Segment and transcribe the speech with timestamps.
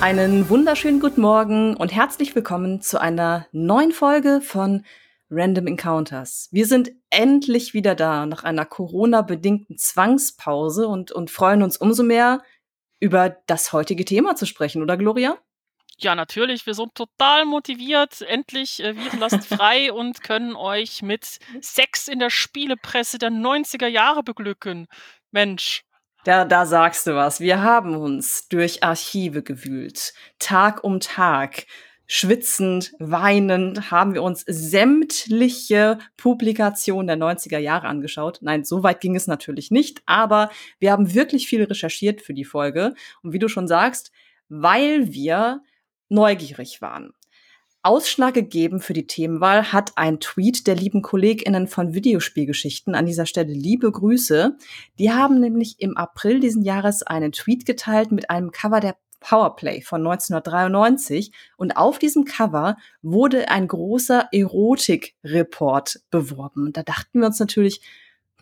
[0.00, 4.86] Einen wunderschönen guten Morgen und herzlich willkommen zu einer neuen Folge von
[5.28, 6.48] Random Encounters.
[6.52, 12.42] Wir sind endlich wieder da nach einer Corona-bedingten Zwangspause und, und freuen uns umso mehr,
[12.98, 15.36] über das heutige Thema zu sprechen, oder Gloria?
[15.98, 16.64] Ja, natürlich.
[16.64, 18.22] Wir sind total motiviert.
[18.22, 18.94] Endlich äh,
[19.42, 24.86] frei und können euch mit Sex in der Spielepresse der 90er Jahre beglücken.
[25.30, 25.82] Mensch.
[26.24, 27.40] Da, da sagst du was.
[27.40, 30.12] Wir haben uns durch Archive gewühlt.
[30.38, 31.66] Tag um Tag.
[32.06, 38.40] Schwitzend, weinend haben wir uns sämtliche Publikationen der 90er Jahre angeschaut.
[38.42, 42.44] Nein, so weit ging es natürlich nicht, aber wir haben wirklich viel recherchiert für die
[42.44, 42.94] Folge.
[43.22, 44.10] Und wie du schon sagst,
[44.48, 45.62] weil wir
[46.08, 47.12] neugierig waren.
[47.82, 52.94] Ausschlag gegeben für die Themenwahl hat ein Tweet der lieben KollegInnen von Videospielgeschichten.
[52.94, 54.58] An dieser Stelle liebe Grüße.
[54.98, 59.80] Die haben nämlich im April diesen Jahres einen Tweet geteilt mit einem Cover der Powerplay
[59.80, 66.66] von 1993 und auf diesem Cover wurde ein großer Erotik-Report beworben.
[66.66, 67.80] Und da dachten wir uns natürlich,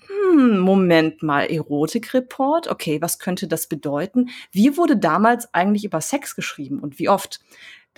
[0.09, 2.69] hm, Moment mal, Erotik-Report?
[2.69, 4.31] Okay, was könnte das bedeuten?
[4.51, 7.41] Wie wurde damals eigentlich über Sex geschrieben und wie oft?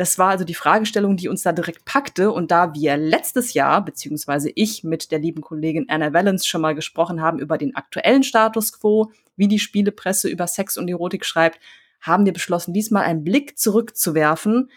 [0.00, 2.32] Das war also die Fragestellung, die uns da direkt packte.
[2.32, 6.74] Und da wir letztes Jahr, beziehungsweise ich mit der lieben Kollegin Anna Valens schon mal
[6.74, 11.60] gesprochen haben über den aktuellen Status quo, wie die Spielepresse über Sex und Erotik schreibt,
[12.00, 14.70] haben wir beschlossen, diesmal einen Blick zurückzuwerfen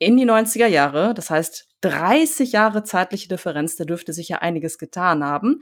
[0.00, 1.14] in die 90er Jahre.
[1.14, 5.60] Das heißt, 30 Jahre zeitliche Differenz, da dürfte sich ja einiges getan haben.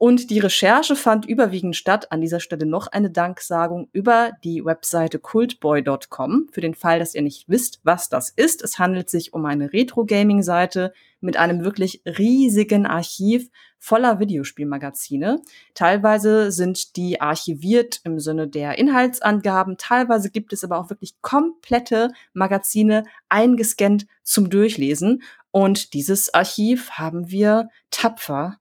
[0.00, 2.12] Und die Recherche fand überwiegend statt.
[2.12, 6.46] An dieser Stelle noch eine Danksagung über die Webseite cultboy.com.
[6.52, 8.62] Für den Fall, dass ihr nicht wisst, was das ist.
[8.62, 15.42] Es handelt sich um eine Retro-Gaming-Seite mit einem wirklich riesigen Archiv voller Videospielmagazine.
[15.74, 19.78] Teilweise sind die archiviert im Sinne der Inhaltsangaben.
[19.78, 25.24] Teilweise gibt es aber auch wirklich komplette Magazine eingescannt zum Durchlesen.
[25.50, 28.58] Und dieses Archiv haben wir tapfer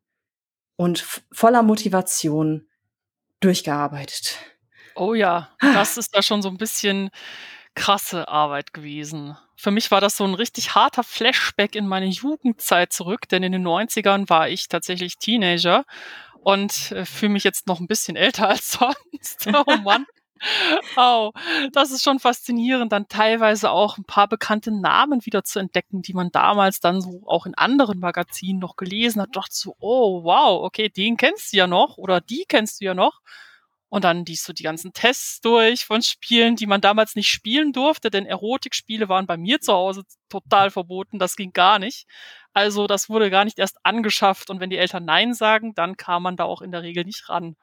[0.78, 2.68] und voller Motivation
[3.42, 4.38] durchgearbeitet.
[4.96, 7.10] Oh ja, das ist da schon so ein bisschen
[7.76, 9.38] krasse Arbeit gewesen.
[9.56, 13.52] Für mich war das so ein richtig harter Flashback in meine Jugendzeit zurück, denn in
[13.52, 15.86] den 90ern war ich tatsächlich Teenager
[16.40, 19.48] und äh, fühle mich jetzt noch ein bisschen älter als sonst.
[19.48, 20.06] Oh Mann.
[20.96, 21.32] Oh,
[21.74, 26.14] das ist schon faszinierend, dann teilweise auch ein paar bekannte Namen wieder zu entdecken, die
[26.14, 29.36] man damals dann so auch in anderen Magazinen noch gelesen hat.
[29.36, 32.94] Dachte so, oh wow, okay, den kennst du ja noch oder die kennst du ja
[32.94, 33.22] noch.
[33.90, 37.72] Und dann liest du die ganzen Tests durch von Spielen, die man damals nicht spielen
[37.72, 42.06] durfte, denn Erotikspiele waren bei mir zu Hause total verboten, das ging gar nicht.
[42.54, 46.24] Also das wurde gar nicht erst angeschafft und wenn die Eltern Nein sagen, dann kam
[46.24, 47.56] man da auch in der Regel nicht ran.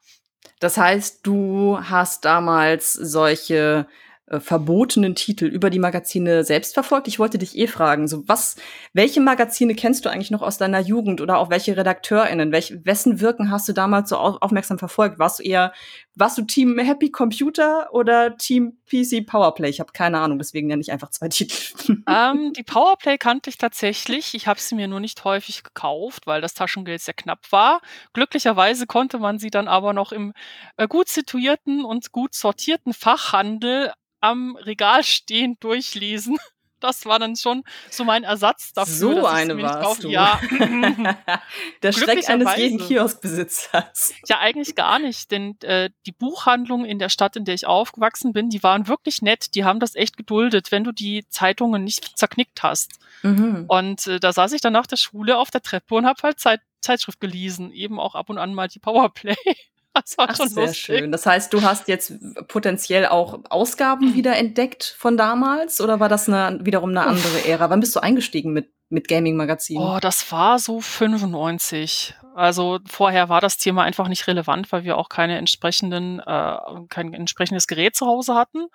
[0.61, 3.87] Das heißt, du hast damals solche
[4.27, 7.09] äh, verbotenen Titel über die Magazine selbst verfolgt.
[7.09, 8.57] Ich wollte dich eh fragen, so was,
[8.95, 12.51] welche Magazine kennst du eigentlich noch aus deiner Jugend oder auch welche RedakteurInnen?
[12.51, 15.19] Welch, wessen Wirken hast du damals so au aufmerksam verfolgt?
[15.19, 15.75] Warst du eher,
[16.15, 19.69] warst du Team Happy Computer oder Team PC Powerplay?
[19.69, 21.55] Ich habe keine Ahnung, deswegen nenne ich einfach zwei Titel.
[22.07, 24.35] Ähm, die Powerplay kannte ich tatsächlich.
[24.35, 27.81] Ich habe sie mir nur nicht häufig gekauft, weil das Taschengeld sehr knapp war.
[28.13, 30.33] Glücklicherweise konnte man sie dann aber noch im
[30.77, 33.93] äh, gut situierten und gut sortierten Fachhandel
[34.25, 36.39] am Regal stehen durchlesen.
[36.81, 38.95] Das war dann schon so mein Ersatz dafür.
[38.95, 40.11] So eine warst du.
[40.11, 40.39] Ja.
[41.83, 44.13] Der Schreck eines jeden Kioskbesitzers.
[44.29, 48.35] Ja, eigentlich gar nicht, denn äh, die Buchhandlungen in der Stadt, in der ich aufgewachsen
[48.35, 49.55] bin, die waren wirklich nett.
[49.55, 52.99] Die haben das echt geduldet, wenn du die Zeitungen nicht zerknickt hast.
[53.23, 53.65] Mhm.
[53.67, 56.39] Und äh, da saß ich dann nach der Schule auf der Treppe und habe halt
[56.39, 59.37] Zeit, Zeitschrift gelesen, eben auch ab und an mal die Powerplay.
[59.95, 60.83] Das war Ach, schon sehr lustig.
[60.83, 61.13] schön.
[61.13, 62.13] Das heißt, du hast jetzt
[62.49, 67.71] potenziell auch Ausgaben wieder entdeckt von damals oder war das eine, wiederum eine andere Ära?
[67.71, 69.87] Wann bist du eingestiegen mit, mit Gaming-Magazinen?
[69.87, 72.15] Oh, das war so 95.
[72.35, 76.57] Also vorher war das Thema einfach nicht relevant, weil wir auch keine entsprechenden, äh,
[76.89, 78.67] kein entsprechendes Gerät zu Hause hatten.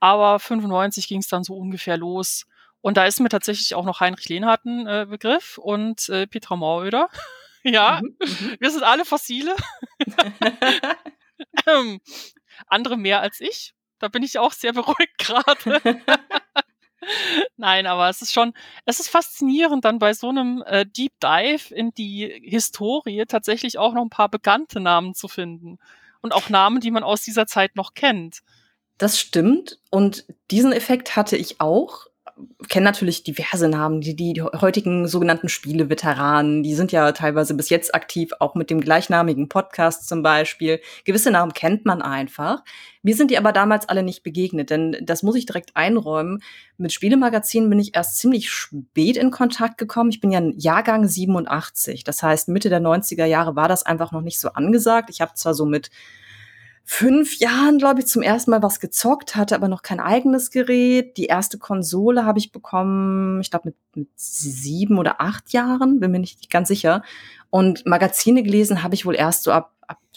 [0.00, 2.46] Aber 95 ging es dann so ungefähr los.
[2.80, 6.56] Und da ist mir tatsächlich auch noch Heinrich Lehnhardt ein äh, Begriff und äh, Petra
[6.56, 7.08] Mauöder.
[7.64, 9.56] Ja, mhm, mhm, wir sind alle Fossile.
[11.66, 12.00] ähm,
[12.66, 13.74] andere mehr als ich.
[13.98, 15.80] Da bin ich auch sehr beruhigt gerade.
[17.56, 18.52] Nein, aber es ist schon,
[18.84, 23.94] es ist faszinierend, dann bei so einem äh, Deep Dive in die Historie tatsächlich auch
[23.94, 25.78] noch ein paar bekannte Namen zu finden.
[26.20, 28.40] Und auch Namen, die man aus dieser Zeit noch kennt.
[28.98, 29.78] Das stimmt.
[29.90, 32.06] Und diesen Effekt hatte ich auch
[32.68, 37.94] kenne natürlich diverse Namen, die, die heutigen sogenannten Spieleveteranen, die sind ja teilweise bis jetzt
[37.94, 40.80] aktiv, auch mit dem gleichnamigen Podcast zum Beispiel.
[41.04, 42.64] Gewisse Namen kennt man einfach.
[43.02, 46.42] Mir sind die aber damals alle nicht begegnet, denn das muss ich direkt einräumen.
[46.76, 50.10] Mit Spielemagazinen bin ich erst ziemlich spät in Kontakt gekommen.
[50.10, 52.02] Ich bin ja Jahrgang 87.
[52.02, 55.10] Das heißt, Mitte der 90er Jahre war das einfach noch nicht so angesagt.
[55.10, 55.90] Ich habe zwar so mit
[56.84, 61.16] fünf Jahren, glaube ich, zum ersten Mal was gezockt, hatte aber noch kein eigenes Gerät.
[61.16, 66.10] Die erste Konsole habe ich bekommen, ich glaube, mit, mit sieben oder acht Jahren, bin
[66.10, 67.02] mir nicht ganz sicher.
[67.50, 69.72] Und Magazine gelesen habe ich wohl erst so ab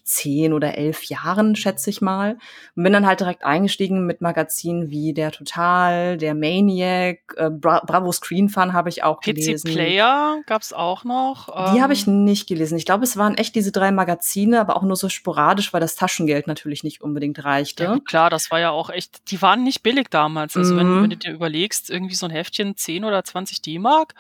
[0.07, 2.38] zehn oder elf Jahren, schätze ich mal.
[2.75, 7.81] Und bin dann halt direkt eingestiegen mit Magazinen wie der Total, der Maniac, äh, Bra
[7.86, 9.69] Bravo Screen Fun habe ich auch PC gelesen.
[9.69, 11.48] PC Player gab's auch noch.
[11.71, 12.77] Die ähm, habe ich nicht gelesen.
[12.77, 15.95] Ich glaube, es waren echt diese drei Magazine, aber auch nur so sporadisch, weil das
[15.95, 17.83] Taschengeld natürlich nicht unbedingt reichte.
[17.83, 20.56] Ja, klar, das war ja auch echt, die waren nicht billig damals.
[20.56, 20.77] Also mhm.
[20.77, 24.13] wenn, wenn du dir überlegst, irgendwie so ein Heftchen 10 oder 20 D-Mark,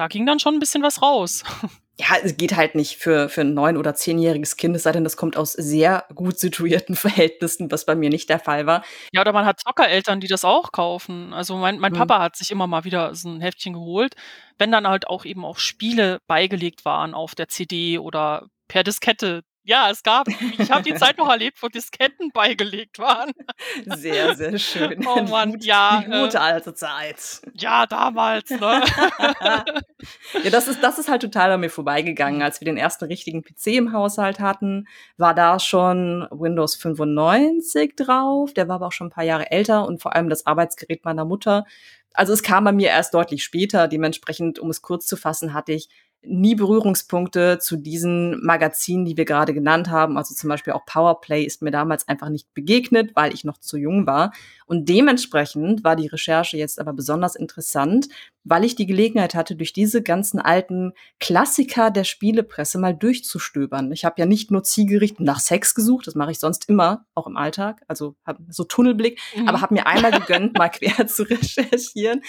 [0.00, 1.44] da ging dann schon ein bisschen was raus.
[1.98, 5.04] ja, es geht halt nicht für, für ein neun- oder zehnjähriges Kind, es sei denn,
[5.04, 8.82] das kommt aus sehr gut situierten Verhältnissen, was bei mir nicht der Fall war.
[9.12, 11.34] Ja, oder man hat Zockereltern, die das auch kaufen.
[11.34, 11.98] Also mein, mein mhm.
[11.98, 14.14] Papa hat sich immer mal wieder so ein Heftchen geholt,
[14.56, 19.42] wenn dann halt auch eben auch Spiele beigelegt waren auf der CD oder per Diskette
[19.62, 23.32] ja, es gab, ich habe die Zeit noch erlebt, wo Disketten beigelegt waren.
[23.84, 25.04] Sehr, sehr schön.
[25.10, 26.02] Oh Mann, die, ja.
[26.04, 27.42] Die gute äh, alte Zeit.
[27.54, 28.58] Ja, damals, ne?
[30.44, 32.42] ja, das ist, das ist halt total an mir vorbeigegangen.
[32.42, 34.86] Als wir den ersten richtigen PC im Haushalt hatten,
[35.16, 38.54] war da schon Windows 95 drauf.
[38.54, 41.24] Der war aber auch schon ein paar Jahre älter und vor allem das Arbeitsgerät meiner
[41.24, 41.64] Mutter.
[42.12, 43.88] Also es kam bei mir erst deutlich später.
[43.88, 45.88] Dementsprechend, um es kurz zu fassen, hatte ich
[46.22, 50.18] nie Berührungspunkte zu diesen Magazinen, die wir gerade genannt haben.
[50.18, 53.78] Also zum Beispiel auch Powerplay ist mir damals einfach nicht begegnet, weil ich noch zu
[53.78, 54.32] jung war.
[54.66, 58.08] Und dementsprechend war die Recherche jetzt aber besonders interessant,
[58.44, 63.90] weil ich die Gelegenheit hatte, durch diese ganzen alten Klassiker der Spielepresse mal durchzustöbern.
[63.92, 67.26] Ich habe ja nicht nur zielgerichtet nach Sex gesucht, das mache ich sonst immer, auch
[67.26, 69.48] im Alltag, also habe so Tunnelblick, mhm.
[69.48, 72.22] aber habe mir einmal gegönnt, mal quer zu recherchieren.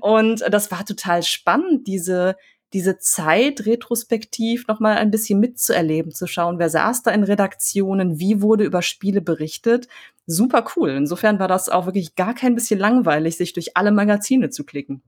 [0.00, 2.36] Und das war total spannend, diese
[2.72, 8.18] diese Zeit retrospektiv noch mal ein bisschen mitzuerleben, zu schauen, wer saß da in Redaktionen,
[8.18, 9.88] wie wurde über Spiele berichtet.
[10.26, 10.90] Super cool.
[10.90, 15.02] Insofern war das auch wirklich gar kein bisschen langweilig, sich durch alle Magazine zu klicken.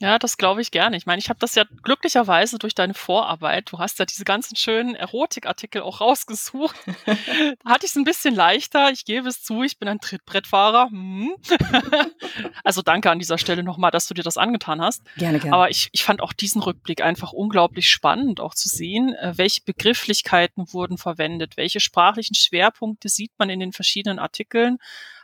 [0.00, 0.96] Ja, das glaube ich gerne.
[0.96, 4.54] Ich meine, ich habe das ja glücklicherweise durch deine Vorarbeit, du hast ja diese ganzen
[4.54, 6.76] schönen Erotikartikel auch rausgesucht.
[7.04, 7.14] da
[7.64, 8.90] hatte ich es ein bisschen leichter.
[8.92, 10.90] Ich gebe es zu, ich bin ein Trittbrettfahrer.
[10.90, 11.34] Hm.
[12.64, 15.02] also danke an dieser Stelle nochmal, dass du dir das angetan hast.
[15.16, 15.56] Gerne, gerne.
[15.56, 19.62] Aber ich, ich fand auch diesen Rückblick einfach unglaublich spannend, auch zu sehen, äh, welche
[19.62, 24.78] Begrifflichkeiten wurden verwendet, welche sprachlichen Schwerpunkte sieht man in den verschiedenen Artikeln,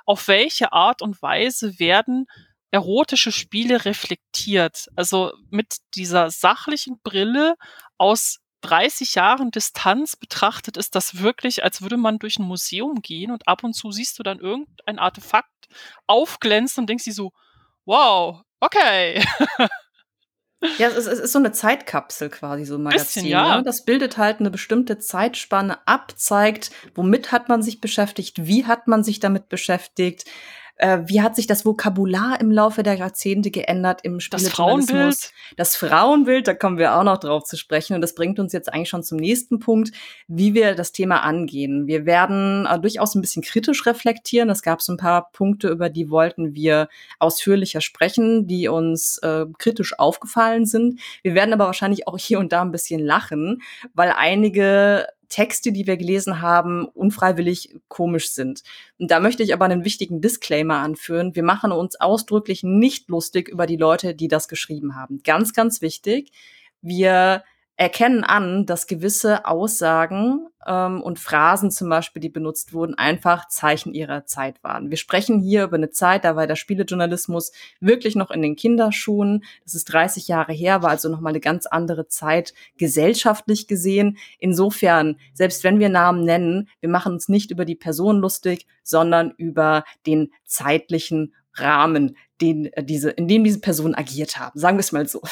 [0.04, 2.26] auf welche Art und Weise werden
[2.74, 4.88] erotische Spiele reflektiert.
[4.96, 7.54] Also mit dieser sachlichen Brille
[7.98, 13.30] aus 30 Jahren Distanz betrachtet ist das wirklich, als würde man durch ein Museum gehen
[13.30, 15.48] und ab und zu siehst du dann irgendein Artefakt
[16.08, 17.30] aufglänzen und denkst dir so,
[17.84, 19.24] wow, okay.
[20.78, 23.24] Ja, es ist, es ist so eine Zeitkapsel quasi, so ein Magazin.
[23.24, 23.58] Bisschen, ja.
[23.58, 23.62] Ne?
[23.64, 28.88] Das bildet halt eine bestimmte Zeitspanne ab, zeigt, womit hat man sich beschäftigt, wie hat
[28.88, 30.24] man sich damit beschäftigt,
[30.76, 35.32] äh, wie hat sich das Vokabular im Laufe der Jahrzehnte geändert im Das Frauenbild?
[35.56, 37.94] Das Frauenbild, da kommen wir auch noch drauf zu sprechen.
[37.94, 39.92] Und das bringt uns jetzt eigentlich schon zum nächsten Punkt,
[40.26, 41.86] wie wir das Thema angehen.
[41.86, 44.50] Wir werden äh, durchaus ein bisschen kritisch reflektieren.
[44.50, 46.88] Es gab so ein paar Punkte, über die wollten wir
[47.20, 51.00] ausführlicher sprechen, die uns äh, kritisch aufgefallen sind.
[51.22, 53.62] Wir werden aber wahrscheinlich auch hier und da ein bisschen lachen,
[53.94, 58.62] weil einige Texte, die wir gelesen haben, unfreiwillig komisch sind.
[59.00, 61.34] Und da möchte ich aber einen wichtigen Disclaimer anführen.
[61.34, 65.22] Wir machen uns ausdrücklich nicht lustig über die Leute, die das geschrieben haben.
[65.24, 66.30] Ganz, ganz wichtig.
[66.82, 67.42] Wir
[67.76, 73.94] erkennen an, dass gewisse Aussagen ähm, und Phrasen zum Beispiel, die benutzt wurden, einfach Zeichen
[73.94, 74.90] ihrer Zeit waren.
[74.90, 79.44] Wir sprechen hier über eine Zeit, da war der Spielejournalismus wirklich noch in den Kinderschuhen.
[79.64, 84.18] Das ist 30 Jahre her, war also nochmal eine ganz andere Zeit gesellschaftlich gesehen.
[84.38, 89.32] Insofern, selbst wenn wir Namen nennen, wir machen uns nicht über die Person lustig, sondern
[89.36, 94.58] über den zeitlichen Rahmen, den äh, diese, in dem diese Personen agiert haben.
[94.58, 95.22] Sagen wir es mal so.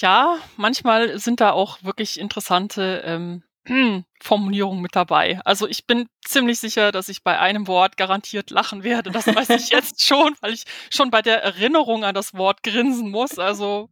[0.00, 3.42] Ja, manchmal sind da auch wirklich interessante ähm,
[4.22, 5.40] Formulierungen mit dabei.
[5.44, 9.10] Also ich bin ziemlich sicher, dass ich bei einem Wort garantiert lachen werde.
[9.10, 13.10] Das weiß ich jetzt schon, weil ich schon bei der Erinnerung an das Wort grinsen
[13.10, 13.38] muss.
[13.38, 13.90] Also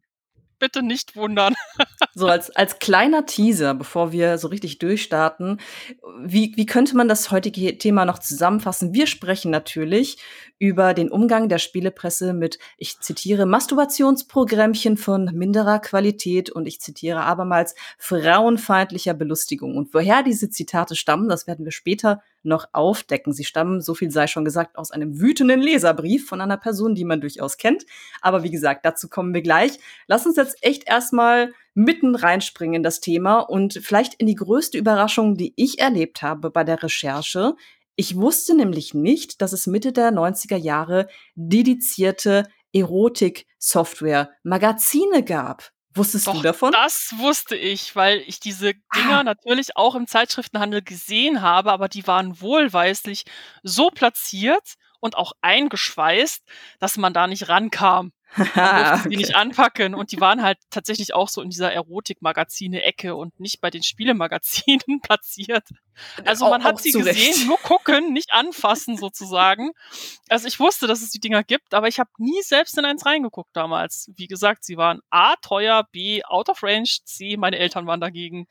[0.58, 1.54] bitte nicht wundern.
[2.14, 5.60] So als, als kleiner Teaser, bevor wir so richtig durchstarten,
[6.20, 8.92] wie, wie könnte man das heutige Thema noch zusammenfassen?
[8.92, 10.18] Wir sprechen natürlich
[10.58, 17.20] über den Umgang der Spielepresse mit, ich zitiere, Masturbationsprogrammchen von minderer Qualität und ich zitiere
[17.20, 19.76] abermals frauenfeindlicher Belustigung.
[19.76, 23.32] Und woher diese Zitate stammen, das werden wir später noch aufdecken.
[23.32, 27.04] Sie stammen, so viel sei schon gesagt, aus einem wütenden Leserbrief von einer Person, die
[27.04, 27.84] man durchaus kennt.
[28.20, 29.78] Aber wie gesagt, dazu kommen wir gleich.
[30.06, 34.78] Lass uns jetzt echt erstmal mitten reinspringen in das Thema und vielleicht in die größte
[34.78, 37.54] Überraschung, die ich erlebt habe bei der Recherche.
[37.94, 45.70] Ich wusste nämlich nicht, dass es Mitte der 90er Jahre dedizierte Erotik-Software, Magazine gab.
[45.98, 46.72] Wusstest Doch, du davon?
[46.72, 49.22] Das wusste ich, weil ich diese Dinger Ah.
[49.24, 53.24] natürlich auch im Zeitschriftenhandel gesehen habe, aber die waren wohlweislich
[53.62, 56.42] so platziert und auch eingeschweißt,
[56.78, 58.12] dass man da nicht rankam.
[59.04, 63.60] Sie nicht anpacken und die waren halt tatsächlich auch so in dieser Erotik-Magazine-Ecke und nicht
[63.60, 65.64] bei den Spielemagazinen platziert.
[66.24, 67.18] Also man hat auch sie zu Recht.
[67.18, 69.72] gesehen, nur gucken, nicht anfassen sozusagen.
[70.28, 73.04] Also ich wusste, dass es die Dinger gibt, aber ich habe nie selbst in eins
[73.04, 74.10] reingeguckt damals.
[74.16, 78.46] Wie gesagt, sie waren A, teuer, B, out of range, C, meine Eltern waren dagegen.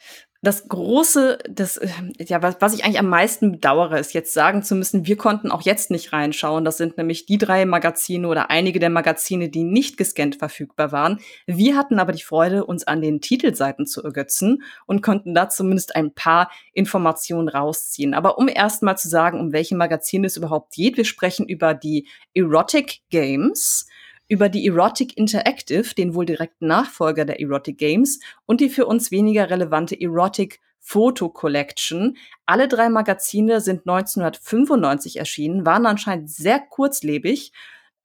[0.48, 1.90] Das große, das, äh,
[2.20, 5.52] ja, was, was ich eigentlich am meisten bedauere, ist jetzt sagen zu müssen, wir konnten
[5.52, 6.64] auch jetzt nicht reinschauen.
[6.64, 11.20] Das sind nämlich die drei Magazine oder einige der Magazine, die nicht gescannt verfügbar waren.
[11.48, 15.98] Wir hatten aber die Freude, uns an den Titelseiten zu ergötzen und konnten da zumindest
[15.98, 18.14] ein paar Informationen rausziehen.
[18.14, 21.74] Aber um erst mal zu sagen, um welche Magazine es überhaupt geht, wir sprechen über
[21.74, 23.86] die Erotic Games,
[24.28, 29.12] über die Erotic Interactive, den wohl direkten Nachfolger der Erotic Games, und die für uns
[29.12, 32.18] weniger relevante Erotic Photo Collection.
[32.46, 37.52] Alle drei Magazine sind 1995 erschienen, waren anscheinend sehr kurzlebig.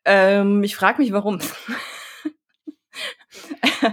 [0.05, 1.39] Ähm, ich frage mich, warum.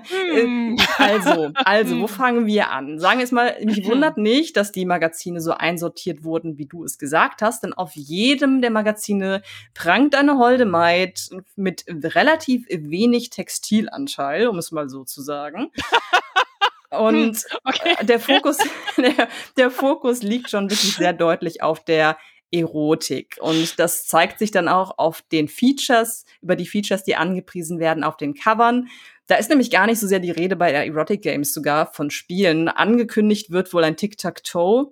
[0.09, 0.77] Hm.
[0.97, 2.07] Also, also, wo Hm.
[2.07, 2.99] fangen wir an?
[2.99, 6.83] Sagen wir es mal, mich wundert nicht, dass die Magazine so einsortiert wurden, wie du
[6.83, 9.41] es gesagt hast, denn auf jedem der Magazine
[9.73, 15.71] prangt eine holde Maid mit relativ wenig Textilanteil, um es mal so zu sagen.
[16.91, 17.95] Und Okay.
[17.99, 18.57] äh, der Fokus,
[18.97, 19.27] der,
[19.57, 22.17] der Fokus liegt schon wirklich sehr deutlich auf der
[22.51, 23.37] Erotik.
[23.41, 28.03] Und das zeigt sich dann auch auf den Features, über die Features, die angepriesen werden
[28.03, 28.87] auf den Covern.
[29.27, 32.09] Da ist nämlich gar nicht so sehr die Rede bei der Erotic Games sogar von
[32.09, 32.67] Spielen.
[32.67, 34.91] Angekündigt wird wohl ein Tic-Tac-Toe.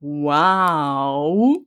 [0.00, 1.58] Wow.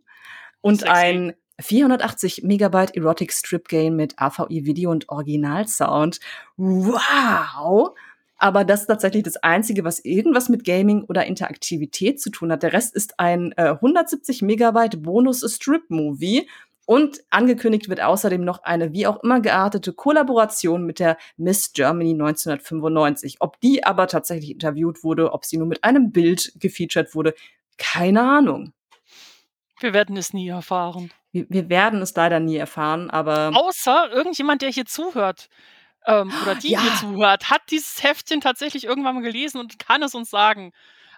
[0.62, 0.92] Und Sexy.
[0.94, 6.20] ein 480 Megabyte Erotic Strip Game mit AVI Video und Originalsound.
[6.58, 7.96] Wow.
[8.42, 12.64] Aber das ist tatsächlich das Einzige, was irgendwas mit Gaming oder Interaktivität zu tun hat.
[12.64, 16.50] Der Rest ist ein äh, 170 Megabyte Bonus-Strip-Movie.
[16.88, 22.14] Und angekündigt wird außerdem noch eine wie auch immer geartete Kollaboration mit der Miss Germany
[22.14, 23.38] 1995.
[23.42, 27.36] Ob die aber tatsächlich interviewt wurde, ob sie nur mit einem Bild gefeatured wurde,
[27.78, 28.74] keine Ahnung.
[29.80, 31.12] Wir werden es nie erfahren.
[31.32, 35.48] Wir, wir werden es leider nie erfahren, aber Außer irgendjemand, der hier zuhört.
[36.08, 36.82] Ähm, oder die Ja.
[36.82, 40.72] hier zuhört, hat dieses Heftchen tatsächlich irgendwann mal gelesen und kann es uns sagen.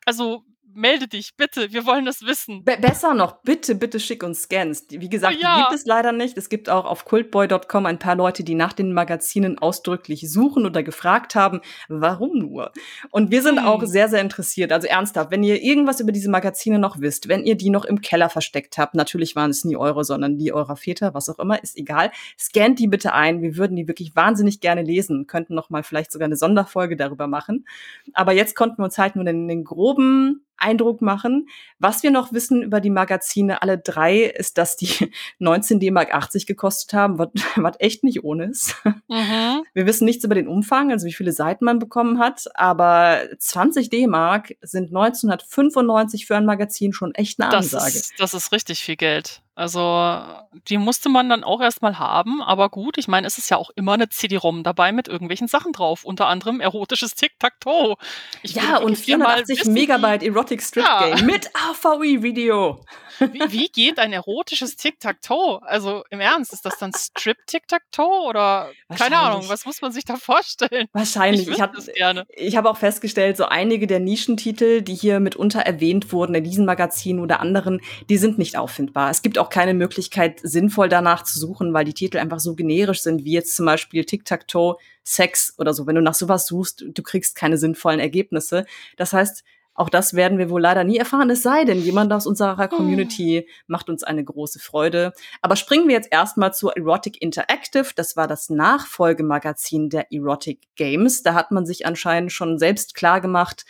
[0.05, 0.43] Also
[0.75, 2.63] melde dich, bitte, wir wollen das wissen.
[2.63, 4.85] Be besser noch, bitte, bitte schick uns Scans.
[4.89, 5.55] Wie gesagt, Oh ja.
[5.57, 6.37] die gibt es leider nicht.
[6.37, 10.83] Es gibt auch auf cultboy.com ein paar Leute, die nach den Magazinen ausdrücklich suchen oder
[10.83, 12.71] gefragt haben, warum nur.
[13.11, 13.65] Und wir sind Hm.
[13.65, 14.71] auch sehr, sehr interessiert.
[14.71, 18.01] Also ernsthaft, wenn ihr irgendwas über diese Magazine noch wisst, wenn ihr die noch im
[18.01, 21.61] Keller versteckt habt, natürlich waren es nie eure, sondern die eurer Väter, was auch immer,
[21.61, 22.11] ist egal.
[22.39, 23.41] Scannt die bitte ein.
[23.41, 27.27] Wir würden die wirklich wahnsinnig gerne lesen, könnten noch mal vielleicht sogar eine Sonderfolge darüber
[27.27, 27.65] machen.
[28.13, 31.47] Aber jetzt konnten wir uns halt nur den, den groben Eindruck machen.
[31.79, 36.45] Was wir noch wissen über die Magazine, alle drei, ist, dass die 19 D-Mark 80
[36.45, 38.75] gekostet haben, was, echt nicht ohne ist.
[39.07, 39.63] Mhm.
[39.73, 43.89] Wir wissen nichts über den Umfang, also wie viele Seiten man bekommen hat, aber 20
[43.89, 47.95] D-Mark sind 1995 für ein Magazin schon echt eine Das Ansage.
[47.95, 49.41] ist, das ist richtig viel Geld.
[49.55, 50.23] Also,
[50.67, 53.69] die musste man dann auch erstmal haben, aber gut, ich meine, es ist ja auch
[53.75, 57.95] immer eine CD-ROM dabei mit irgendwelchen Sachen drauf, unter anderem erotisches Tic-Tac-Toe.
[58.43, 61.09] Ja, und wirklich gerne mal 480 wissen, Megabyte Erotic Strip Ja.
[61.09, 62.83] Game mit AVI-Video.
[63.19, 65.61] Wie, wie geht ein erotisches Tic-Tac-Toe?
[65.63, 70.15] Also im Ernst, ist das dann Strip-Tic-Tac-Toe oder keine Ahnung, was muss man sich da
[70.15, 70.87] vorstellen?
[70.93, 71.41] Wahrscheinlich.
[71.41, 76.11] Ich Ich, wüsste hab, habe auch festgestellt, so einige der Nischentitel, die hier mitunter erwähnt
[76.11, 79.09] wurden in diesem Magazin oder anderen, die sind nicht auffindbar.
[79.09, 83.01] Es gibt auch keine Möglichkeit, sinnvoll danach zu suchen, weil die Titel einfach so generisch
[83.01, 85.87] sind, wie jetzt zum Beispiel Tic-Tac-Toe, Sex oder so.
[85.87, 88.65] Wenn du nach sowas suchst, du kriegst keine sinnvollen Ergebnisse.
[88.97, 89.43] Das heißt,
[89.75, 93.47] Auch das werden wir wohl leider nie erfahren, es sei denn, jemand aus unserer Community
[93.65, 95.13] macht uns eine große Freude.
[95.41, 97.87] Aber springen wir jetzt erstmal zur Erotic Interactive.
[97.95, 101.23] Das war das Nachfolgemagazin der Erotic Games.
[101.23, 103.65] Da hat man sich anscheinend schon selbst klar gemacht,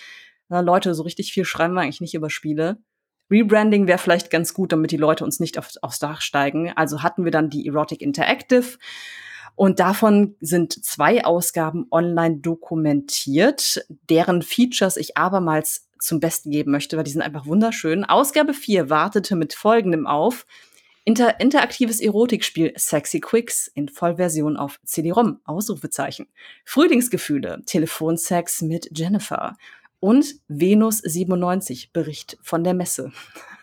[0.49, 2.77] na, Leute, so richtig viel schreiben wir eigentlich nicht über Spiele.
[3.31, 6.71] Rebranding wäre vielleicht ganz gut, damit die Leute uns nicht auf, aufs Dach steigen.
[6.75, 8.77] Also hatten wir dann die Erotic Interactive.
[9.55, 16.97] Und davon sind zwei Ausgaben online dokumentiert, deren Features ich abermals zum Besten geben möchte,
[16.97, 18.03] weil die sind einfach wunderschön.
[18.03, 20.45] Ausgabe 4 wartete mit folgendem auf.
[21.05, 26.27] Inter interaktives Erotikspiel Sexy Quicks in Vollversion auf CD-ROM, Ausrufezeichen.
[26.65, 29.57] Frühlingsgefühle, Telefonsex mit Jennifer.
[30.03, 33.13] Und Venus 97, Bericht von der Messe.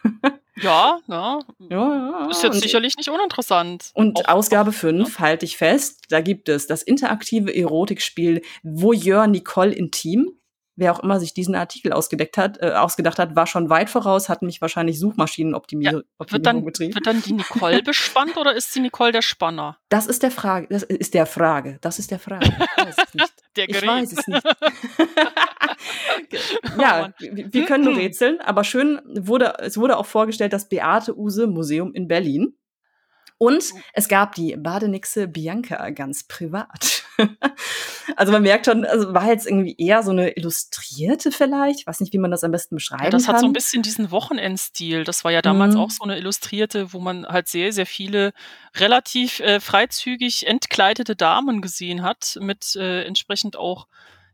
[0.63, 1.39] Ja, ja.
[1.71, 2.29] ja, ja.
[2.31, 3.93] Ist jetzt und, sicherlich nicht uninteressant.
[3.95, 5.19] Und Auch, Ausgabe 5, ja.
[5.19, 10.33] halte ich fest, da gibt es das interaktive Erotikspiel Voyeur Nicole Intim
[10.81, 14.29] wer auch immer sich diesen Artikel ausgedeckt hat, äh, ausgedacht hat, war schon weit voraus,
[14.29, 16.95] hat mich wahrscheinlich Suchmaschinenoptimierung ja, wird dann, betrieben.
[16.95, 19.79] Wird dann die Nicole bespannt oder ist die Nicole der Spanner?
[19.89, 20.67] Das ist der Frage.
[20.71, 21.79] Das ist der Frage.
[21.81, 22.47] Das ist der Frage.
[22.47, 23.33] Ich weiß es nicht.
[23.57, 24.43] der ich weiß es nicht.
[26.79, 31.17] ja, oh wir können nur rätseln, aber schön wurde, es wurde auch vorgestellt, das Beate
[31.17, 32.55] Use Museum in Berlin.
[33.43, 37.05] Und es gab die Badenixe Bianca ganz privat.
[38.17, 41.81] also man merkt schon, also war jetzt irgendwie eher so eine illustrierte vielleicht.
[41.81, 43.37] Ich weiß nicht, wie man das am besten beschreiben ja, das kann.
[43.37, 45.05] hat so ein bisschen diesen Wochenendstil.
[45.05, 45.81] Das war ja damals mhm.
[45.81, 48.35] auch so eine illustrierte, wo man halt sehr, sehr viele
[48.77, 53.87] relativ äh, freizügig entkleidete Damen gesehen hat, mit äh, entsprechend auch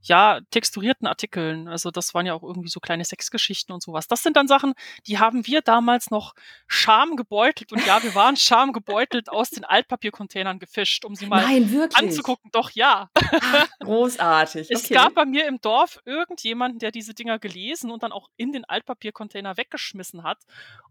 [0.07, 1.69] ja, texturierten Artikeln.
[1.69, 4.07] Also das waren ja auch irgendwie so kleine Sexgeschichten und sowas.
[4.07, 4.75] Das sind dann Sachen,
[5.07, 6.35] die haben wir damals noch
[6.69, 7.73] schamgebeutelt.
[7.73, 12.51] Und ja, wir waren schamgebeutelt aus den Altpapiercontainern gefischt, um sie mal Nein, anzugucken.
[12.53, 13.11] Doch, ja.
[13.15, 14.71] Ach, großartig.
[14.71, 18.53] Es gab bei mir im Dorf irgendjemanden, der diese Dinger gelesen und dann auch in
[18.53, 20.39] den Altpapiercontainer weggeschmissen hat.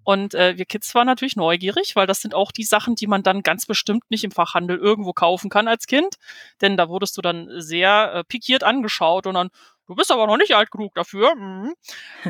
[0.03, 3.23] Und äh, wir Kids waren natürlich neugierig, weil das sind auch die Sachen, die man
[3.23, 6.15] dann ganz bestimmt nicht im Fachhandel irgendwo kaufen kann als Kind.
[6.61, 9.49] Denn da wurdest du dann sehr äh, pikiert angeschaut angeschaut und dann,
[9.87, 11.35] du bist aber noch nicht alt genug dafür.
[11.35, 11.73] Mhm.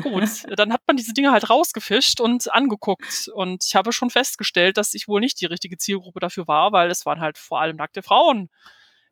[0.02, 0.22] Gut,
[0.56, 3.28] dann hat man diese Dinge halt rausgefischt und angeguckt.
[3.34, 6.90] Und ich habe schon festgestellt, dass ich wohl nicht die richtige Zielgruppe dafür war, weil
[6.90, 8.48] es waren halt vor allem nackte Frauen.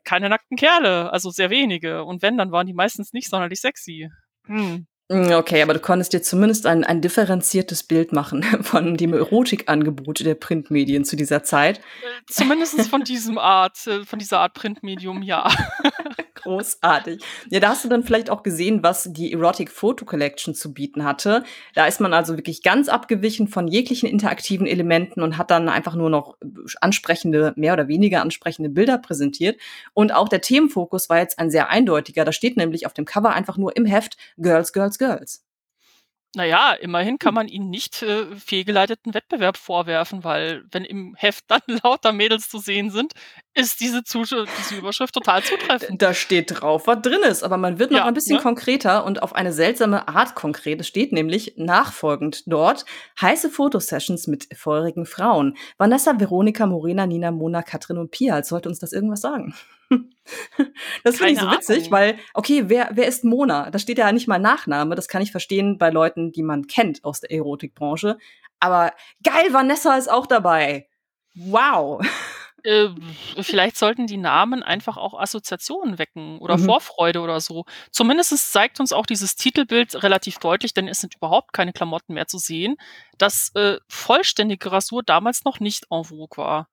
[0.04, 2.04] Keine nackten Kerle, also sehr wenige.
[2.04, 4.10] Und wenn, dann waren die meistens nicht sonderlich sexy.
[4.46, 4.86] Hm.
[5.10, 10.20] Hm, okay, aber du konntest dir zumindest ein, ein differenziertes Bild machen von dem Erotikangebot
[10.20, 11.78] der Printmedien zu dieser Zeit.
[11.78, 11.82] Äh,
[12.26, 15.50] zumindest von diesem Art, äh, von dieser Art Printmedium, ja.
[16.44, 17.24] Großartig.
[17.50, 21.04] Ja, da hast du dann vielleicht auch gesehen, was die Erotic Photo Collection zu bieten
[21.04, 21.42] hatte.
[21.74, 25.94] Da ist man also wirklich ganz abgewichen von jeglichen interaktiven Elementen und hat dann einfach
[25.94, 26.36] nur noch
[26.80, 29.58] ansprechende, mehr oder weniger ansprechende Bilder präsentiert.
[29.94, 32.24] Und auch der Themenfokus war jetzt ein sehr eindeutiger.
[32.24, 35.42] Da steht nämlich auf dem Cover einfach nur im Heft Girls, Girls, Girls.
[36.34, 37.34] Naja, immerhin kann hm.
[37.34, 42.58] man ihnen nicht äh, fehlgeleiteten Wettbewerb vorwerfen, weil wenn im Heft dann lauter Mädels zu
[42.58, 43.12] sehen sind,
[43.54, 46.02] ist diese, Zusch diese Überschrift total zutreffend.
[46.02, 48.42] Da steht drauf, was drin ist, aber man wird noch ja, ein bisschen ne?
[48.42, 50.80] konkreter und auf eine seltsame Art konkret.
[50.80, 52.84] Es steht nämlich nachfolgend dort
[53.20, 55.56] heiße Fotosessions mit feurigen Frauen.
[55.78, 58.34] Vanessa, Veronika, Morena, Nina, Mona, Katrin und Pia.
[58.34, 59.54] Als sollte uns das irgendwas sagen.
[61.04, 61.92] Das finde ich so witzig, Ahnung.
[61.92, 63.70] weil, okay, wer, wer ist Mona?
[63.70, 64.94] Da steht ja nicht mal Nachname.
[64.94, 68.18] Das kann ich verstehen bei Leuten, die man kennt aus der Erotikbranche.
[68.60, 70.88] Aber geil, Vanessa ist auch dabei.
[71.34, 72.04] Wow.
[72.66, 72.88] Äh,
[73.42, 76.64] vielleicht sollten die Namen einfach auch Assoziationen wecken oder mhm.
[76.64, 77.66] Vorfreude oder so.
[77.90, 82.26] Zumindest zeigt uns auch dieses Titelbild relativ deutlich, denn es sind überhaupt keine Klamotten mehr
[82.26, 82.76] zu sehen,
[83.18, 86.68] dass äh, vollständige Rasur damals noch nicht en vogue war.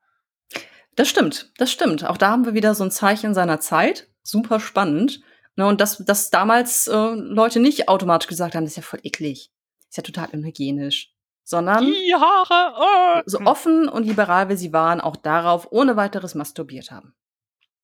[0.95, 2.05] Das stimmt, das stimmt.
[2.05, 4.07] Auch da haben wir wieder so ein Zeichen seiner Zeit.
[4.23, 5.21] Super spannend.
[5.55, 9.01] Ne, und dass, dass damals äh, Leute nicht automatisch gesagt haben, das ist ja voll
[9.03, 9.51] eklig.
[9.89, 11.13] Ist ja total unhygienisch.
[11.43, 13.21] Sondern Die Haare, oh.
[13.25, 17.13] so offen und liberal wie sie waren, auch darauf ohne weiteres masturbiert haben.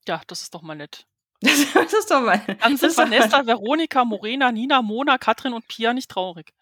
[0.07, 1.05] Ja, das ist doch mal nett.
[1.41, 2.41] das ist doch mal.
[2.61, 6.53] Dann sind Vanessa, Veronika, Morena, Nina, Mona, Katrin und Pia nicht traurig.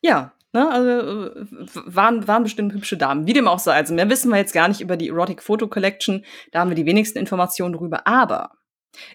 [0.00, 1.46] Ja, Ne, also äh,
[1.86, 3.26] waren, waren bestimmt hübsche Damen.
[3.26, 3.74] Wie dem auch sei.
[3.74, 6.24] Also mehr wissen wir jetzt gar nicht über die Erotic Photo Collection.
[6.50, 8.06] Da haben wir die wenigsten Informationen drüber.
[8.06, 8.50] Aber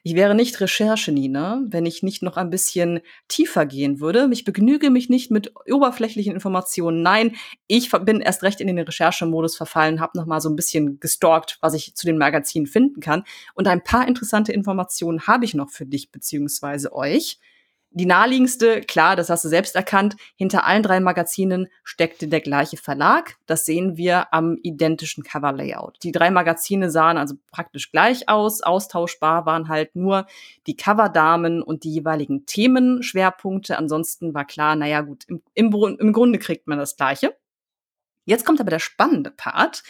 [0.03, 4.29] ich wäre nicht Recherche-Nina, wenn ich nicht noch ein bisschen tiefer gehen würde.
[4.31, 7.01] Ich begnüge mich nicht mit oberflächlichen Informationen.
[7.01, 7.35] Nein,
[7.67, 11.57] ich bin erst recht in den Recherchemodus verfallen, habe noch mal so ein bisschen gestalkt,
[11.61, 13.23] was ich zu den Magazinen finden kann.
[13.53, 17.39] Und ein paar interessante Informationen habe ich noch für dich beziehungsweise euch.
[17.97, 22.75] Die naheliegendste, klar, das hast du selbst erkannt, hinter allen drei Magazinen steckte der gleiche
[22.75, 23.37] Verlag.
[23.45, 25.99] Das sehen wir am identischen Cover-Layout.
[26.03, 28.61] Die drei Magazine sahen also praktisch gleich aus.
[28.61, 30.27] Austauschbar waren halt nur
[30.67, 33.77] die Coverdamen und die jeweiligen Themenschwerpunkte.
[33.77, 37.37] Ansonsten war klar, naja gut, im, im, im Grunde kriegt man das Gleiche.
[38.25, 39.83] Jetzt kommt aber der spannende Part.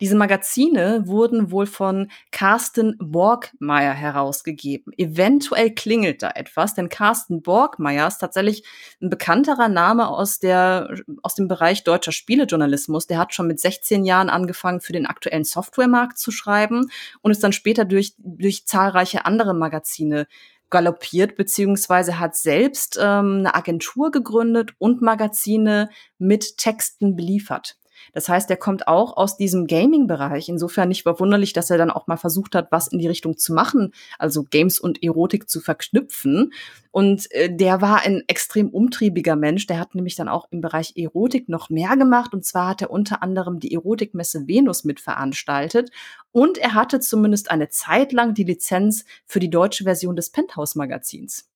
[0.00, 4.92] Diese Magazine wurden wohl von Carsten Borgmeier herausgegeben.
[4.96, 8.62] Eventuell klingelt da etwas, denn Carsten Borgmeier ist tatsächlich
[9.02, 13.08] ein bekannterer Name aus, der, aus dem Bereich deutscher Spielejournalismus.
[13.08, 16.90] Der hat schon mit 16 Jahren angefangen, für den aktuellen Softwaremarkt zu schreiben
[17.22, 20.28] und ist dann später durch, durch zahlreiche andere Magazine
[20.70, 27.77] galoppiert, beziehungsweise hat selbst ähm, eine Agentur gegründet und Magazine mit Texten beliefert.
[28.18, 30.48] Das heißt, er kommt auch aus diesem Gaming-Bereich.
[30.48, 33.54] Insofern nicht verwunderlich, dass er dann auch mal versucht hat, was in die Richtung zu
[33.54, 36.52] machen, also Games und Erotik zu verknüpfen.
[36.90, 39.68] Und äh, der war ein extrem umtriebiger Mensch.
[39.68, 42.34] Der hat nämlich dann auch im Bereich Erotik noch mehr gemacht.
[42.34, 45.92] Und zwar hat er unter anderem die Erotikmesse Venus mitveranstaltet.
[46.32, 51.48] Und er hatte zumindest eine Zeit lang die Lizenz für die deutsche Version des Penthouse-Magazins.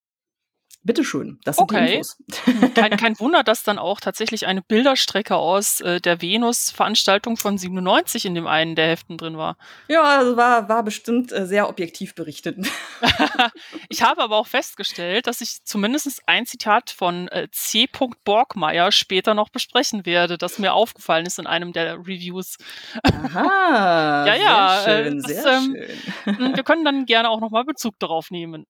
[0.85, 1.87] Bitteschön, das sind okay.
[1.87, 2.17] die Infos.
[2.45, 7.57] Hm, kein, kein, Wunder, dass dann auch tatsächlich eine Bilderstrecke aus äh, der Venus-Veranstaltung von
[7.57, 9.57] 97 in dem einen der Heften drin war.
[9.87, 12.57] Ja, also war, war bestimmt äh, sehr objektiv berichtet.
[13.89, 17.89] ich habe aber auch festgestellt, dass ich zumindest ein Zitat von äh, C.
[18.25, 22.57] Borgmeier später noch besprechen werde, das mir aufgefallen ist in einem der Reviews.
[23.05, 25.77] Aha, ja, ja, sehr schön, äh, das, sehr ähm,
[26.25, 26.37] schön.
[26.37, 28.67] Hm, wir können dann gerne auch nochmal Bezug darauf nehmen.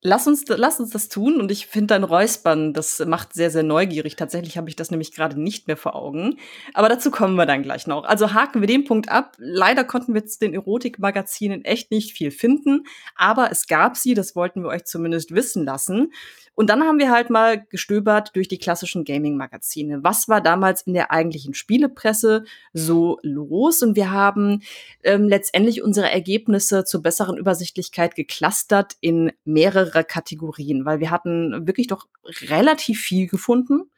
[0.00, 3.50] lass, uns, lass uns das tun und und ich finde dein Räuspern, das macht sehr,
[3.50, 4.14] sehr neugierig.
[4.14, 6.38] Tatsächlich habe ich das nämlich gerade nicht mehr vor Augen.
[6.74, 8.04] Aber dazu kommen wir dann gleich noch.
[8.04, 9.34] Also haken wir den Punkt ab.
[9.36, 12.84] Leider konnten wir jetzt den Erotikmagazinen echt nicht viel finden,
[13.16, 16.12] aber es gab sie, das wollten wir euch zumindest wissen lassen.
[16.60, 20.00] Und dann haben wir halt mal gestöbert durch die klassischen Gaming-Magazine.
[20.02, 23.82] Was war damals in der eigentlichen Spielepresse so los?
[23.82, 24.60] Und wir haben
[25.02, 31.86] ähm, letztendlich unsere Ergebnisse zur besseren Übersichtlichkeit geclustert in mehrere Kategorien, weil wir hatten wirklich
[31.86, 32.06] doch
[32.48, 33.90] relativ viel gefunden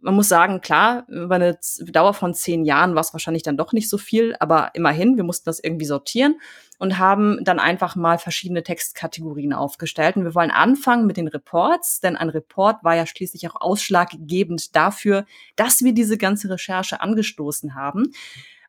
[0.00, 3.72] man muss sagen, klar, über eine Dauer von zehn Jahren war es wahrscheinlich dann doch
[3.72, 6.40] nicht so viel, aber immerhin, wir mussten das irgendwie sortieren
[6.78, 10.16] und haben dann einfach mal verschiedene Textkategorien aufgestellt.
[10.16, 14.76] Und wir wollen anfangen mit den Reports, denn ein Report war ja schließlich auch ausschlaggebend
[14.76, 18.12] dafür, dass wir diese ganze Recherche angestoßen haben.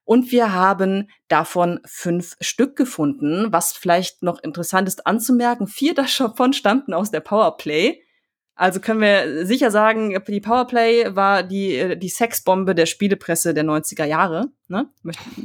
[0.06, 5.68] Und wir haben davon fünf Stück gefunden, was vielleicht noch interessant ist anzumerken.
[5.68, 8.02] Vier davon stammten aus der Powerplay.
[8.60, 13.64] Also können wir sicher sagen, die Powerplay war die, äh, die Sexbombe der Spielepresse der
[13.64, 14.52] 90er Jahre.
[14.68, 14.90] Ne?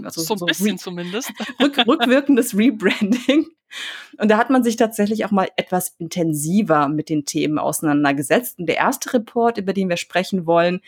[0.02, 1.30] Also so ein so bisschen zumindest.
[1.62, 3.46] Rück, rückwirkendes Rebranding.
[4.18, 8.58] Und da hat man sich tatsächlich auch mal etwas intensiver mit den Themen auseinandergesetzt.
[8.58, 10.80] Und der erste Report, über den wir sprechen wollen,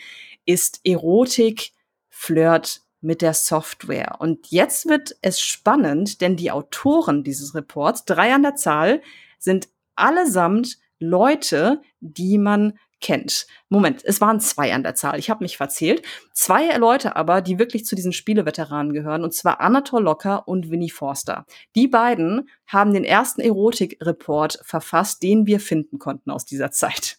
[0.43, 1.71] ist Erotik,
[2.09, 4.17] Flirt mit der Software.
[4.19, 9.01] Und jetzt wird es spannend, denn die Autoren dieses Reports, drei an der Zahl,
[9.39, 13.45] sind allesamt Leute, die man kennt.
[13.69, 15.19] Moment, es waren zwei an der Zahl.
[15.19, 16.01] Ich habe mich verzählt.
[16.33, 20.89] Zwei Leute aber, die wirklich zu diesen Spieleveteranen gehören, und zwar Anatol Locker und Winnie
[20.89, 21.45] Forster.
[21.75, 27.17] Die beiden haben den ersten Erotik-Report verfasst, den wir finden konnten aus dieser Zeit.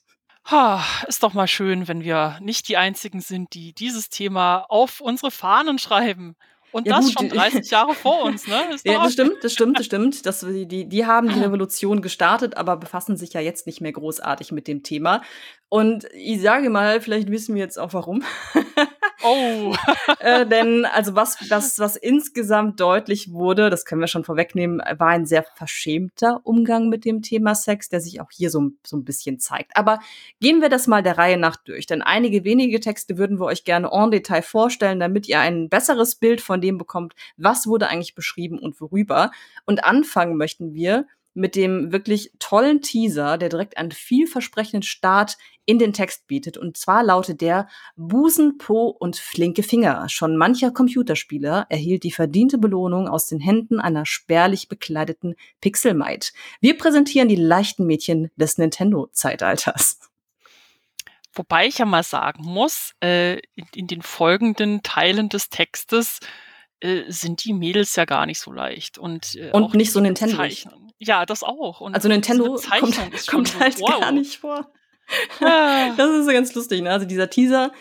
[0.50, 5.00] Ha, ist doch mal schön, wenn wir nicht die einzigen sind, die dieses Thema auf
[5.00, 6.36] unsere Fahnen schreiben.
[6.70, 7.14] Und ja, das gut.
[7.14, 8.56] schon 30 Jahre vor uns, ne?
[8.84, 10.26] ja, das stimmt, das stimmt, das stimmt.
[10.26, 14.52] Das, die, die haben die Revolution gestartet, aber befassen sich ja jetzt nicht mehr großartig
[14.52, 15.22] mit dem Thema.
[15.68, 18.22] Und ich sage mal, vielleicht wissen wir jetzt auch warum.
[19.22, 19.74] Oh.
[20.20, 25.08] äh, denn also was, was, was insgesamt deutlich wurde, das können wir schon vorwegnehmen, war
[25.08, 29.04] ein sehr verschämter Umgang mit dem Thema Sex, der sich auch hier so, so ein
[29.04, 29.76] bisschen zeigt.
[29.76, 30.00] Aber
[30.40, 33.64] gehen wir das mal der Reihe nach durch, denn einige wenige Texte würden wir euch
[33.64, 38.14] gerne en Detail vorstellen, damit ihr ein besseres Bild von dem bekommt, was wurde eigentlich
[38.14, 39.30] beschrieben und worüber.
[39.64, 45.78] Und anfangen möchten wir mit dem wirklich tollen Teaser, der direkt einen vielversprechenden Start in
[45.78, 46.56] den Text bietet.
[46.56, 50.08] Und zwar lautet der Busen, Po und flinke Finger.
[50.08, 56.32] Schon mancher Computerspieler erhielt die verdiente Belohnung aus den Händen einer spärlich bekleideten Pixelmaid.
[56.62, 59.98] Wir präsentieren die leichten Mädchen des Nintendo-Zeitalters.
[61.34, 66.20] Wobei ich ja mal sagen muss, äh, in, in den folgenden Teilen des Textes
[66.80, 68.96] äh, sind die Mädels ja gar nicht so leicht.
[68.96, 70.42] Und, äh, und nicht so Nintendo.
[70.98, 71.82] Ja, das auch.
[71.82, 74.00] Und also Nintendo kommt, kommt halt wow.
[74.00, 74.72] gar nicht vor.
[75.40, 75.94] Ah.
[75.96, 76.82] das ist so ganz lustig.
[76.82, 76.90] Ne?
[76.90, 77.72] Also dieser Teaser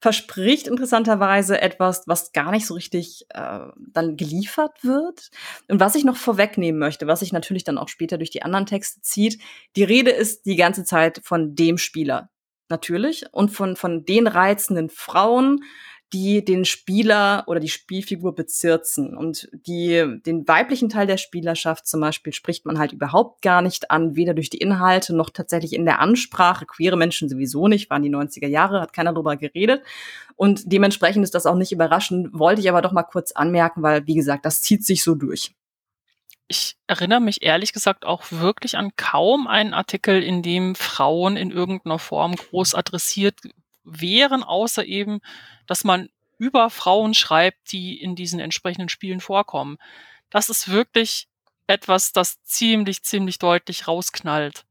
[0.00, 5.30] verspricht interessanterweise etwas, was gar nicht so richtig äh, dann geliefert wird.
[5.68, 8.66] Und was ich noch vorwegnehmen möchte, was sich natürlich dann auch später durch die anderen
[8.66, 9.40] Texte zieht,
[9.76, 12.28] die Rede ist die ganze Zeit von dem Spieler.
[12.68, 13.24] Natürlich.
[13.32, 15.64] Und von, von den reizenden Frauen,
[16.14, 19.16] die den Spieler oder die Spielfigur bezirzen.
[19.16, 23.90] Und die, den weiblichen Teil der Spielerschaft zum Beispiel spricht man halt überhaupt gar nicht
[23.90, 26.66] an, weder durch die Inhalte noch tatsächlich in der Ansprache.
[26.66, 29.82] Queere Menschen sowieso nicht, waren die 90er Jahre, hat keiner drüber geredet.
[30.36, 34.06] Und dementsprechend ist das auch nicht überraschend, wollte ich aber doch mal kurz anmerken, weil,
[34.06, 35.52] wie gesagt, das zieht sich so durch.
[36.46, 41.50] Ich erinnere mich ehrlich gesagt auch wirklich an kaum einen Artikel, in dem Frauen in
[41.50, 43.40] irgendeiner Form groß adressiert
[43.84, 45.20] wären, außer eben,
[45.66, 49.78] dass man über Frauen schreibt, die in diesen entsprechenden Spielen vorkommen.
[50.30, 51.28] Das ist wirklich
[51.66, 54.64] etwas, das ziemlich, ziemlich deutlich rausknallt.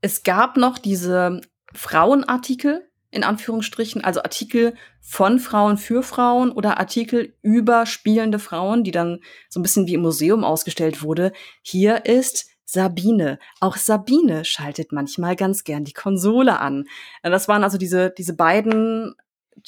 [0.00, 1.40] Es gab noch diese
[1.72, 8.90] Frauenartikel, in Anführungsstrichen, also Artikel von Frauen für Frauen oder Artikel über spielende Frauen, die
[8.90, 11.32] dann so ein bisschen wie im Museum ausgestellt wurde.
[11.62, 13.38] Hier ist Sabine.
[13.60, 16.86] Auch Sabine schaltet manchmal ganz gern die Konsole an.
[17.22, 19.14] Das waren also diese, diese beiden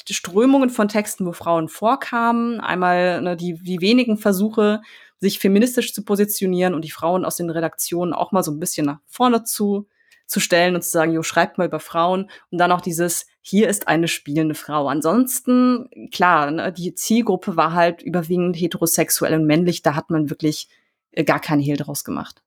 [0.08, 2.60] Strömungen von Texten, wo Frauen vorkamen.
[2.60, 4.80] Einmal ne, die, die wenigen Versuche,
[5.20, 8.86] sich feministisch zu positionieren und die Frauen aus den Redaktionen auch mal so ein bisschen
[8.86, 9.86] nach vorne zu,
[10.26, 12.30] zu stellen und zu sagen, jo, schreibt mal über Frauen.
[12.50, 14.88] Und dann auch dieses, hier ist eine spielende Frau.
[14.88, 19.82] Ansonsten, klar, ne, die Zielgruppe war halt überwiegend heterosexuell und männlich.
[19.82, 20.68] Da hat man wirklich
[21.12, 22.42] äh, gar keinen Hehl draus gemacht.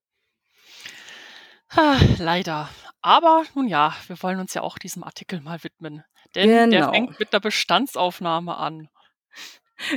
[2.18, 2.70] Leider.
[3.02, 6.04] Aber nun ja, wir wollen uns ja auch diesem Artikel mal widmen.
[6.36, 6.92] Denn der Genau.
[6.92, 8.90] fängt mit der Bestandsaufnahme an.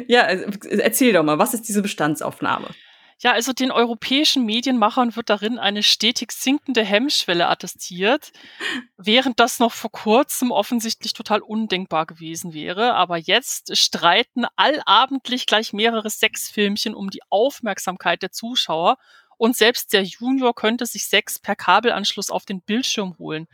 [0.06, 2.68] Ja, also, erzähl doch mal, was ist diese Bestandsaufnahme?
[3.18, 8.32] Ja, also den europäischen Medienmachern wird darin eine stetig sinkende Hemmschwelle attestiert,
[8.96, 12.94] während das noch vor kurzem offensichtlich total undenkbar gewesen wäre.
[12.94, 18.96] Aber jetzt streiten allabendlich gleich mehrere Sexfilmchen um die Aufmerksamkeit der Zuschauer
[19.42, 23.48] und selbst der Junior könnte sich Sex per Kabelanschluss auf den Bildschirm holen.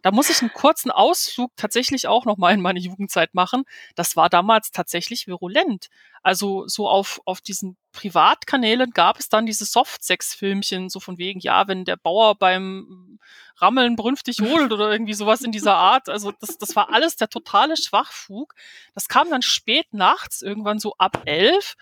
[0.00, 3.64] Da muss ich einen kurzen Ausflug tatsächlich auch noch mal in meine Jugendzeit machen.
[3.94, 5.90] Das war damals tatsächlich virulent.
[6.22, 11.68] Also so auf, auf diesen Privatkanälen gab es dann diese Softsex-Filmchen, so von wegen, ja,
[11.68, 13.18] wenn der Bauer beim
[13.56, 16.08] Rammeln brünftig holt oder irgendwie sowas in dieser Art.
[16.08, 18.54] Also das, das war alles der totale Schwachfug.
[18.94, 21.76] Das kam dann spät nachts, irgendwann so ab elf.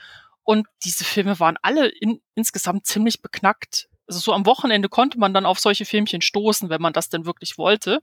[0.45, 5.33] Und diese Filme waren alle in, insgesamt ziemlich beknackt also so am Wochenende konnte man
[5.33, 8.01] dann auf solche Filmchen stoßen, wenn man das denn wirklich wollte.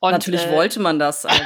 [0.00, 1.40] Und, Natürlich äh, wollte man das als,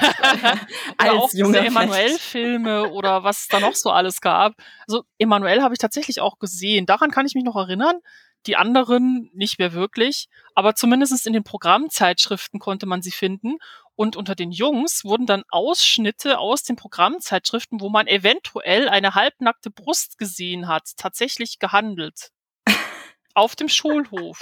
[0.97, 4.55] als auch junger Emanuel-Filme oder was es da noch so alles gab.
[4.87, 6.87] Also Emanuel habe ich tatsächlich auch gesehen.
[6.87, 8.01] Daran kann ich mich noch erinnern.
[8.47, 13.59] Die anderen nicht mehr wirklich, aber zumindest in den Programmzeitschriften konnte man sie finden.
[13.99, 19.73] Und unter den Jungs wurden dann Ausschnitte aus den Programmzeitschriften, wo man eventuell eine halbnackte
[19.73, 22.31] Brust gesehen hat, tatsächlich gehandelt
[23.35, 24.39] auf dem Schulhof.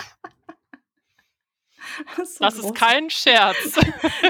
[2.19, 3.57] Das, ist, so das ist, kein Scherz.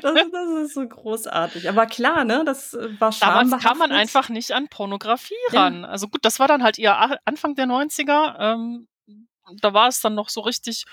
[0.00, 1.68] Das, das, ist so großartig.
[1.68, 5.82] Aber klar, ne, das äh, war Damals kam man einfach nicht an Pornografie ran.
[5.82, 5.88] Ja.
[5.88, 8.38] Also gut, das war dann halt eher Anfang der 90er.
[8.38, 8.86] Ähm,
[9.60, 10.84] da war es dann noch so richtig,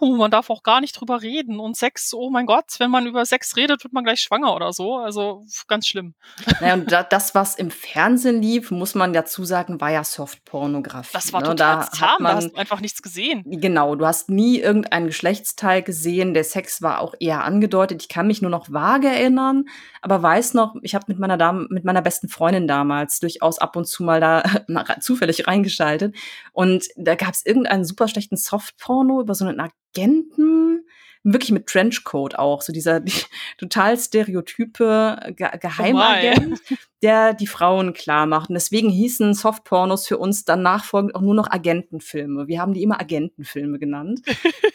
[0.00, 1.60] uh, man darf auch gar nicht drüber reden.
[1.60, 4.72] Und Sex, oh mein Gott, wenn man über Sex redet, wird man gleich schwanger oder
[4.72, 4.96] so.
[4.96, 6.14] Also ganz schlimm.
[6.60, 11.12] Naja, und da, das, was im Fernsehen lief, muss man dazu sagen, war ja Softpornografie.
[11.12, 11.48] Das war ne?
[11.48, 13.44] total da zahm, man, da hast du einfach nichts gesehen.
[13.46, 16.34] Genau, du hast nie irgendein Geschlechtsteil gesehen.
[16.34, 18.02] Der Sex war auch eher angedeutet.
[18.02, 19.66] Ich kann mich nur noch vage erinnern,
[20.02, 23.76] aber weiß noch, ich habe mit meiner Dame, mit meiner besten Freundin damals durchaus ab
[23.76, 24.42] und zu mal da
[25.00, 26.16] zufällig reingeschaltet.
[26.52, 30.84] Und da gab es irgendein einen super schlechten Softporno über so einen Agenten,
[31.32, 33.12] wirklich mit Trenchcoat auch, so dieser die,
[33.58, 38.48] total stereotype Ge Geheimagent, oh der die Frauen klar macht.
[38.48, 42.48] Und deswegen hießen Softpornos für uns dann nachfolgend auch nur noch Agentenfilme.
[42.48, 44.20] Wir haben die immer Agentenfilme genannt.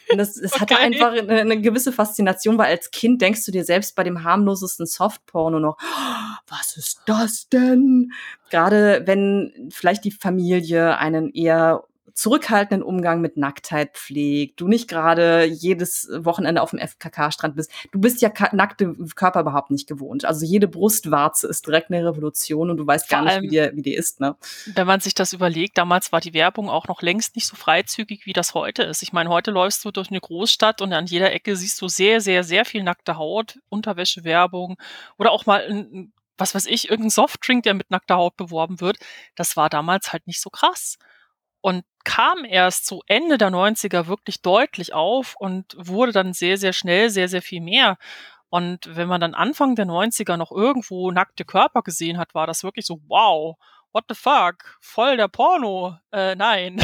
[0.10, 0.62] Und das, das okay.
[0.62, 4.24] hatte einfach eine, eine, gewisse Faszination, weil als Kind denkst du dir selbst bei dem
[4.24, 8.12] harmlosesten Softporno noch, oh, was ist das denn?
[8.50, 15.46] Gerade wenn vielleicht die Familie einen eher zurückhaltenden Umgang mit Nacktheit pflegt, du nicht gerade
[15.46, 17.72] jedes Wochenende auf dem FKK-Strand bist.
[17.92, 20.24] Du bist ja nackte Körper überhaupt nicht gewohnt.
[20.24, 23.72] Also jede Brustwarze ist direkt eine Revolution und du weißt Vor gar nicht, wie die,
[23.74, 24.20] wie die ist.
[24.20, 24.36] Ne?
[24.76, 28.28] Wenn man sich das überlegt, damals war die Werbung auch noch längst nicht so freizügig,
[28.28, 29.02] wie das heute ist.
[29.02, 32.22] Ich meine, heute läufst du durch eine Großstadt und an jeder Ecke siehst du sehr,
[32.22, 34.78] sehr, sehr viel nackte Haut, Unterwäschewerbung
[35.18, 38.98] oder auch mal ein was weiß ich, irgendein Softdrink, der mit nackter Haut beworben wird,
[39.36, 40.98] das war damals halt nicht so krass
[41.64, 46.74] und kam erst so Ende der 90er wirklich deutlich auf und wurde dann sehr, sehr
[46.74, 47.98] schnell sehr, sehr viel mehr.
[48.50, 52.66] Und wenn man dann Anfang der 90er noch irgendwo nackte Körper gesehen hat, war das
[52.66, 53.56] wirklich so, wow,
[53.94, 55.96] what the fuck, voll der Porno.
[56.12, 56.82] Äh, nein.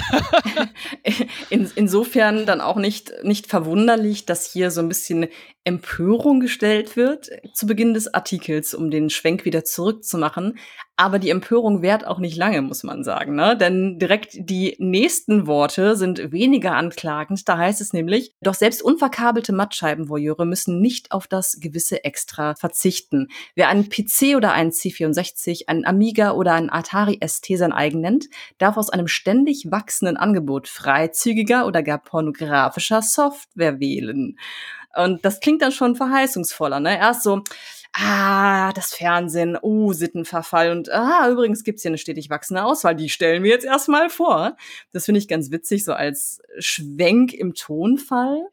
[1.49, 5.27] In, insofern dann auch nicht, nicht verwunderlich, dass hier so ein bisschen
[5.65, 10.57] Empörung gestellt wird zu Beginn des Artikels, um den Schwenk wieder zurückzumachen.
[10.99, 13.33] Aber die Empörung währt auch nicht lange, muss man sagen.
[13.33, 13.55] Ne?
[13.55, 17.47] Denn direkt die nächsten Worte sind weniger anklagend.
[17.47, 23.29] Da heißt es nämlich, doch selbst unverkabelte Mattscheibenvoyeure müssen nicht auf das gewisse Extra verzichten.
[23.55, 28.25] Wer einen PC oder einen C64, einen Amiga oder einen Atari ST sein eigen nennt,
[28.57, 34.37] darf aus einem ständig wachsenden Angebot freizügiger oder gar pornografischer Software wählen.
[34.97, 36.81] Und das klingt dann schon verheißungsvoller.
[36.81, 36.97] Ne?
[36.97, 37.43] Erst so,
[37.93, 43.09] ah, das Fernsehen, oh, Sittenverfall und ah, übrigens gibt's hier eine stetig wachsende Auswahl, die
[43.09, 44.55] stellen wir jetzt erstmal vor.
[44.91, 48.47] Das finde ich ganz witzig, so als Schwenk im Tonfall.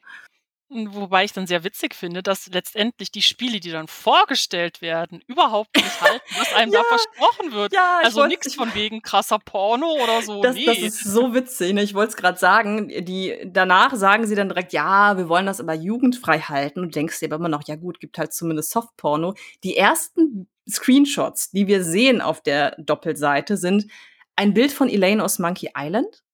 [0.68, 5.76] Wobei ich dann sehr witzig finde, dass letztendlich die Spiele, die dann vorgestellt werden, überhaupt
[5.76, 7.72] nicht halten, was einem ja, da versprochen wird.
[7.72, 10.42] Ja, also nichts von wegen krasser Porno oder so.
[10.42, 10.66] Das, nee.
[10.66, 11.72] das ist so witzig.
[11.72, 11.84] Ne?
[11.84, 12.88] Ich wollte es gerade sagen.
[12.88, 16.80] Die, danach sagen sie dann direkt, ja, wir wollen das aber jugendfrei halten.
[16.80, 19.34] Und denkst dir aber immer noch, ja gut, gibt halt zumindest Softporno.
[19.62, 23.86] Die ersten Screenshots, die wir sehen auf der Doppelseite, sind
[24.34, 26.24] ein Bild von Elaine aus Monkey Island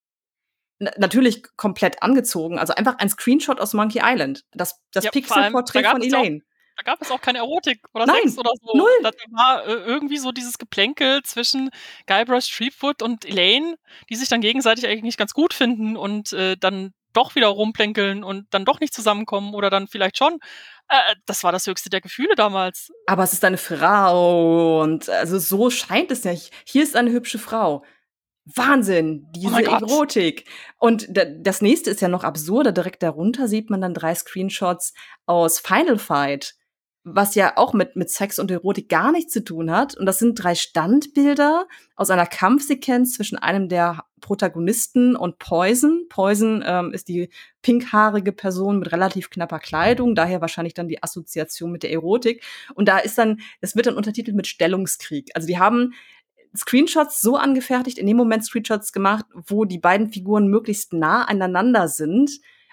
[0.97, 2.59] natürlich komplett angezogen.
[2.59, 4.45] Also einfach ein Screenshot aus Monkey Island.
[4.53, 6.41] Das, das ja, Pixelporträt von Elaine.
[6.43, 8.77] Auch, da gab es auch keine Erotik oder Nein, Sex oder so.
[8.77, 8.89] Null.
[9.03, 11.71] Da war äh, irgendwie so dieses Geplänkel zwischen
[12.07, 13.77] Guybrush Threepwood und Elaine,
[14.11, 18.25] die sich dann gegenseitig eigentlich nicht ganz gut finden und äh, dann doch wieder rumplänkeln
[18.25, 20.39] und dann doch nicht zusammenkommen oder dann vielleicht schon.
[20.89, 22.91] Äh, das war das höchste der Gefühle damals.
[23.07, 26.53] Aber es ist eine Frau und also so scheint es nicht.
[26.67, 27.85] Hier ist eine hübsche Frau.
[28.45, 30.49] Wahnsinn, diese oh Erotik.
[30.79, 32.73] Und das nächste ist ja noch absurder.
[32.73, 34.95] Direkt darunter sieht man dann drei Screenshots
[35.27, 36.55] aus Final Fight,
[37.05, 39.97] was ja auch mit, mit Sex und Erotik gar nichts zu tun hat.
[39.97, 46.07] Und das sind drei Standbilder aus einer Kampfsequenz zwischen einem der Protagonisten und Poison.
[46.09, 47.29] Poison ähm, ist die
[47.63, 52.45] pinkhaarige Person mit relativ knapper Kleidung, daher wahrscheinlich dann die Assoziation mit der Erotik.
[52.75, 55.31] Und da ist dann, das wird dann untertitelt mit Stellungskrieg.
[55.35, 55.95] Also die haben
[56.57, 61.89] Screenshots so angefertigt, in dem Moment Screenshots gemacht, wo die beiden Figuren möglichst nah aneinander
[61.89, 62.31] sind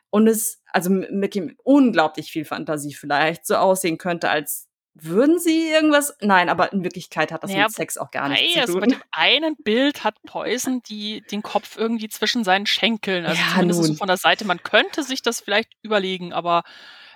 [0.10, 5.70] und es also mit dem unglaublich viel Fantasie vielleicht so aussehen könnte, als würden sie
[5.70, 6.15] irgendwas?
[6.20, 8.62] Nein, aber in Wirklichkeit hat das naja, mit Sex auch gar nichts zu tun.
[8.62, 13.26] Also mit dem einen Bild hat Poison die, den Kopf irgendwie zwischen seinen Schenkeln.
[13.26, 14.46] Also ja, zumindest so von der Seite.
[14.46, 16.63] Man könnte sich das vielleicht überlegen, aber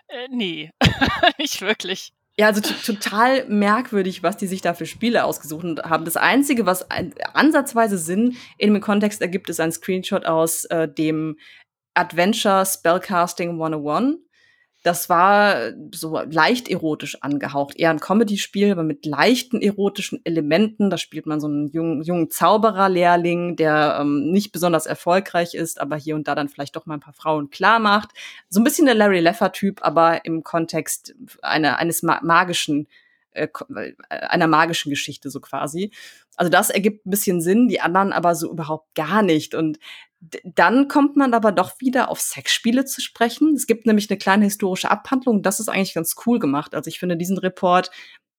[0.08, 0.72] äh, nee,
[1.38, 2.14] nicht wirklich.
[2.36, 6.04] Ja, also total merkwürdig, was die sich da für Spiele ausgesucht haben.
[6.04, 10.88] Das Einzige, was ein, ansatzweise Sinn in dem Kontext ergibt, ist ein Screenshot aus äh,
[10.88, 11.38] dem
[11.94, 14.18] Adventure Spellcasting 101.
[14.84, 17.78] Das war so leicht erotisch angehaucht.
[17.78, 20.90] Eher ein Comedy-Spiel, aber mit leichten erotischen Elementen.
[20.90, 25.96] Da spielt man so einen jungen, jungen Zauberer-Lehrling, der ähm, nicht besonders erfolgreich ist, aber
[25.96, 28.10] hier und da dann vielleicht doch mal ein paar Frauen klar macht.
[28.50, 32.88] So ein bisschen der Larry Leffer-Typ, aber im Kontext einer, eines magischen
[33.34, 33.50] äh,
[34.10, 35.92] einer magischen Geschichte so quasi.
[36.36, 39.56] Also das ergibt ein bisschen Sinn, die anderen aber so überhaupt gar nicht.
[39.56, 39.80] Und
[40.44, 43.56] dann kommt man aber doch wieder auf Sexspiele zu sprechen.
[43.56, 45.42] Es gibt nämlich eine kleine historische Abhandlung.
[45.42, 46.76] Das ist eigentlich ganz cool gemacht.
[46.76, 47.92] Also ich finde diesen Report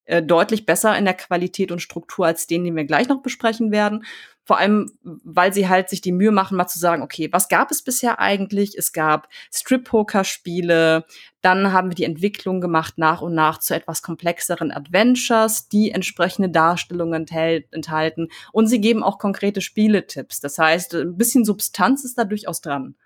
[0.07, 3.71] äh, deutlich besser in der Qualität und Struktur als den, den wir gleich noch besprechen
[3.71, 4.05] werden.
[4.47, 7.71] Vor allem, weil sie halt sich die Mühe machen, mal zu sagen, okay, was gab
[7.71, 8.77] es bisher eigentlich?
[8.77, 11.07] Es gab Strip-Poker-Spiele,
[11.41, 16.51] dann haben wir die Entwicklung gemacht nach und nach zu etwas komplexeren Adventures, die entsprechende
[16.51, 17.27] Darstellungen
[17.71, 18.29] enthalten.
[18.53, 20.41] Und sie geben auch konkrete Spieletipps.
[20.41, 22.97] Das heißt, ein bisschen Substanz ist da durchaus dran.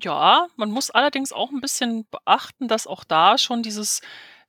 [0.00, 4.00] Ja, man muss allerdings auch ein bisschen beachten, dass auch da schon dieses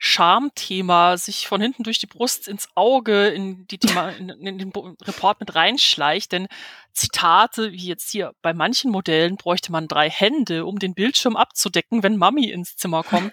[0.05, 4.73] Schamthema sich von hinten durch die Brust ins Auge in, die Thema, in, in den
[4.73, 6.33] Report mit reinschleicht.
[6.33, 6.49] Denn
[6.91, 12.03] Zitate, wie jetzt hier bei manchen Modellen, bräuchte man drei Hände, um den Bildschirm abzudecken,
[12.03, 13.31] wenn Mami ins Zimmer kommt.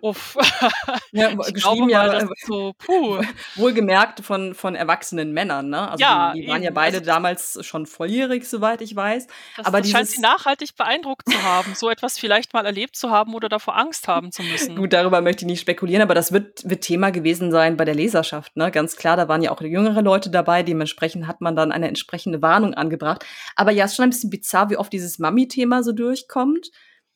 [0.00, 0.36] Uff.
[1.12, 3.20] Ja, ich geschrieben ja, mal, so, puh.
[3.56, 5.90] Wohlgemerkt von, von erwachsenen Männern, ne?
[5.90, 6.64] Also ja, die, die waren eben.
[6.64, 9.26] ja beide also, damals schon volljährig, soweit ich weiß.
[9.56, 13.10] Das, Aber das scheint sie nachhaltig beeindruckt zu haben, so etwas vielleicht mal erlebt zu
[13.10, 14.76] haben oder davor Angst haben zu müssen.
[14.76, 17.94] Gut, darüber möchte ich nicht spekulieren, aber das wird, wird Thema gewesen sein bei der
[17.94, 18.70] Leserschaft, ne?
[18.70, 22.40] Ganz klar, da waren ja auch jüngere Leute dabei, dementsprechend hat man dann eine entsprechende
[22.40, 23.24] Warnung angebracht.
[23.54, 26.70] Aber ja, es ist schon ein bisschen bizarr, wie oft dieses Mami-Thema so durchkommt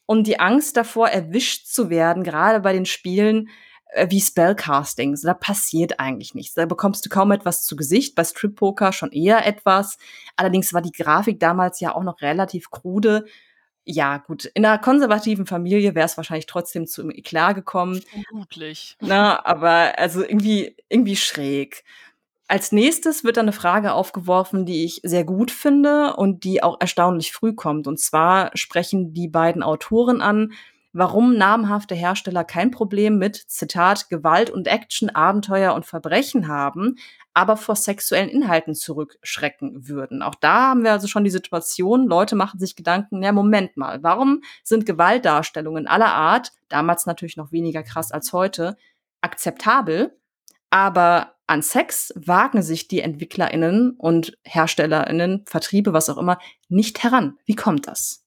[0.06, 3.48] und die Angst davor, erwischt zu werden, gerade bei den Spielen
[3.90, 5.18] äh, wie Spellcasting.
[5.22, 6.54] Da passiert eigentlich nichts.
[6.54, 8.14] Da bekommst du kaum etwas zu Gesicht.
[8.14, 9.98] Bei Strip Poker schon eher etwas.
[10.36, 13.26] Allerdings war die Grafik damals ja auch noch relativ krude.
[13.88, 18.02] ja, gut, in einer konservativen Familie wäre es wahrscheinlich trotzdem zu Eklat gekommen.
[18.28, 18.96] Vermutlich.
[19.00, 21.84] Na, aber also irgendwie, irgendwie schräg.
[22.48, 26.76] Als nächstes wird dann eine Frage aufgeworfen, die ich sehr gut finde und die auch
[26.80, 27.88] erstaunlich früh kommt.
[27.88, 30.52] Und zwar sprechen die beiden Autoren an,
[30.92, 36.96] warum namhafte Hersteller kein Problem mit, Zitat, Gewalt und Action, Abenteuer und Verbrechen haben,
[37.34, 40.22] aber vor sexuellen Inhalten zurückschrecken würden.
[40.22, 44.02] Auch da haben wir also schon die Situation, Leute machen sich Gedanken, ja, Moment mal,
[44.02, 48.76] warum sind Gewaltdarstellungen aller Art, damals natürlich noch weniger krass als heute,
[49.20, 50.16] akzeptabel,
[50.70, 56.38] aber an Sex wagen sich die EntwicklerInnen und HerstellerInnen, Vertriebe, was auch immer,
[56.68, 57.38] nicht heran.
[57.44, 58.24] Wie kommt das?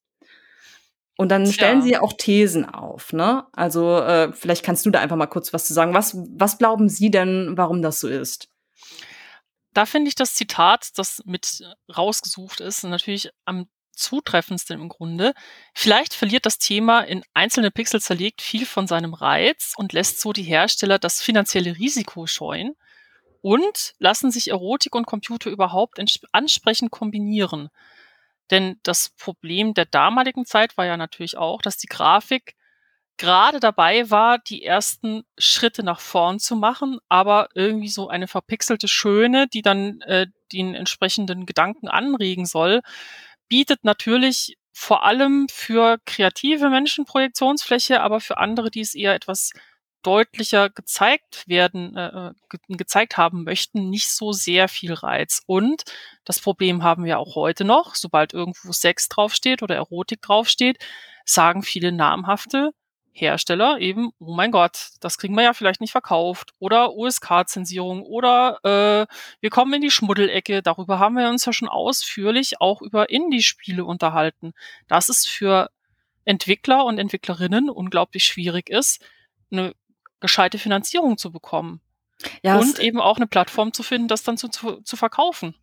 [1.18, 3.46] Und dann stellen sie auch Thesen auf, ne?
[3.52, 5.94] Also äh, vielleicht kannst du da einfach mal kurz was zu sagen.
[5.94, 8.48] Was, was glauben Sie denn, warum das so ist?
[9.74, 11.62] Da finde ich das Zitat, das mit
[11.96, 15.34] rausgesucht ist, natürlich am zutreffendsten im Grunde.
[15.76, 20.32] Vielleicht verliert das Thema in einzelne Pixel zerlegt viel von seinem Reiz und lässt so
[20.32, 22.76] die Hersteller das finanzielle Risiko scheuen
[23.42, 26.00] und lassen sich Erotik und Computer überhaupt
[26.32, 27.70] ansprechend kombinieren.
[28.52, 32.56] Denn das Problem der damaligen Zeit war ja natürlich auch, dass die Grafik
[33.18, 38.88] gerade dabei war, die ersten Schritte nach vorn zu machen, aber irgendwie so eine verpixelte
[38.88, 42.82] Schöne, die dann äh, den entsprechenden Gedanken anregen soll,
[43.50, 49.52] bietet natürlich vor allem für kreative Menschen Projektionsfläche, aber für andere, die es eher etwas
[50.04, 55.42] deutlicher gezeigt werden, äh, ge gezeigt haben möchten, nicht so sehr viel Reiz.
[55.46, 55.84] Und
[56.26, 60.78] das Problem haben wir auch heute noch, sobald irgendwo Sex draufsteht oder Erotik draufsteht,
[61.26, 62.72] sagen viele namhafte
[63.12, 68.60] Hersteller eben, oh mein Gott, das kriegen wir ja vielleicht nicht verkauft oder USK-Zensierung oder
[68.64, 70.62] äh, wir kommen in die Schmuddelecke.
[70.62, 74.54] Darüber haben wir uns ja schon ausführlich auch über Indie-Spiele unterhalten.
[74.88, 75.70] Dass es für
[76.26, 79.04] Entwickler und Entwicklerinnen unglaublich schwierig ist,
[79.52, 79.74] eine
[80.20, 81.82] gescheite Finanzierung zu bekommen.
[82.44, 85.56] Ja, und eben auch eine Plattform zu finden, das dann zu, zu, zu verkaufen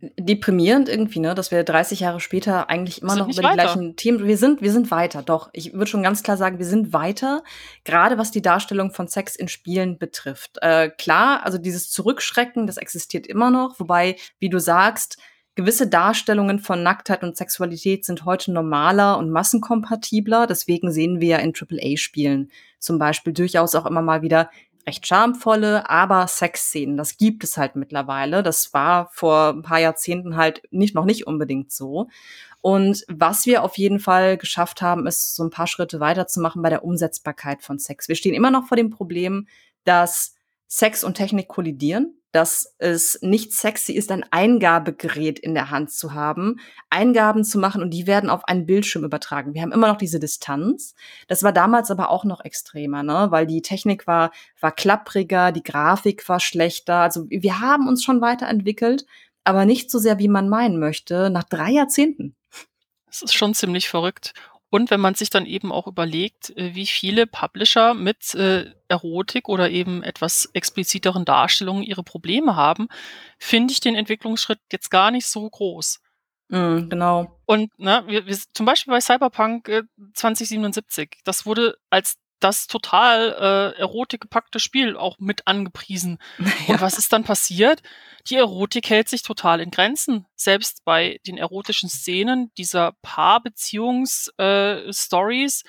[0.00, 4.26] deprimierend irgendwie, ne, dass wir 30 Jahre später eigentlich immer noch über die gleichen Themen.
[4.26, 5.50] Wir sind, wir sind weiter, doch.
[5.52, 7.42] Ich würde schon ganz klar sagen, wir sind weiter,
[7.84, 10.58] gerade was die Darstellung von Sex in Spielen betrifft.
[10.62, 15.18] Äh, klar, also dieses Zurückschrecken, das existiert immer noch, wobei, wie du sagst,
[15.60, 20.46] gewisse Darstellungen von Nacktheit und Sexualität sind heute normaler und massenkompatibler.
[20.46, 24.50] Deswegen sehen wir ja in AAA-Spielen zum Beispiel durchaus auch immer mal wieder
[24.86, 26.96] recht charmvolle, aber Sexszenen.
[26.96, 28.42] Das gibt es halt mittlerweile.
[28.42, 32.08] Das war vor ein paar Jahrzehnten halt nicht, noch nicht unbedingt so.
[32.62, 36.70] Und was wir auf jeden Fall geschafft haben, ist so ein paar Schritte weiterzumachen bei
[36.70, 38.08] der Umsetzbarkeit von Sex.
[38.08, 39.46] Wir stehen immer noch vor dem Problem,
[39.84, 40.34] dass
[40.70, 46.14] Sex und Technik kollidieren dass es nicht sexy ist, ein Eingabegerät in der Hand zu
[46.14, 49.54] haben, Eingaben zu machen und die werden auf einen Bildschirm übertragen.
[49.54, 50.94] Wir haben immer noch diese Distanz.
[51.26, 53.28] Das war damals aber auch noch extremer, ne?
[53.30, 56.96] weil die Technik war, war klappriger, die Grafik war schlechter.
[56.96, 59.06] Also wir haben uns schon weiterentwickelt,
[59.42, 62.36] aber nicht so sehr, wie man meinen möchte, nach drei Jahrzehnten.
[63.06, 64.34] Das ist schon ziemlich verrückt.
[64.70, 69.48] Und wenn man sich dann eben auch überlegt, äh, wie viele Publisher mit äh, Erotik
[69.48, 72.88] oder eben etwas expliziteren Darstellungen ihre Probleme haben,
[73.38, 76.00] finde ich den Entwicklungsschritt jetzt gar nicht so groß.
[76.48, 77.36] Mm, genau.
[77.46, 79.82] Und ne, wir, wir, zum Beispiel bei Cyberpunk äh,
[80.14, 86.18] 2077, das wurde als das total äh, erotikgepackte Spiel auch mit angepriesen.
[86.66, 86.74] Ja.
[86.74, 87.82] Und was ist dann passiert?
[88.28, 90.26] Die Erotik hält sich total in Grenzen.
[90.34, 95.68] Selbst bei den erotischen Szenen dieser Paarbeziehungs-Stories, äh,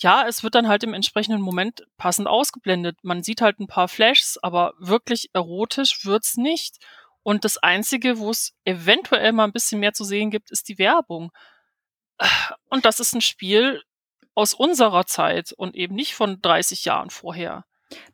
[0.00, 2.98] ja, es wird dann halt im entsprechenden Moment passend ausgeblendet.
[3.02, 6.76] Man sieht halt ein paar Flashs, aber wirklich erotisch wird's nicht.
[7.22, 10.78] Und das Einzige, wo es eventuell mal ein bisschen mehr zu sehen gibt, ist die
[10.78, 11.32] Werbung.
[12.68, 13.82] Und das ist ein Spiel,
[14.38, 17.64] aus unserer Zeit und eben nicht von 30 Jahren vorher.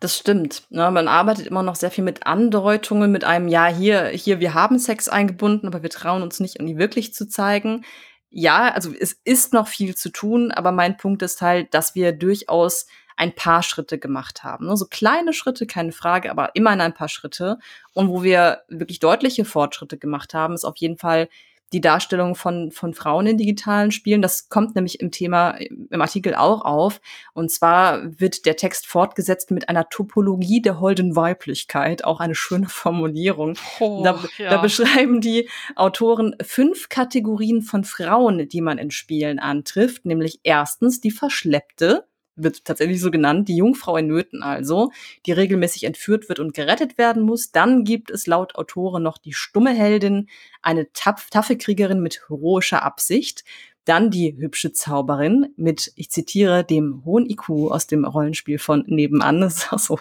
[0.01, 0.63] Das stimmt.
[0.71, 0.91] Ne?
[0.91, 4.79] Man arbeitet immer noch sehr viel mit Andeutungen, mit einem, ja, hier, hier, wir haben
[4.79, 7.85] Sex eingebunden, aber wir trauen uns nicht, ihn wirklich zu zeigen.
[8.31, 12.13] Ja, also es ist noch viel zu tun, aber mein Punkt ist halt, dass wir
[12.13, 14.67] durchaus ein paar Schritte gemacht haben.
[14.67, 14.79] Ne?
[14.79, 17.59] So kleine Schritte, keine Frage, aber immerhin ein paar Schritte.
[17.93, 21.29] Und wo wir wirklich deutliche Fortschritte gemacht haben, ist auf jeden Fall
[21.75, 24.23] die Darstellung von, von Frauen in digitalen Spielen.
[24.23, 27.01] Das kommt nämlich im Thema, im Artikel auch auf.
[27.33, 32.05] Und zwar wird der Text fortgesetzt mit einer Topologie der holden Weiblichkeit.
[32.05, 33.59] Auch eine schöne Formulierung.
[33.81, 34.51] Oh, da, ja.
[34.51, 40.07] da beschreiben die Autoren fünf Kategorien von Frauen, die man in Spielen antrifft.
[40.07, 42.07] Nämlich erstens die verschleppte,
[42.37, 44.91] wird tatsächlich so genannt, die Jungfrau in Nöten also,
[45.27, 47.53] die regelmäßig entführt wird und gerettet werden muss.
[47.53, 50.29] Dann gibt es laut Autoren noch die stumme Heldin,
[50.63, 53.45] eine taffe Kriegerin mit heroischer Absicht.
[53.85, 59.41] Dann die hübsche Zauberin mit, ich zitiere, dem hohen IQ aus dem Rollenspiel von nebenan.
[59.45, 59.99] Das ist auch so,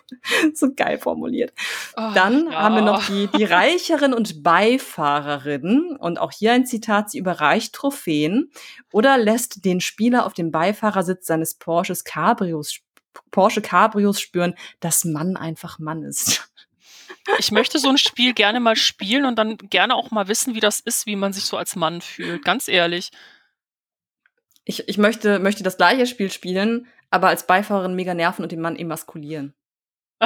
[0.53, 1.53] so geil formuliert.
[1.97, 2.61] Oh, Dann ja.
[2.61, 5.97] haben wir noch die, die Reicherin und Beifahrerin.
[5.97, 8.51] Und auch hier ein Zitat, sie überreicht Trophäen
[8.91, 12.79] oder lässt den Spieler auf dem Beifahrersitz seines Porsches Cabrios,
[13.31, 16.49] Porsche Cabrios spüren, dass Mann einfach Mann ist.
[17.39, 20.59] Ich möchte so ein Spiel gerne mal spielen und dann gerne auch mal wissen, wie
[20.59, 22.43] das ist, wie man sich so als Mann fühlt.
[22.43, 23.11] Ganz ehrlich.
[24.65, 28.61] Ich, ich möchte, möchte das gleiche Spiel spielen, aber als Beifahrerin mega nerven und den
[28.61, 29.53] Mann emaskulieren.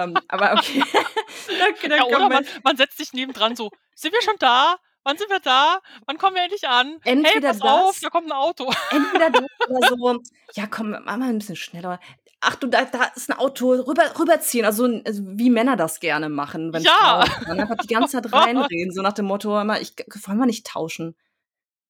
[0.00, 0.82] ähm, aber okay.
[1.70, 4.76] okay ja, oder man, man, setzt sich nebendran so, sind wir schon da?
[5.02, 5.80] Wann sind wir da?
[6.06, 6.98] Wann kommen wir endlich an?
[7.04, 8.70] Entweder hey, pass das, auf, da kommt ein Auto.
[8.90, 10.18] Entweder das oder so,
[10.54, 11.98] ja komm, mach mal ein bisschen schneller.
[12.40, 14.64] Ach du, da, da ist ein Auto, rüber, rüberziehen.
[14.64, 16.72] Also, also wie Männer das gerne machen.
[16.72, 17.24] Wenn ja.
[17.26, 19.92] Frauen einfach die ganze Zeit reinreden, so nach dem Motto, immer, ich,
[20.26, 21.16] wollen wir nicht tauschen?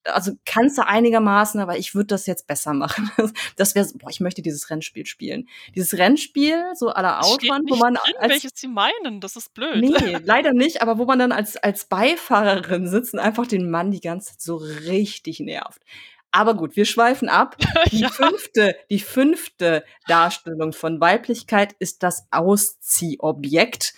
[0.05, 3.11] Also kannst du einigermaßen, aber ich würde das jetzt besser machen.
[3.57, 5.49] Das wäre, boah, ich möchte dieses Rennspiel spielen.
[5.75, 9.77] Dieses Rennspiel, so aller Outrun, wo man drin, als, welches sie meinen, das ist blöd.
[9.77, 13.91] Nee, leider nicht, aber wo man dann als als Beifahrerin sitzt und einfach den Mann
[13.91, 15.83] die ganze Zeit so richtig nervt.
[16.33, 17.57] Aber gut, wir schweifen ab.
[17.91, 18.09] Die ja.
[18.09, 23.95] fünfte, die fünfte Darstellung von Weiblichkeit ist das Ausziehobjekt.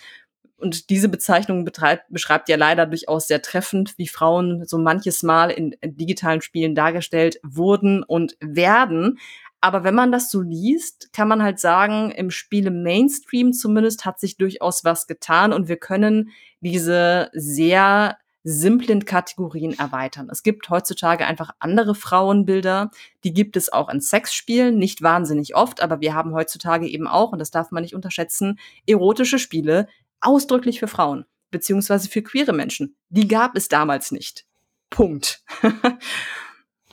[0.63, 5.51] Und diese Bezeichnung betreibt, beschreibt ja leider durchaus sehr treffend, wie Frauen so manches Mal
[5.51, 9.19] in, in digitalen Spielen dargestellt wurden und werden.
[9.61, 14.19] Aber wenn man das so liest, kann man halt sagen, im Spiele Mainstream zumindest hat
[14.19, 20.27] sich durchaus was getan und wir können diese sehr simplen Kategorien erweitern.
[20.29, 22.91] Es gibt heutzutage einfach andere Frauenbilder,
[23.23, 27.31] die gibt es auch in Sexspielen, nicht wahnsinnig oft, aber wir haben heutzutage eben auch,
[27.31, 29.87] und das darf man nicht unterschätzen, erotische Spiele,
[30.23, 32.95] ausdrücklich für Frauen, beziehungsweise für queere Menschen.
[33.09, 34.45] Die gab es damals nicht.
[34.89, 35.43] Punkt.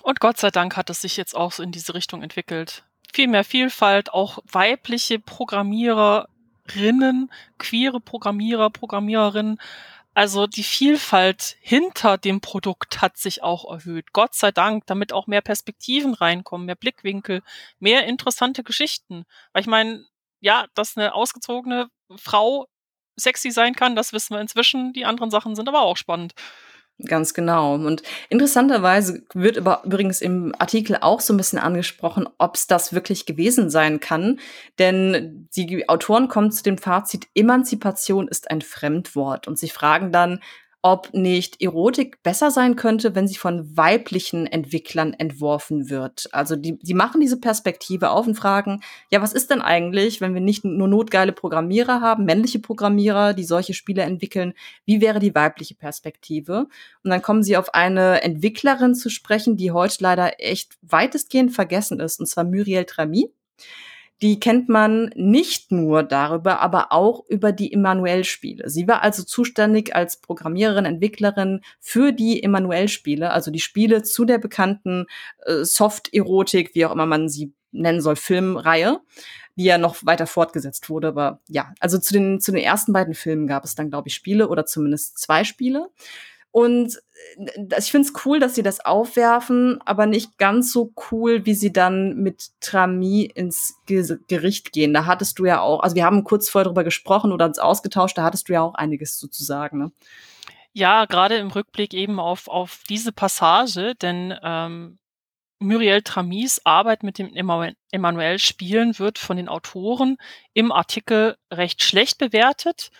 [0.02, 2.84] Und Gott sei Dank hat es sich jetzt auch so in diese Richtung entwickelt.
[3.12, 9.60] Viel mehr Vielfalt, auch weibliche Programmiererinnen, queere Programmierer, Programmiererinnen.
[10.14, 14.12] Also die Vielfalt hinter dem Produkt hat sich auch erhöht.
[14.12, 17.42] Gott sei Dank, damit auch mehr Perspektiven reinkommen, mehr Blickwinkel,
[17.78, 19.24] mehr interessante Geschichten.
[19.52, 20.04] Weil ich meine,
[20.40, 22.66] ja, dass eine ausgezogene Frau
[23.20, 24.92] sexy sein kann, das wissen wir inzwischen.
[24.92, 26.34] Die anderen Sachen sind aber auch spannend.
[27.06, 27.74] Ganz genau.
[27.74, 33.24] Und interessanterweise wird übrigens im Artikel auch so ein bisschen angesprochen, ob es das wirklich
[33.26, 34.38] gewesen sein kann.
[34.78, 39.48] Denn die Autoren kommen zu dem Fazit, Emanzipation ist ein Fremdwort.
[39.48, 40.40] Und sie fragen dann,
[40.82, 46.28] ob nicht Erotik besser sein könnte, wenn sie von weiblichen Entwicklern entworfen wird.
[46.32, 50.32] Also die, die machen diese Perspektive auf und fragen, ja, was ist denn eigentlich, wenn
[50.32, 54.54] wir nicht nur notgeile Programmierer haben, männliche Programmierer, die solche Spiele entwickeln,
[54.86, 56.66] wie wäre die weibliche Perspektive?
[57.04, 62.00] Und dann kommen sie auf eine Entwicklerin zu sprechen, die heute leider echt weitestgehend vergessen
[62.00, 63.30] ist, und zwar Muriel Tramy
[64.22, 68.68] die kennt man nicht nur darüber, aber auch über die Emanuel-Spiele.
[68.68, 74.38] Sie war also zuständig als Programmiererin, Entwicklerin für die Emanuel-Spiele, also die Spiele zu der
[74.38, 75.06] bekannten
[75.46, 79.00] äh, Soft-Erotik, wie auch immer man sie nennen soll, Filmreihe,
[79.56, 81.08] die ja noch weiter fortgesetzt wurde.
[81.08, 84.14] Aber ja, also zu den, zu den ersten beiden Filmen gab es dann, glaube ich,
[84.14, 85.88] Spiele oder zumindest zwei Spiele.
[86.52, 87.00] Und
[87.36, 91.54] äh, ich finde es cool, dass sie das aufwerfen, aber nicht ganz so cool, wie
[91.54, 94.92] sie dann mit Trami ins Gericht gehen.
[94.92, 98.18] Da hattest du ja auch, also wir haben kurz vorher darüber gesprochen oder uns ausgetauscht,
[98.18, 99.78] da hattest du ja auch einiges sozusagen.
[99.78, 99.92] Ne?
[100.72, 104.98] Ja, gerade im Rückblick eben auf, auf diese Passage, denn ähm,
[105.60, 110.16] Muriel Tramis Arbeit mit dem Emanuel-Spielen wird von den Autoren
[110.54, 112.90] im Artikel recht schlecht bewertet.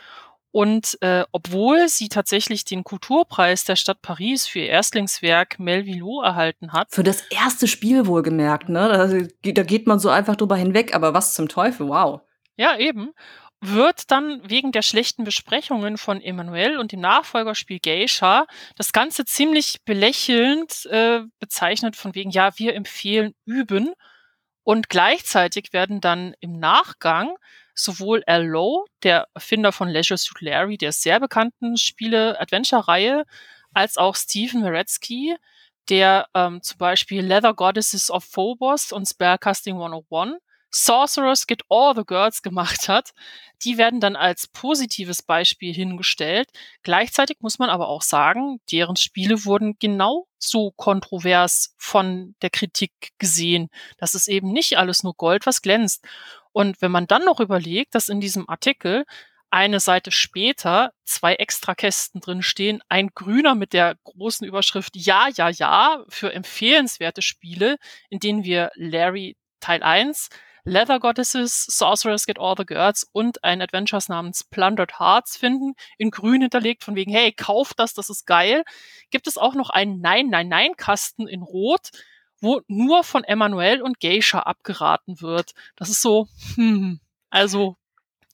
[0.53, 6.73] Und äh, obwohl sie tatsächlich den Kulturpreis der Stadt Paris für ihr Erstlingswerk Melvillot erhalten
[6.73, 6.89] hat.
[6.91, 9.29] Für das erste Spiel wohlgemerkt, ne?
[9.43, 12.21] Da, da geht man so einfach drüber hinweg, aber was zum Teufel, wow.
[12.57, 13.13] Ja, eben.
[13.63, 19.85] Wird dann wegen der schlechten Besprechungen von Emmanuel und dem Nachfolgerspiel Geisha das Ganze ziemlich
[19.85, 23.93] belächelnd äh, bezeichnet, von wegen, ja, wir empfehlen üben.
[24.63, 27.37] Und gleichzeitig werden dann im Nachgang
[27.83, 33.25] sowohl Al Lowe, der Erfinder von Leisure Suit Larry, der sehr bekannten Spiele-Adventure-Reihe,
[33.73, 35.37] als auch Stephen Meretzky,
[35.89, 40.39] der ähm, zum Beispiel Leather Goddesses of Phobos und Spellcasting 101
[40.73, 43.11] Sorcerers Get All the Girls gemacht hat,
[43.63, 46.49] die werden dann als positives Beispiel hingestellt.
[46.83, 52.93] Gleichzeitig muss man aber auch sagen, deren Spiele wurden genau so kontrovers von der Kritik
[53.19, 53.69] gesehen.
[53.99, 56.07] Das ist eben nicht alles nur Gold, was glänzt.
[56.53, 59.05] Und wenn man dann noch überlegt, dass in diesem Artikel
[59.51, 62.83] eine Seite später zwei Extrakästen drin stehen.
[62.89, 67.77] Ein grüner mit der großen Überschrift Ja, ja, ja für empfehlenswerte Spiele,
[68.09, 70.29] in denen wir Larry Teil 1,
[70.65, 76.11] Leather Goddesses, Sorcerers Get All the Girls und ein Adventures namens Plundered Hearts finden, in
[76.11, 78.63] grün hinterlegt, von wegen, hey, kauf das, das ist geil.
[79.11, 81.91] Gibt es auch noch einen Nein, Nein, Nein Kasten in rot,
[82.41, 85.53] wo nur von Emanuel und Geisha abgeraten wird.
[85.77, 87.77] Das ist so, hm, also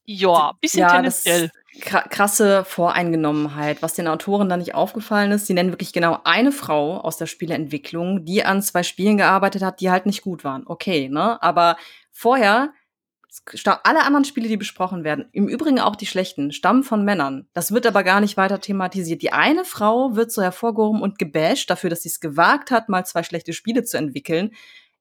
[0.09, 1.51] ja, bisschen ja, tendenziell.
[1.81, 3.81] krasse Voreingenommenheit.
[3.81, 7.25] Was den Autoren da nicht aufgefallen ist, sie nennen wirklich genau eine Frau aus der
[7.25, 10.63] Spieleentwicklung, die an zwei Spielen gearbeitet hat, die halt nicht gut waren.
[10.65, 11.41] Okay, ne?
[11.43, 11.75] Aber
[12.13, 12.71] vorher
[13.83, 17.47] alle anderen Spiele, die besprochen werden, im Übrigen auch die schlechten, stammen von Männern.
[17.53, 19.21] Das wird aber gar nicht weiter thematisiert.
[19.21, 23.05] Die eine Frau wird so hervorgehoben und gebasht dafür, dass sie es gewagt hat, mal
[23.05, 24.51] zwei schlechte Spiele zu entwickeln.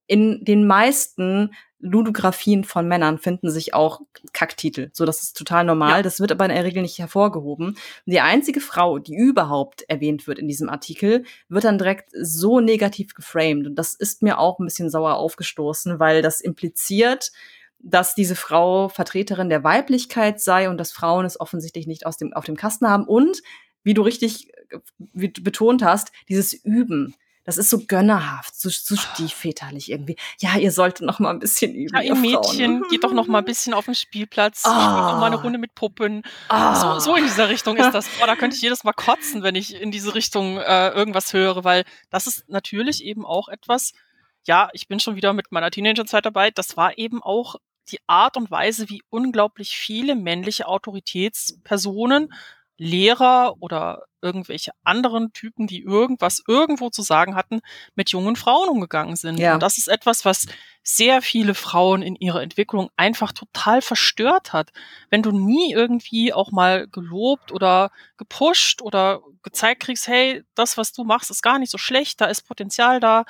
[0.07, 4.01] In den meisten Ludografien von Männern finden sich auch
[4.33, 4.89] Kacktitel.
[4.93, 5.99] So, das ist total normal.
[5.99, 6.03] Ja.
[6.03, 7.77] Das wird aber in der Regel nicht hervorgehoben.
[8.07, 13.15] Die einzige Frau, die überhaupt erwähnt wird in diesem Artikel, wird dann direkt so negativ
[13.15, 13.67] geframed.
[13.67, 17.33] Und das ist mir auch ein bisschen sauer aufgestoßen, weil das impliziert,
[17.79, 22.33] dass diese Frau Vertreterin der Weiblichkeit sei und dass Frauen es offensichtlich nicht aus dem,
[22.33, 23.05] auf dem Kasten haben.
[23.05, 23.43] Und,
[23.83, 27.15] wie du richtig äh, wie du betont hast, dieses Üben
[27.47, 30.17] das ist so gönnerhaft, so, so stiefväterlich irgendwie.
[30.41, 31.95] Ja, ihr solltet noch mal ein bisschen üben.
[31.95, 34.71] Ja, ihr Mädchen, geht doch noch mal ein bisschen auf den Spielplatz, oh.
[34.71, 35.43] spielt noch mal eine ah.
[35.43, 36.25] Runde mit Puppen.
[36.51, 36.75] Oh.
[36.75, 38.09] So, so in dieser Richtung ist das.
[38.19, 41.63] Boah, da könnte ich jedes Mal kotzen, wenn ich in diese Richtung äh, irgendwas höre,
[41.63, 43.93] weil das ist natürlich eben auch etwas,
[44.47, 47.57] ja, ich bin schon wieder mit meiner Teenagerzeit dabei, das war eben auch
[47.91, 52.33] die Art und Weise, wie unglaublich viele männliche Autoritätspersonen
[52.79, 57.61] Lehrer oder irgendwelche anderen Typen, die irgendwas irgendwo zu sagen hatten,
[57.95, 59.39] mit jungen Frauen umgegangen sind.
[59.39, 59.55] Ja.
[59.55, 60.47] Und das ist etwas, was
[60.83, 64.73] sehr viele Frauen in ihrer Entwicklung einfach total verstört hat.
[65.11, 70.93] Wenn du nie irgendwie auch mal gelobt oder gepusht oder gezeigt kriegst, hey, das, was
[70.93, 73.25] du machst, ist gar nicht so schlecht, da ist Potenzial da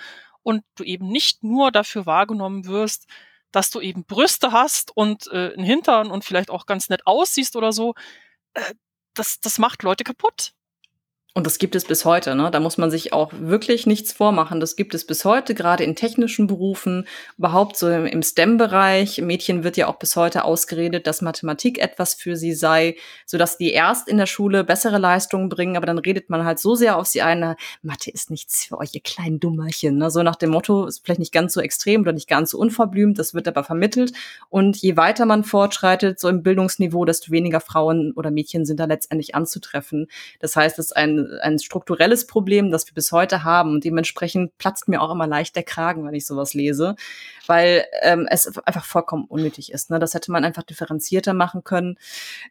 [0.47, 3.09] und du eben nicht nur dafür wahrgenommen wirst,
[3.51, 7.57] dass du eben Brüste hast und äh, einen Hintern und vielleicht auch ganz nett aussiehst
[7.57, 7.95] oder so,
[8.55, 8.75] äh,
[9.15, 10.53] das, das macht Leute kaputt.
[11.37, 12.35] Und das gibt es bis heute.
[12.35, 12.51] Ne?
[12.51, 14.59] Da muss man sich auch wirklich nichts vormachen.
[14.59, 17.07] Das gibt es bis heute, gerade in technischen Berufen,
[17.37, 19.21] überhaupt so im, STEM-Bereich.
[19.21, 23.71] Mädchen wird ja auch bis heute ausgeredet, dass Mathematik etwas für sie sei, sodass die
[23.73, 27.07] erst in der Schule bessere Leistungen bringen, aber dann redet man halt so sehr auf
[27.07, 29.99] sie ein, Mathe ist nichts für euch, ihr kleinen Dummerchen.
[29.99, 30.11] Ne?
[30.11, 33.19] So nach dem Motto, ist vielleicht nicht ganz so extrem oder nicht ganz so unverblümt,
[33.19, 34.15] das wird aber vermittelt.
[34.49, 38.87] Und je weiter man fortschreitet, so im Bildungsniveau, desto weniger Frauen oder Mädchen sind da
[38.87, 40.07] letztendlich anzutreffen.
[40.41, 43.73] Das heißt, es ist ein ein, strukturelles Problem, das wir bis heute haben.
[43.73, 46.97] Und dementsprechend platzt mir auch immer leicht der Kragen, wenn ich sowas lese,
[47.49, 49.91] weil ähm, es einfach vollkommen unnötig ist.
[49.91, 49.99] Ne?
[49.99, 51.99] Das hätte man einfach differenzierter machen können.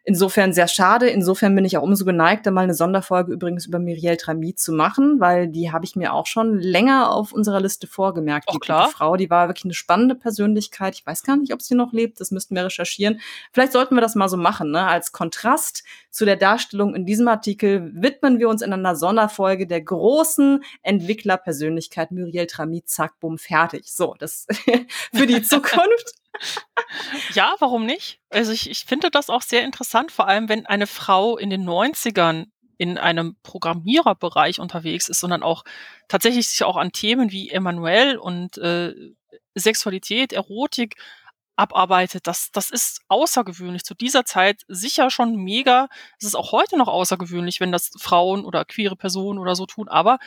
[0.04, 1.08] Insofern sehr schade.
[1.08, 5.20] Insofern bin ich auch umso geneigter, mal eine Sonderfolge übrigens über Miriel Trami zu machen,
[5.20, 8.52] weil die habe ich mir auch schon länger auf unserer Liste vorgemerkt.
[8.52, 8.88] die klar.
[8.88, 10.94] Frau, die war wirklich eine spannende Persönlichkeit.
[10.94, 12.20] Ich weiß gar nicht, ob sie noch lebt.
[12.20, 13.20] Das müssten wir recherchieren.
[13.52, 14.86] Vielleicht sollten wir das mal so machen, ne?
[14.86, 19.82] als Kontrast zu der Darstellung in diesem Artikel widmen wir uns in einer Sonderfolge der
[19.82, 23.92] großen Entwicklerpersönlichkeit Muriel Tramit, zack, bumm, fertig.
[23.92, 24.46] So, das
[25.14, 26.14] für die Zukunft.
[27.34, 28.20] ja, warum nicht?
[28.30, 31.68] Also ich, ich finde das auch sehr interessant, vor allem wenn eine Frau in den
[31.68, 32.46] 90ern
[32.78, 35.64] in einem Programmiererbereich unterwegs ist, sondern auch
[36.08, 38.94] tatsächlich sich auch an Themen wie Emanuel und äh,
[39.54, 40.96] Sexualität, Erotik
[41.56, 43.84] abarbeitet, das, das ist außergewöhnlich.
[43.84, 45.88] Zu dieser Zeit sicher schon mega.
[46.18, 49.88] Es ist auch heute noch außergewöhnlich, wenn das Frauen oder queere Personen oder so tun.
[49.88, 50.18] Aber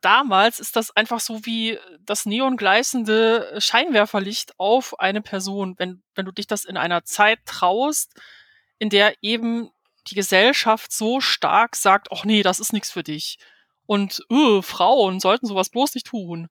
[0.00, 5.74] damals ist das einfach so wie das neongleißende Scheinwerferlicht auf eine Person.
[5.78, 8.12] Wenn, wenn du dich das in einer Zeit traust,
[8.78, 9.70] in der eben
[10.08, 13.38] die Gesellschaft so stark sagt, ach nee, das ist nichts für dich.
[13.86, 16.48] Und öh, Frauen sollten sowas bloß nicht tun.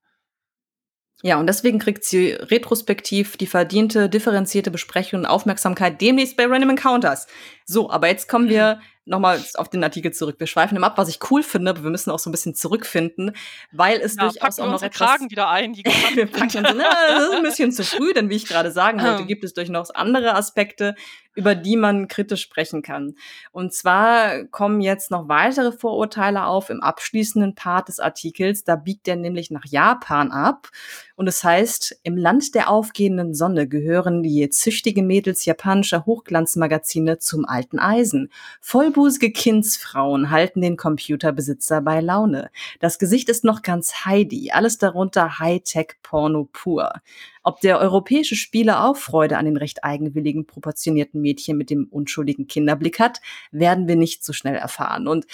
[1.24, 6.72] Ja, und deswegen kriegt sie retrospektiv die verdiente, differenzierte Besprechung und Aufmerksamkeit demnächst bei Random
[6.72, 7.28] Encounters.
[7.66, 10.36] So, aber jetzt kommen wir nochmal auf den Artikel zurück.
[10.40, 13.32] Wir schweifen ab, was ich cool finde, aber wir müssen auch so ein bisschen zurückfinden,
[13.72, 14.98] weil es ja, durchaus auch noch etwas.
[14.98, 15.84] Kragen wieder ein, die
[16.16, 19.02] wir packen so, na, das ist ein bisschen zu früh, denn wie ich gerade sagen
[19.02, 20.96] wollte, gibt es durchaus andere Aspekte,
[21.38, 23.14] über die man kritisch sprechen kann.
[23.52, 28.64] Und zwar kommen jetzt noch weitere Vorurteile auf im abschließenden Part des Artikels.
[28.64, 30.70] Da biegt er nämlich nach Japan ab
[31.18, 37.44] Und es heißt, im Land der aufgehenden Sonne gehören die züchtige Mädels japanischer Hochglanzmagazine zum
[37.46, 38.32] alten Eisen.
[38.62, 42.52] Vollbusige Kindsfrauen halten den Computerbesitzer bei Laune.
[42.80, 46.94] Das Gesicht ist noch ganz Heidi, alles darunter Hightech-Porno pur.
[47.42, 52.46] Ob der europäische Spieler auch Freude an den recht eigenwilligen, proportionierten Mädchen mit dem unschuldigen
[52.46, 55.08] Kinderblick hat, werden wir nicht so schnell erfahren.
[55.08, 55.26] Und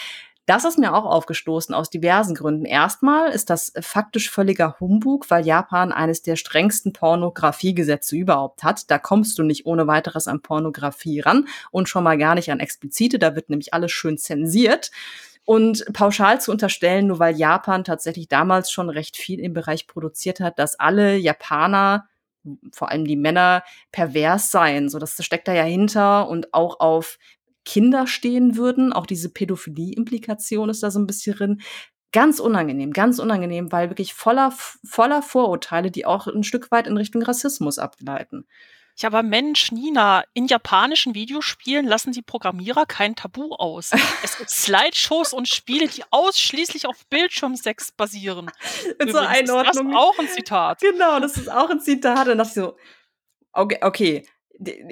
[0.45, 2.65] das ist mir auch aufgestoßen aus diversen Gründen.
[2.65, 8.91] Erstmal ist das faktisch völliger Humbug, weil Japan eines der strengsten Pornografiegesetze überhaupt hat.
[8.91, 12.59] Da kommst du nicht ohne weiteres an Pornografie ran und schon mal gar nicht an
[12.59, 13.19] explizite.
[13.19, 14.91] Da wird nämlich alles schön zensiert.
[15.45, 20.39] Und pauschal zu unterstellen, nur weil Japan tatsächlich damals schon recht viel im Bereich produziert
[20.39, 22.07] hat, dass alle Japaner
[22.71, 24.89] vor allem die Männer pervers seien.
[24.89, 27.17] So, das steckt da ja hinter und auch auf
[27.66, 28.93] Kinder stehen würden.
[28.93, 31.61] Auch diese Pädophilie-Implikation ist da so ein bisschen drin.
[32.11, 34.53] Ganz unangenehm, ganz unangenehm, weil wirklich voller,
[34.86, 38.45] voller Vorurteile, die auch ein Stück weit in Richtung Rassismus ableiten.
[38.97, 43.91] Ja, aber Mensch, Nina, in japanischen Videospielen lassen die Programmierer kein Tabu aus.
[44.22, 48.51] es gibt Slideshows und Spiele, die ausschließlich auf Bildschirmsex basieren.
[48.99, 49.66] In so Einordnung.
[49.66, 50.82] Das ist auch ein Zitat.
[50.82, 52.28] Genau, das ist auch ein Zitat.
[52.28, 52.78] Und dachte ich so,
[53.53, 54.28] okay, okay,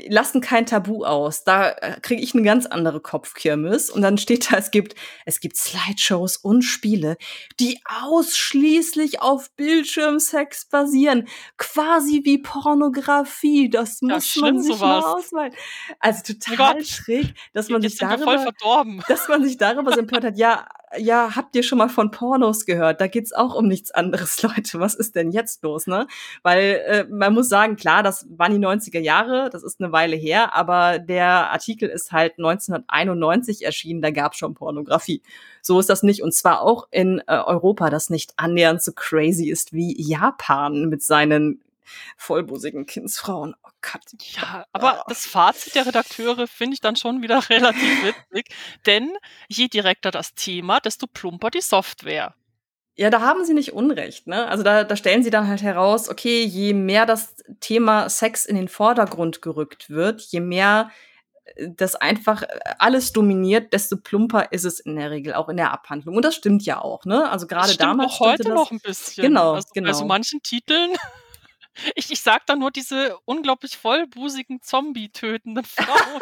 [0.08, 1.44] lassen kein Tabu aus.
[1.44, 3.90] Da äh, kriege ich eine ganz andere Kopfkirmes.
[3.90, 4.96] Und dann steht da, es gibt,
[5.26, 7.18] es gibt Slideshows und Spiele,
[7.60, 11.28] die ausschließlich auf Bildschirmsex basieren.
[11.58, 13.70] Quasi wie Pornografie.
[13.70, 14.82] Das muss ja, man sich sowas.
[14.82, 15.54] mal ausmalen.
[16.00, 18.52] Also total oh schräg, dass man sich darüber,
[19.08, 20.38] dass man sich darüber so empört hat.
[20.38, 20.68] Ja,
[20.98, 23.02] ja, habt ihr schon mal von Pornos gehört?
[23.02, 24.80] Da geht's auch um nichts anderes, Leute.
[24.80, 26.08] Was ist denn jetzt los, ne?
[26.44, 30.16] Weil äh, man muss sagen, klar, das waren die 90er Jahre, das ist eine Weile
[30.16, 35.22] her, aber der Artikel ist halt 1991 erschienen, da gab's schon Pornografie.
[35.62, 36.22] So ist das nicht.
[36.22, 41.04] Und zwar auch in äh, Europa, das nicht annähernd so crazy ist wie Japan mit
[41.04, 41.62] seinen
[42.18, 43.56] vollbusigen Kindsfrauen.
[43.64, 43.71] Oh.
[44.36, 48.54] Ja, aber das Fazit der Redakteure finde ich dann schon wieder relativ witzig,
[48.86, 49.12] denn
[49.48, 52.36] je direkter das Thema, desto plumper die Software.
[52.96, 54.48] Ja, da haben sie nicht Unrecht, ne?
[54.48, 58.56] Also da, da stellen sie dann halt heraus, okay, je mehr das Thema Sex in
[58.56, 60.92] den Vordergrund gerückt wird, je mehr
[61.56, 62.48] äh, das einfach äh,
[62.80, 66.18] alles dominiert, desto plumper ist es in der Regel, auch in der Abhandlung.
[66.18, 67.30] Und das stimmt ja auch, ne?
[67.32, 68.12] Also gerade damals.
[68.14, 69.24] Auch heute das, noch ein bisschen.
[69.24, 69.88] Genau, also, genau.
[69.88, 70.92] Bei so manchen Titeln
[71.96, 76.20] ich, ich sag da nur diese unglaublich vollbusigen, Zombie-tötenden Frauen.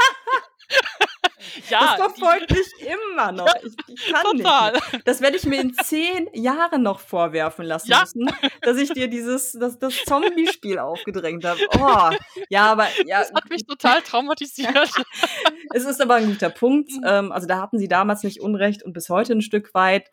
[1.70, 3.54] ja, das verfolgt mich immer noch.
[3.64, 4.74] Ich, ich kann total.
[4.74, 5.08] nicht.
[5.08, 8.02] Das werde ich mir in zehn Jahren noch vorwerfen lassen ja.
[8.02, 8.30] müssen,
[8.62, 11.60] dass ich dir dieses das, das Zombie-Spiel aufgedrängt habe.
[11.78, 12.16] Oh,
[12.50, 13.20] ja, aber ja.
[13.20, 14.90] Das hat mich total traumatisiert.
[15.74, 16.92] es ist aber ein guter Punkt.
[16.92, 17.04] Mhm.
[17.06, 20.12] Ähm, also da hatten sie damals nicht Unrecht und bis heute ein Stück weit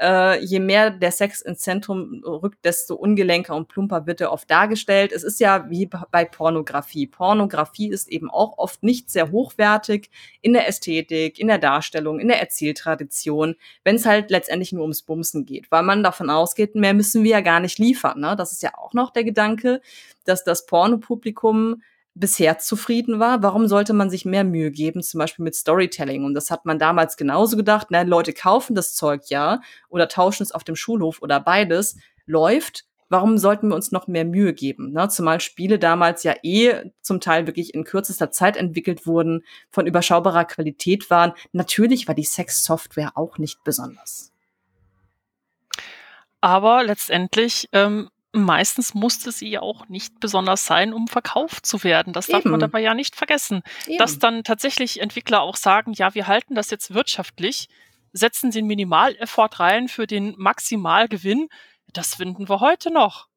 [0.00, 4.50] äh, je mehr der Sex ins Zentrum rückt, desto ungelenker und plumper wird er oft
[4.50, 5.12] dargestellt.
[5.12, 7.06] Es ist ja wie bei Pornografie.
[7.06, 12.28] Pornografie ist eben auch oft nicht sehr hochwertig in der Ästhetik, in der Darstellung, in
[12.28, 16.94] der Erzähltradition, wenn es halt letztendlich nur ums Bumsen geht, weil man davon ausgeht, mehr
[16.94, 18.20] müssen wir ja gar nicht liefern.
[18.20, 18.36] Ne?
[18.36, 19.80] Das ist ja auch noch der Gedanke,
[20.24, 21.82] dass das Pornopublikum
[22.18, 23.42] bisher zufrieden war.
[23.42, 26.24] Warum sollte man sich mehr Mühe geben, zum Beispiel mit Storytelling?
[26.24, 27.88] Und das hat man damals genauso gedacht.
[27.90, 31.96] Na, Leute kaufen das Zeug ja oder tauschen es auf dem Schulhof oder beides.
[32.26, 32.84] Läuft.
[33.10, 34.92] Warum sollten wir uns noch mehr Mühe geben?
[34.92, 35.08] Ne?
[35.08, 40.44] Zumal Spiele damals ja eh zum Teil wirklich in kürzester Zeit entwickelt wurden, von überschaubarer
[40.44, 41.32] Qualität waren.
[41.52, 44.32] Natürlich war die Sex-Software auch nicht besonders.
[46.40, 52.12] Aber letztendlich ähm, meistens musste sie ja auch nicht besonders sein, um verkauft zu werden.
[52.12, 52.50] Das darf Eben.
[52.50, 53.62] man dabei ja nicht vergessen.
[53.86, 53.98] Eben.
[53.98, 57.68] Dass dann tatsächlich Entwickler auch sagen, ja, wir halten das jetzt wirtschaftlich,
[58.12, 61.48] setzen den Minimaleffort rein für den Maximalgewinn.
[61.92, 63.28] Das finden wir heute noch.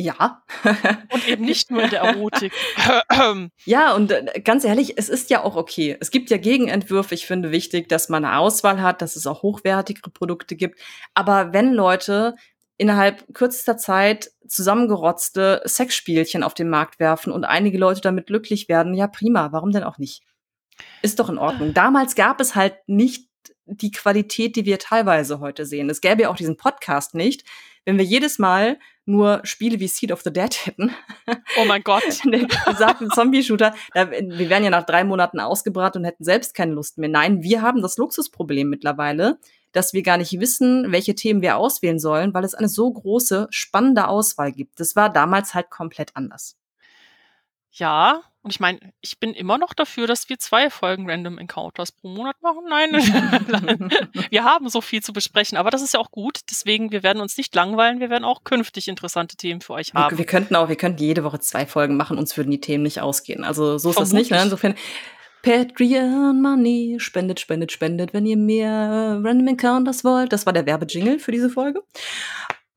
[0.00, 0.42] Ja.
[1.12, 2.52] und eben nicht nur in der Erotik.
[3.66, 5.96] ja, und äh, ganz ehrlich, es ist ja auch okay.
[6.00, 7.14] Es gibt ja Gegenentwürfe.
[7.14, 10.80] Ich finde wichtig, dass man eine Auswahl hat, dass es auch hochwertigere Produkte gibt.
[11.12, 12.34] Aber wenn Leute
[12.80, 18.94] innerhalb kürzester Zeit zusammengerotzte Sexspielchen auf den Markt werfen und einige Leute damit glücklich werden,
[18.94, 20.22] ja prima, warum denn auch nicht?
[21.02, 21.74] Ist doch in Ordnung.
[21.74, 23.28] Damals gab es halt nicht
[23.66, 25.90] die Qualität, die wir teilweise heute sehen.
[25.90, 27.44] Es gäbe ja auch diesen Podcast nicht,
[27.84, 30.94] wenn wir jedes Mal nur Spiele wie Seed of the Dead hätten.
[31.58, 32.02] Oh mein Gott.
[32.24, 36.96] wir sagten Zombie-Shooter, wir wären ja nach drei Monaten ausgebrannt und hätten selbst keine Lust
[36.96, 37.10] mehr.
[37.10, 39.38] Nein, wir haben das Luxusproblem mittlerweile,
[39.72, 43.48] dass wir gar nicht wissen, welche Themen wir auswählen sollen, weil es eine so große,
[43.50, 44.80] spannende Auswahl gibt.
[44.80, 46.56] Das war damals halt komplett anders.
[47.72, 51.92] Ja, und ich meine, ich bin immer noch dafür, dass wir zwei Folgen Random Encounters
[51.92, 52.64] pro Monat machen.
[52.68, 52.90] Nein,
[54.30, 56.40] wir haben so viel zu besprechen, aber das ist ja auch gut.
[56.50, 58.00] Deswegen, wir werden uns nicht langweilen.
[58.00, 60.10] Wir werden auch künftig interessante Themen für euch haben.
[60.12, 62.82] Wir, wir könnten auch, wir könnten jede Woche zwei Folgen machen, uns würden die Themen
[62.82, 63.44] nicht ausgehen.
[63.44, 63.98] Also so ist Vermutlich.
[63.98, 64.30] das nicht.
[64.30, 64.42] Ne?
[64.42, 64.74] Insofern,
[65.42, 70.32] Patreon Money, spendet, spendet, spendet, wenn ihr mehr Random Encounters wollt.
[70.32, 71.82] Das war der Werbejingle für diese Folge.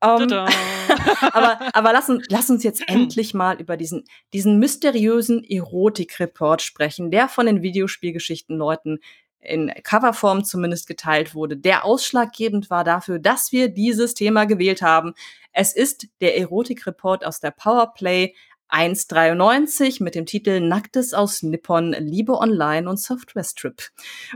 [0.04, 0.48] Um, ähm,
[1.32, 4.04] aber aber lass, uns, lass uns jetzt endlich mal über diesen,
[4.34, 8.98] diesen mysteriösen Erotik-Report sprechen, der von den Videospielgeschichten-Leuten
[9.40, 15.14] in Coverform zumindest geteilt wurde, der ausschlaggebend war dafür, dass wir dieses Thema gewählt haben.
[15.52, 18.34] Es ist der Erotik-Report aus der Powerplay
[18.74, 23.90] 1,93 mit dem Titel Nacktes aus Nippon, Liebe online und Software Strip.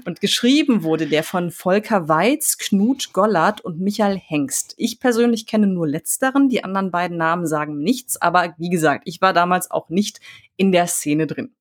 [0.04, 4.74] Und geschrieben wurde der von Volker Weiz, Knut Gollert und Michael Hengst.
[4.76, 9.20] Ich persönlich kenne nur letzteren, die anderen beiden Namen sagen nichts, aber wie gesagt, ich
[9.20, 10.20] war damals auch nicht
[10.56, 11.52] in der Szene drin.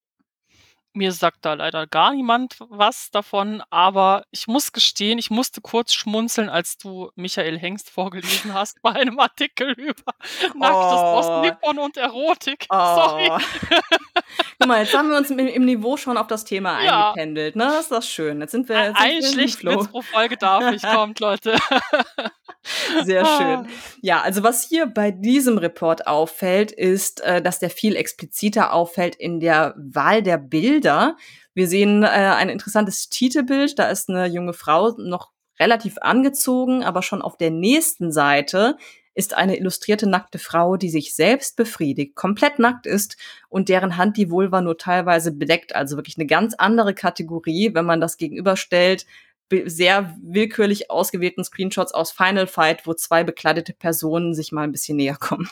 [0.97, 5.93] Mir sagt da leider gar niemand was davon, aber ich muss gestehen, ich musste kurz
[5.93, 10.13] schmunzeln, als du Michael Hengst vorgelesen hast bei einem Artikel über
[10.55, 11.19] Nacktes oh.
[11.19, 12.65] aus Nippon und Erotik.
[12.69, 12.75] Oh.
[12.75, 13.29] Sorry.
[14.59, 17.09] Guck mal, jetzt haben wir uns im, im Niveau schon auf das Thema ja.
[17.09, 17.65] eingependelt, ne?
[17.65, 18.41] Das ist doch schön.
[18.41, 18.85] Jetzt sind wir.
[18.85, 21.59] Jetzt Ein Schlichtwitz pro Folge darf ich, kommt, Leute.
[23.05, 23.67] Sehr schön.
[24.01, 29.15] Ja, also was hier bei diesem Report auffällt, ist, äh, dass der viel expliziter auffällt
[29.15, 31.15] in der Wahl der Bilder.
[31.53, 33.79] Wir sehen äh, ein interessantes Titelbild.
[33.79, 38.77] Da ist eine junge Frau noch relativ angezogen, aber schon auf der nächsten Seite
[39.17, 43.17] ist eine illustrierte nackte Frau, die sich selbst befriedigt, komplett nackt ist
[43.49, 45.75] und deren Hand die Vulva nur teilweise bedeckt.
[45.75, 49.07] Also wirklich eine ganz andere Kategorie, wenn man das gegenüberstellt
[49.65, 54.97] sehr willkürlich ausgewählten Screenshots aus Final Fight, wo zwei bekleidete Personen sich mal ein bisschen
[54.97, 55.49] näher kommen.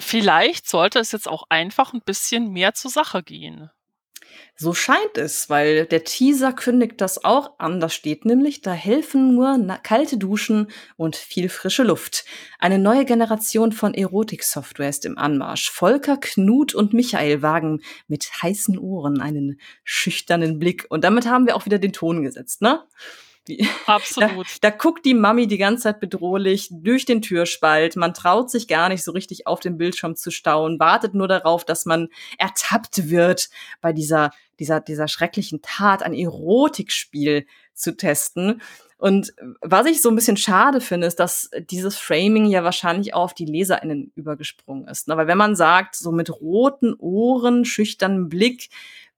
[0.00, 3.70] Vielleicht sollte es jetzt auch einfach ein bisschen mehr zur Sache gehen.
[4.56, 7.80] So scheint es, weil der Teaser kündigt das auch an.
[7.80, 12.24] Da steht nämlich, da helfen nur kalte Duschen und viel frische Luft.
[12.58, 15.70] Eine neue Generation von Erotik-Software ist im Anmarsch.
[15.70, 20.86] Volker, Knut und Michael wagen mit heißen Ohren einen schüchternen Blick.
[20.90, 22.84] Und damit haben wir auch wieder den Ton gesetzt, ne?
[23.86, 24.46] Absolut.
[24.60, 27.96] Da, da, guckt die Mami die ganze Zeit bedrohlich durch den Türspalt.
[27.96, 31.64] Man traut sich gar nicht so richtig auf dem Bildschirm zu stauen, wartet nur darauf,
[31.64, 33.48] dass man ertappt wird
[33.80, 38.60] bei dieser, dieser, dieser schrecklichen Tat, ein Erotikspiel zu testen.
[38.98, 39.32] Und
[39.62, 43.34] was ich so ein bisschen schade finde, ist, dass dieses Framing ja wahrscheinlich auch auf
[43.34, 45.08] die LeserInnen übergesprungen ist.
[45.08, 45.16] Ne?
[45.16, 48.68] Weil wenn man sagt, so mit roten Ohren, schüchternen Blick,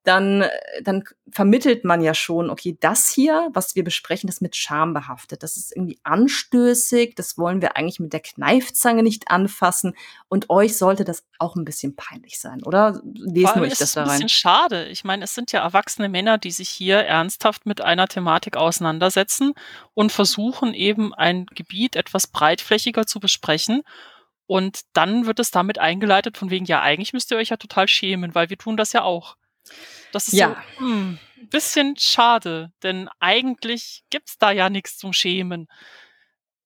[0.05, 0.44] dann,
[0.82, 5.42] dann vermittelt man ja schon, okay, das hier, was wir besprechen, das mit Scham behaftet.
[5.42, 9.94] Das ist irgendwie anstößig, das wollen wir eigentlich mit der Kneifzange nicht anfassen.
[10.28, 13.00] Und euch sollte das auch ein bisschen peinlich sein, oder?
[13.05, 14.09] Lesen nur ich das da rein.
[14.09, 14.88] Das ist ein bisschen schade.
[14.88, 19.53] Ich meine, es sind ja erwachsene Männer, die sich hier ernsthaft mit einer Thematik auseinandersetzen
[19.94, 23.82] und versuchen eben ein Gebiet etwas breitflächiger zu besprechen.
[24.46, 27.86] Und dann wird es damit eingeleitet von wegen, ja, eigentlich müsst ihr euch ja total
[27.86, 29.36] schämen, weil wir tun das ja auch.
[30.12, 30.62] Das ist ja.
[30.78, 31.18] so hm,
[31.50, 35.68] bisschen schade, denn eigentlich gibt's da ja nichts zum Schämen.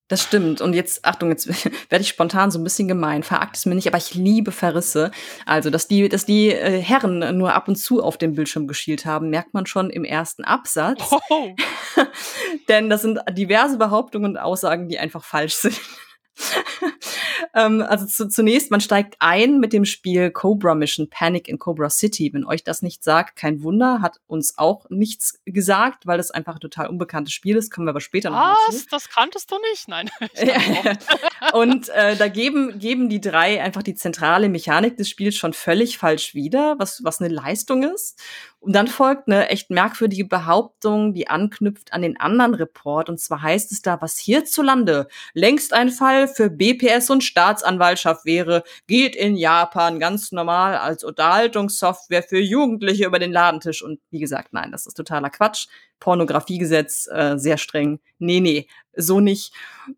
[0.09, 0.61] Das stimmt.
[0.61, 1.48] Und jetzt, Achtung, jetzt
[1.90, 3.24] werde ich spontan so ein bisschen gemein.
[3.24, 5.11] Verakt es mir nicht, aber ich liebe Verrisse.
[5.46, 9.04] Also, dass die, dass die äh, Herren nur ab und zu auf dem Bildschirm geschielt
[9.04, 11.02] haben, merkt man schon im ersten Absatz.
[11.11, 11.54] Oh.
[12.68, 15.80] Denn das sind diverse Behauptungen und Aussagen, die einfach falsch sind.
[17.55, 21.91] ähm, also zu, zunächst, man steigt ein mit dem Spiel Cobra Mission Panic in Cobra
[21.91, 22.32] City.
[22.32, 26.55] Wenn euch das nicht sagt, kein Wunder, hat uns auch nichts gesagt, weil das einfach
[26.55, 27.70] ein total unbekanntes Spiel ist.
[27.72, 28.82] Kommen wir aber später noch Was?
[28.82, 28.87] Zu.
[28.91, 29.89] Das kanntest du nicht?
[29.89, 30.11] Nein.
[31.53, 35.99] Und äh, da geben, geben die drei einfach die zentrale Mechanik des Spiels schon völlig
[35.99, 38.20] falsch wieder, was, was eine Leistung ist.
[38.66, 43.09] Und dann folgt eine echt merkwürdige Behauptung, die anknüpft an den anderen Report.
[43.09, 48.62] Und zwar heißt es da, was hierzulande längst ein Fall für BPS und Staatsanwaltschaft wäre,
[48.87, 53.83] geht in Japan ganz normal als Unterhaltungssoftware für Jugendliche über den Ladentisch.
[53.83, 55.66] Und wie gesagt, nein, das ist totaler Quatsch.
[55.99, 58.01] Pornografiegesetz äh, sehr streng.
[58.18, 59.53] Nee, nee, so nicht.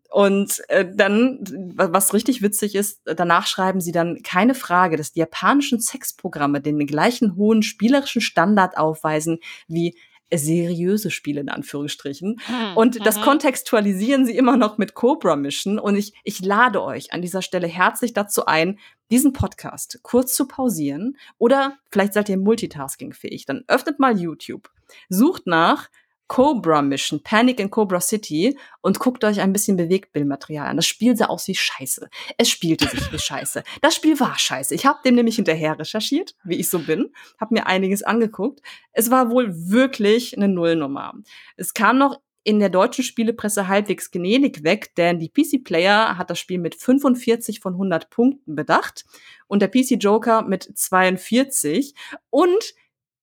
[0.09, 1.39] Und äh, dann,
[1.75, 6.85] was richtig witzig ist, danach schreiben sie dann keine Frage, dass die japanischen Sexprogramme den
[6.85, 9.97] gleichen hohen spielerischen Standard aufweisen wie
[10.37, 12.39] seriöse Spiele in Anführungsstrichen.
[12.45, 13.21] Hm, und das mhm.
[13.23, 15.79] kontextualisieren sie immer noch mit Cobra Mission.
[15.79, 18.79] Und ich, ich lade euch an dieser Stelle herzlich dazu ein,
[19.11, 21.17] diesen Podcast kurz zu pausieren.
[21.37, 23.45] Oder vielleicht seid ihr multitaskingfähig.
[23.45, 24.69] Dann öffnet mal YouTube,
[25.09, 25.89] sucht nach
[26.29, 30.77] Cobra Mission, Panic in Cobra City und guckt euch ein bisschen Bewegtbildmaterial an.
[30.77, 32.07] Das Spiel sah aus wie Scheiße.
[32.37, 33.63] Es spielte sich wie Scheiße.
[33.81, 34.75] Das Spiel war Scheiße.
[34.75, 37.11] Ich habe dem nämlich hinterher recherchiert, wie ich so bin,
[37.41, 38.61] habe mir einiges angeguckt.
[38.93, 41.15] Es war wohl wirklich eine Nullnummer.
[41.57, 46.29] Es kam noch in der deutschen Spielepresse halbwegs gnädig weg, denn die PC Player hat
[46.29, 49.03] das Spiel mit 45 von 100 Punkten bedacht
[49.47, 51.95] und der PC Joker mit 42
[52.29, 52.75] und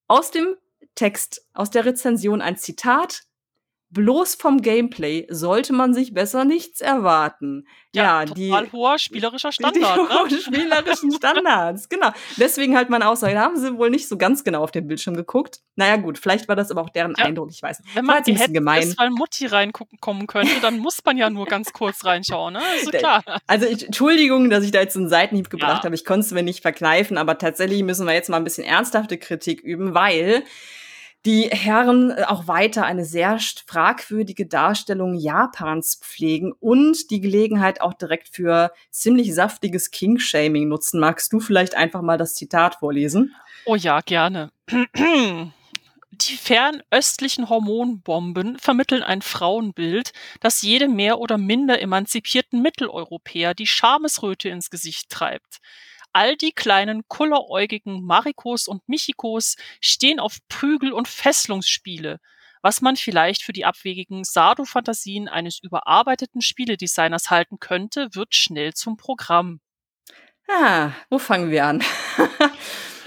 [0.08, 0.56] aus dem
[0.96, 3.26] Text, aus der Rezension ein Zitat
[3.90, 7.66] bloß vom Gameplay sollte man sich besser nichts erwarten.
[7.94, 10.30] Ja, ja total die, hoher spielerischer Standard.
[10.30, 10.40] Die, ne?
[10.40, 12.10] spielerischen Standards, genau.
[12.36, 15.16] Deswegen halt meine Aussage, da haben sie wohl nicht so ganz genau auf den Bildschirm
[15.16, 15.60] geguckt.
[15.76, 17.24] Naja gut, vielleicht war das aber auch deren ja.
[17.24, 17.94] Eindruck, ich weiß nicht.
[17.94, 18.92] Wenn man gemein.
[18.98, 22.62] weil Mutti reinkommen könnte, dann muss man ja nur ganz kurz reinschauen, ne?
[22.78, 23.22] Also klar.
[23.46, 25.84] Also ich, Entschuldigung, dass ich da jetzt einen Seitenhieb gebracht ja.
[25.84, 28.64] habe, ich konnte es mir nicht verkneifen, aber tatsächlich müssen wir jetzt mal ein bisschen
[28.64, 30.44] ernsthafte Kritik üben, weil
[31.26, 37.94] die Herren äh, auch weiter eine sehr fragwürdige Darstellung Japans pflegen und die Gelegenheit auch
[37.94, 41.00] direkt für ziemlich saftiges King-Shaming nutzen.
[41.00, 43.34] Magst du vielleicht einfach mal das Zitat vorlesen?
[43.64, 44.52] Oh ja, gerne.
[46.12, 54.48] Die fernöstlichen Hormonbomben vermitteln ein Frauenbild, das jedem mehr oder minder emanzipierten Mitteleuropäer die Schamesröte
[54.48, 55.58] ins Gesicht treibt.
[56.16, 62.20] All die kleinen kulleräugigen Marikos und Michikos stehen auf Prügel- und Fesselungsspiele,
[62.62, 68.96] was man vielleicht für die abwegigen Sado-Fantasien eines überarbeiteten Spieledesigners halten könnte, wird schnell zum
[68.96, 69.60] Programm.
[70.48, 71.84] Ah, wo fangen wir an?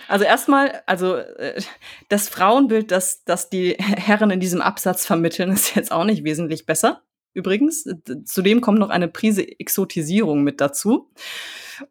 [0.07, 1.61] Also erstmal, also äh,
[2.07, 6.65] das Frauenbild, das, das die Herren in diesem Absatz vermitteln, ist jetzt auch nicht wesentlich
[6.65, 7.03] besser.
[7.35, 7.87] Übrigens,
[8.25, 11.11] zudem kommt noch eine Prise Exotisierung mit dazu.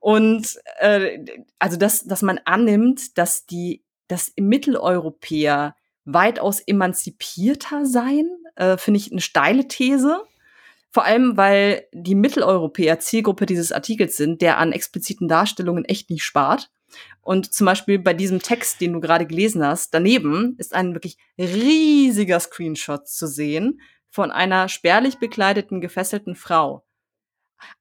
[0.00, 1.24] Und äh,
[1.58, 5.74] also, dass, dass man annimmt, dass die, dass Mitteleuropäer
[6.04, 10.22] weitaus emanzipierter seien, äh, finde ich eine steile These.
[10.90, 16.24] Vor allem, weil die Mitteleuropäer Zielgruppe dieses Artikels sind, der an expliziten Darstellungen echt nicht
[16.24, 16.70] spart.
[17.20, 21.18] Und zum Beispiel bei diesem Text, den du gerade gelesen hast, daneben ist ein wirklich
[21.38, 26.87] riesiger Screenshot zu sehen von einer spärlich bekleideten, gefesselten Frau.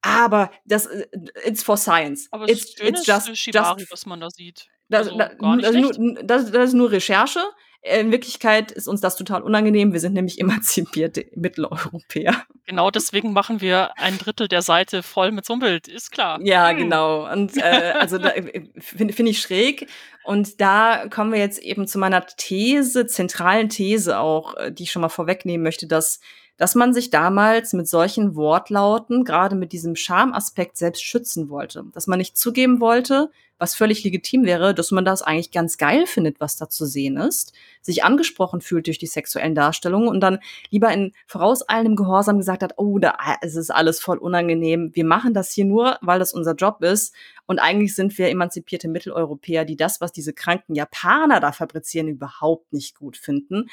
[0.02, 1.08] Aber das, äh,
[1.46, 2.28] it's for science.
[2.32, 4.68] Aber it's, it's just, Shibari, just, was man da sieht.
[4.90, 7.42] Das, also, das, das, das ist nur Recherche.
[7.84, 9.94] In Wirklichkeit ist uns das total unangenehm.
[9.94, 12.44] Wir sind nämlich emanzipierte Mitteleuropäer.
[12.66, 16.40] Genau deswegen machen wir ein Drittel der Seite voll mit so einem Bild, ist klar.
[16.44, 16.78] Ja, hm.
[16.78, 17.32] genau.
[17.32, 19.88] Und äh, also äh, finde find ich schräg.
[20.24, 24.92] Und da kommen wir jetzt eben zu meiner These, zentralen These auch, äh, die ich
[24.92, 26.20] schon mal vorwegnehmen möchte, dass
[26.58, 31.86] dass man sich damals mit solchen Wortlauten, gerade mit diesem Schamaspekt selbst schützen wollte.
[31.94, 33.30] Dass man nicht zugeben wollte,
[33.60, 37.18] was völlig legitim wäre, dass man das eigentlich ganz geil findet, was da zu sehen
[37.18, 40.40] ist, sich angesprochen fühlt durch die sexuellen Darstellungen und dann
[40.70, 44.92] lieber in vorauseilendem Gehorsam gesagt hat, oh, da es ist alles voll unangenehm.
[44.94, 47.14] Wir machen das hier nur, weil das unser Job ist.
[47.46, 52.74] Und eigentlich sind wir emanzipierte Mitteleuropäer, die das, was diese kranken Japaner da fabrizieren, überhaupt
[52.74, 53.70] nicht gut finden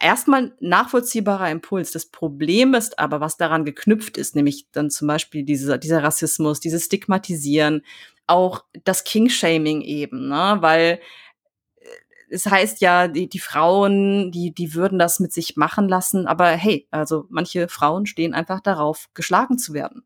[0.00, 1.92] erstmal nachvollziehbarer Impuls.
[1.92, 6.60] Das Problem ist aber, was daran geknüpft ist, nämlich dann zum Beispiel dieser, dieser Rassismus,
[6.60, 7.82] dieses Stigmatisieren,
[8.26, 10.56] auch das King-Shaming eben, ne?
[10.60, 11.00] weil
[11.76, 11.86] äh,
[12.30, 16.48] es heißt ja, die, die Frauen, die, die würden das mit sich machen lassen, aber
[16.48, 20.05] hey, also manche Frauen stehen einfach darauf, geschlagen zu werden.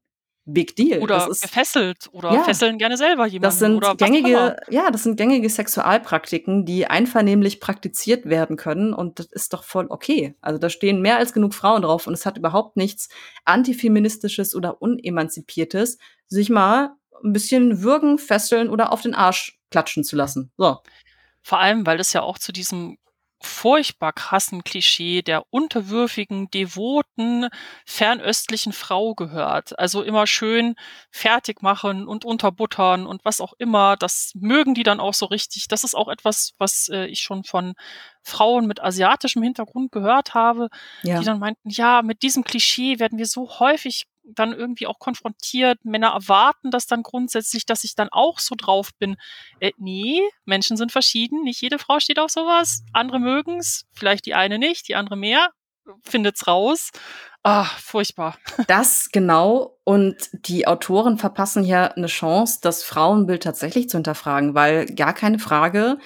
[0.53, 1.01] Big Deal.
[1.01, 3.43] Oder ist, gefesselt oder ja, fesseln gerne selber jemanden.
[3.43, 9.27] Das sind gängige, ja, das sind gängige Sexualpraktiken, die einvernehmlich praktiziert werden können und das
[9.27, 10.35] ist doch voll okay.
[10.41, 13.09] Also da stehen mehr als genug Frauen drauf und es hat überhaupt nichts
[13.45, 20.17] antifeministisches oder unemanzipiertes, sich mal ein bisschen würgen, fesseln oder auf den Arsch klatschen zu
[20.17, 20.51] lassen.
[20.57, 20.79] So.
[21.43, 22.99] Vor allem, weil das ja auch zu diesem
[23.43, 27.49] furchtbar krassen Klischee der unterwürfigen, devoten,
[27.87, 29.79] fernöstlichen Frau gehört.
[29.79, 30.75] Also immer schön
[31.11, 33.97] fertig machen und unterbuttern und was auch immer.
[33.97, 35.69] Das mögen die dann auch so richtig.
[35.69, 37.75] Das ist auch etwas, was äh, ich schon von
[38.23, 40.69] Frauen mit asiatischem Hintergrund gehört habe,
[41.03, 41.19] ja.
[41.19, 45.79] die dann meinten, ja, mit diesem Klischee werden wir so häufig dann irgendwie auch konfrontiert.
[45.85, 49.17] Männer erwarten das dann grundsätzlich, dass ich dann auch so drauf bin.
[49.61, 51.43] Äh, nee, Menschen sind verschieden.
[51.43, 52.83] Nicht jede Frau steht auf sowas.
[52.93, 53.87] Andere mögen's.
[53.93, 55.51] Vielleicht die eine nicht, die andere mehr.
[56.03, 56.91] Findet's raus.
[57.43, 58.37] Ah, furchtbar.
[58.67, 59.79] Das genau.
[59.85, 65.39] Und die Autoren verpassen hier eine Chance, das Frauenbild tatsächlich zu hinterfragen, weil gar keine
[65.39, 65.99] Frage,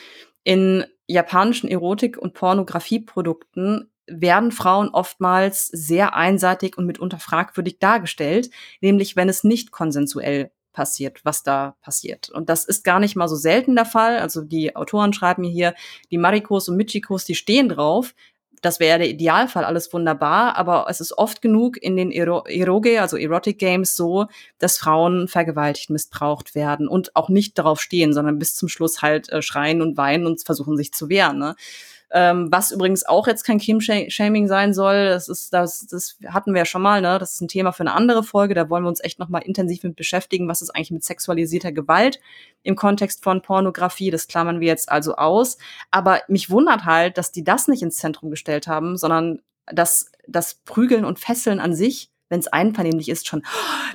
[0.45, 8.51] in japanischen Erotik- und Pornografieprodukten werden Frauen oftmals sehr einseitig und mitunter fragwürdig dargestellt,
[8.81, 12.29] nämlich wenn es nicht konsensuell passiert, was da passiert.
[12.29, 14.19] Und das ist gar nicht mal so selten der Fall.
[14.19, 15.75] Also die Autoren schreiben hier,
[16.11, 18.15] die Marikos und Michikos, die stehen drauf.
[18.61, 23.03] das wäre der Idealfall, alles wunderbar, aber es ist oft genug in den Ero Eroge,
[23.03, 24.27] also Erotic Games so,
[24.59, 29.29] dass Frauen vergewaltigt, missbraucht werden und auch nicht darauf stehen, sondern bis zum Schluss halt
[29.31, 31.39] äh, schreien und weinen und versuchen sich zu wehren.
[31.39, 31.57] Ne?
[32.17, 36.61] Ähm, was übrigens auch jetzt kein Kim-Shaming sein soll, das ist, das, das hatten wir
[36.61, 37.19] ja schon mal, ne?
[37.19, 38.55] Das ist ein Thema für eine andere Folge.
[38.55, 40.47] Da wollen wir uns echt nochmal intensiv mit beschäftigen.
[40.47, 42.21] Was ist eigentlich mit sexualisierter Gewalt
[42.63, 44.13] im Kontext von Pornografie?
[44.13, 45.59] Das klammern wir jetzt also aus.
[45.91, 50.55] Aber mich wundert halt, dass die das nicht ins Zentrum gestellt haben, sondern dass das
[50.65, 53.43] Prügeln und Fesseln an sich wenn es einvernehmlich ist, schon,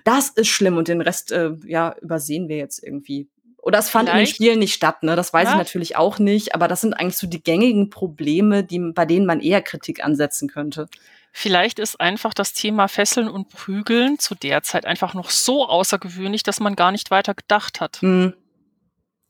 [0.04, 3.28] das ist schlimm und den Rest, äh, ja, übersehen wir jetzt irgendwie.
[3.62, 4.20] Oder es fand Vielleicht.
[4.20, 5.16] in den Spielen nicht statt, ne?
[5.16, 5.52] Das weiß ja.
[5.52, 9.26] ich natürlich auch nicht, aber das sind eigentlich so die gängigen Probleme, die, bei denen
[9.26, 10.88] man eher Kritik ansetzen könnte.
[11.32, 16.44] Vielleicht ist einfach das Thema Fesseln und Prügeln zu der Zeit einfach noch so außergewöhnlich,
[16.44, 18.02] dass man gar nicht weiter gedacht hat.
[18.02, 18.34] Hm.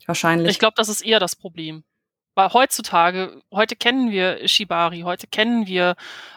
[0.05, 0.49] Wahrscheinlich.
[0.51, 1.83] Ich glaube, das ist eher das Problem.
[2.35, 5.95] Weil heutzutage, heute kennen wir Shibari, heute kennen wir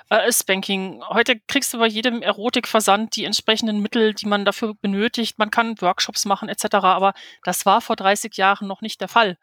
[0.08, 5.38] äh, Spanking, heute kriegst du bei jedem Erotikversand die entsprechenden Mittel, die man dafür benötigt.
[5.38, 6.66] Man kann Workshops machen etc.
[6.74, 7.14] Aber
[7.44, 9.38] das war vor 30 Jahren noch nicht der Fall.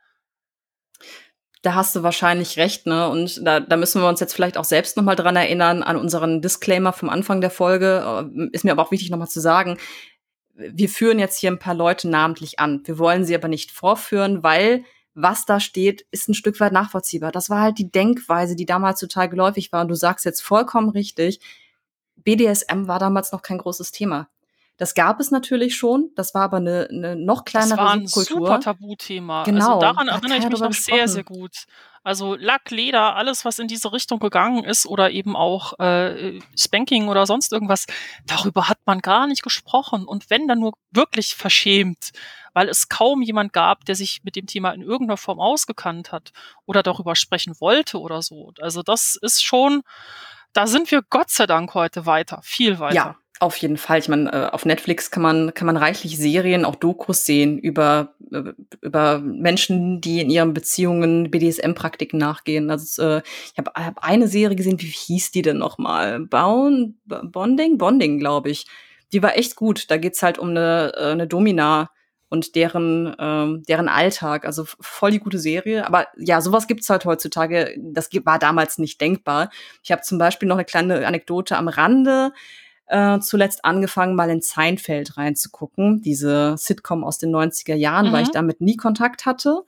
[1.61, 3.09] Da hast du wahrscheinlich recht, ne?
[3.09, 6.41] Und da, da müssen wir uns jetzt vielleicht auch selbst nochmal dran erinnern, an unseren
[6.41, 8.29] Disclaimer vom Anfang der Folge.
[8.33, 9.77] Äh, ist mir aber auch wichtig nochmal zu sagen,
[10.59, 12.81] wir führen jetzt hier ein paar Leute namentlich an.
[12.85, 14.83] Wir wollen sie aber nicht vorführen, weil
[15.21, 17.31] was da steht, ist ein Stück weit nachvollziehbar.
[17.31, 19.81] Das war halt die Denkweise, die damals total geläufig war.
[19.81, 21.39] Und du sagst jetzt vollkommen richtig,
[22.15, 24.29] BDSM war damals noch kein großes Thema.
[24.77, 28.05] Das gab es natürlich schon, das war aber eine, eine noch kleinere das war ein
[28.05, 28.37] Kultur.
[28.37, 29.41] super Tabuthema.
[29.41, 31.65] Also genau, also daran erinnere ich mich noch sehr, sehr gut.
[32.01, 37.09] Also Lack, Leder, alles, was in diese Richtung gegangen ist oder eben auch äh, Spanking
[37.09, 37.87] oder sonst irgendwas,
[38.25, 40.05] darüber hat man gar nicht gesprochen.
[40.05, 42.11] Und wenn dann nur wirklich verschämt,
[42.53, 46.31] weil es kaum jemand gab, der sich mit dem Thema in irgendeiner Form ausgekannt hat
[46.65, 48.53] oder darüber sprechen wollte oder so.
[48.59, 49.81] Also das ist schon,
[50.53, 52.95] da sind wir Gott sei Dank heute weiter, viel weiter.
[52.95, 53.99] Ja, auf jeden Fall.
[53.99, 58.15] Ich meine, äh, auf Netflix kann man, kann man reichlich Serien, auch Dokus sehen über,
[58.33, 62.69] äh, über Menschen, die in ihren Beziehungen BDSM-Praktiken nachgehen.
[62.69, 63.21] Also äh,
[63.53, 66.19] ich habe hab eine Serie gesehen, wie hieß die denn nochmal?
[66.19, 67.77] Bonding?
[67.77, 68.65] Bonding, glaube ich.
[69.13, 69.89] Die war echt gut.
[69.89, 71.91] Da geht's halt um eine, eine Domina
[72.29, 74.45] und deren, ähm, deren Alltag.
[74.45, 75.85] Also voll die gute Serie.
[75.85, 77.75] Aber ja, sowas gibt's halt heutzutage.
[77.77, 79.49] Das war damals nicht denkbar.
[79.83, 82.31] Ich habe zum Beispiel noch eine kleine Anekdote am Rande
[82.89, 88.11] äh, zuletzt angefangen, mal in Seinfeld reinzugucken, diese Sitcom aus den 90er Jahren, mhm.
[88.11, 89.63] weil ich damit nie Kontakt hatte.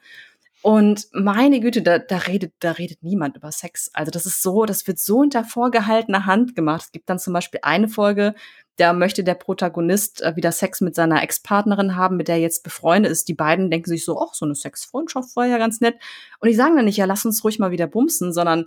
[0.63, 3.89] Und meine Güte, da, da redet, da redet niemand über Sex.
[3.93, 6.83] Also das ist so, das wird so hinter vorgehaltener Hand gemacht.
[6.85, 8.35] Es gibt dann zum Beispiel eine Folge,
[8.81, 12.63] da möchte der Protagonist äh, wieder Sex mit seiner Ex-Partnerin haben, mit der er jetzt
[12.63, 13.27] befreundet ist.
[13.27, 15.95] Die beiden denken sich so, ach, so eine Sexfreundschaft war ja ganz nett.
[16.39, 18.65] Und die sagen dann nicht, ja, lass uns ruhig mal wieder bumsen, sondern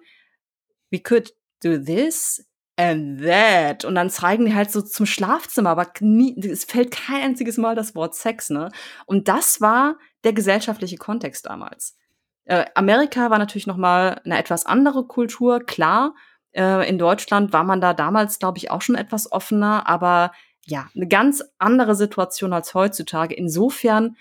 [0.91, 2.47] we could do this
[2.77, 3.85] and that.
[3.85, 7.75] Und dann zeigen die halt so zum Schlafzimmer, aber nie, es fällt kein einziges Mal
[7.75, 8.71] das Wort Sex, ne?
[9.07, 11.97] Und das war der gesellschaftliche Kontext damals.
[12.45, 16.15] Äh, Amerika war natürlich noch mal eine etwas andere Kultur, klar.
[16.55, 20.33] Äh, in Deutschland war man da damals, glaube ich, auch schon etwas offener, aber
[20.67, 23.35] ja, eine ganz andere Situation als heutzutage.
[23.35, 24.17] Insofern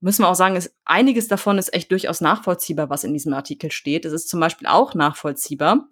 [0.00, 3.70] müssen wir auch sagen, ist, einiges davon ist echt durchaus nachvollziehbar, was in diesem Artikel
[3.72, 4.04] steht.
[4.04, 5.88] Es ist zum Beispiel auch nachvollziehbar,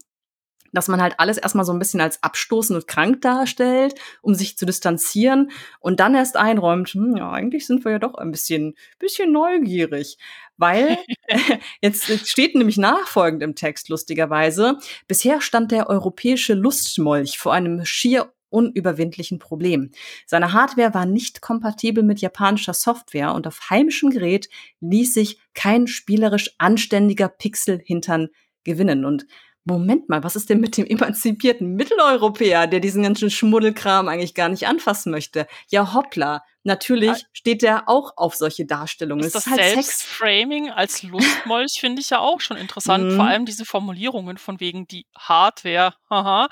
[0.73, 4.57] dass man halt alles erstmal so ein bisschen als abstoßend und krank darstellt, um sich
[4.59, 5.51] zu distanzieren
[5.81, 10.19] und dann erst einräumt, hm, ja, eigentlich sind wir ja doch ein bisschen, bisschen neugierig.
[10.57, 10.99] Weil
[11.83, 17.85] jetzt, jetzt steht nämlich nachfolgend im Text, lustigerweise, bisher stand der europäische Lustmolch vor einem
[17.85, 19.91] schier unüberwindlichen Problem.
[20.27, 24.49] Seine Hardware war nicht kompatibel mit japanischer Software und auf heimischem Gerät
[24.81, 28.29] ließ sich kein spielerisch anständiger Pixel-Hintern
[28.65, 29.05] gewinnen.
[29.05, 29.27] Und
[29.65, 34.49] Moment mal, was ist denn mit dem emanzipierten Mitteleuropäer, der diesen ganzen Schmuddelkram eigentlich gar
[34.49, 35.47] nicht anfassen möchte?
[35.69, 36.43] Ja, hoppla.
[36.65, 39.25] Natürlich steht der auch auf solche Darstellungen.
[39.25, 43.13] Ist das ist halt Selbstframing als Lustmolch finde ich ja auch schon interessant.
[43.13, 43.29] Vor mhm.
[43.29, 46.49] allem diese Formulierungen von wegen die Hardware haha,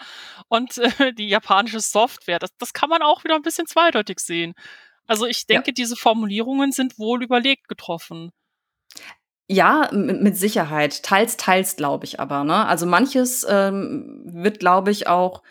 [0.49, 2.39] und äh, die japanische Software.
[2.39, 4.55] Das, das kann man auch wieder ein bisschen zweideutig sehen.
[5.07, 5.75] Also ich denke, ja.
[5.75, 8.33] diese Formulierungen sind wohl überlegt getroffen.
[9.49, 11.05] Ja, mit Sicherheit.
[11.05, 12.43] Teils, teils, glaube ich aber.
[12.43, 12.67] Ne?
[12.67, 15.43] Also manches ähm, wird, glaube ich, auch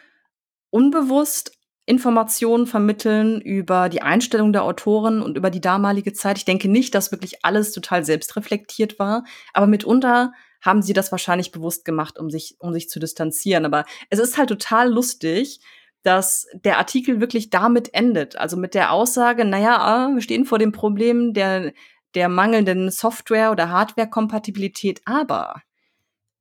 [0.69, 1.53] unbewusst
[1.85, 6.37] Informationen vermitteln über die Einstellung der Autoren und über die damalige Zeit.
[6.37, 9.23] Ich denke nicht, dass wirklich alles total selbstreflektiert war,
[9.53, 13.65] aber mitunter haben sie das wahrscheinlich bewusst gemacht, um sich, um sich zu distanzieren.
[13.65, 15.59] Aber es ist halt total lustig,
[16.01, 18.35] dass der Artikel wirklich damit endet.
[18.35, 21.71] Also mit der Aussage, naja, ah, wir stehen vor dem Problem der
[22.15, 25.01] der mangelnden Software- oder Hardware-Kompatibilität.
[25.05, 25.61] Aber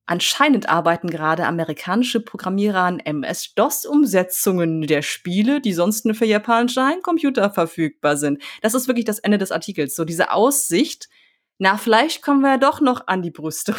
[0.07, 7.51] Anscheinend arbeiten gerade amerikanische Programmierer an MS-DOS-Umsetzungen der Spiele, die sonst nur für japanische Heimcomputer
[7.51, 8.43] verfügbar sind.
[8.61, 9.97] Das ist wirklich das Ende des Artikels.
[9.97, 11.09] So diese Aussicht,
[11.57, 13.75] na, vielleicht kommen wir ja doch noch an die Brüste.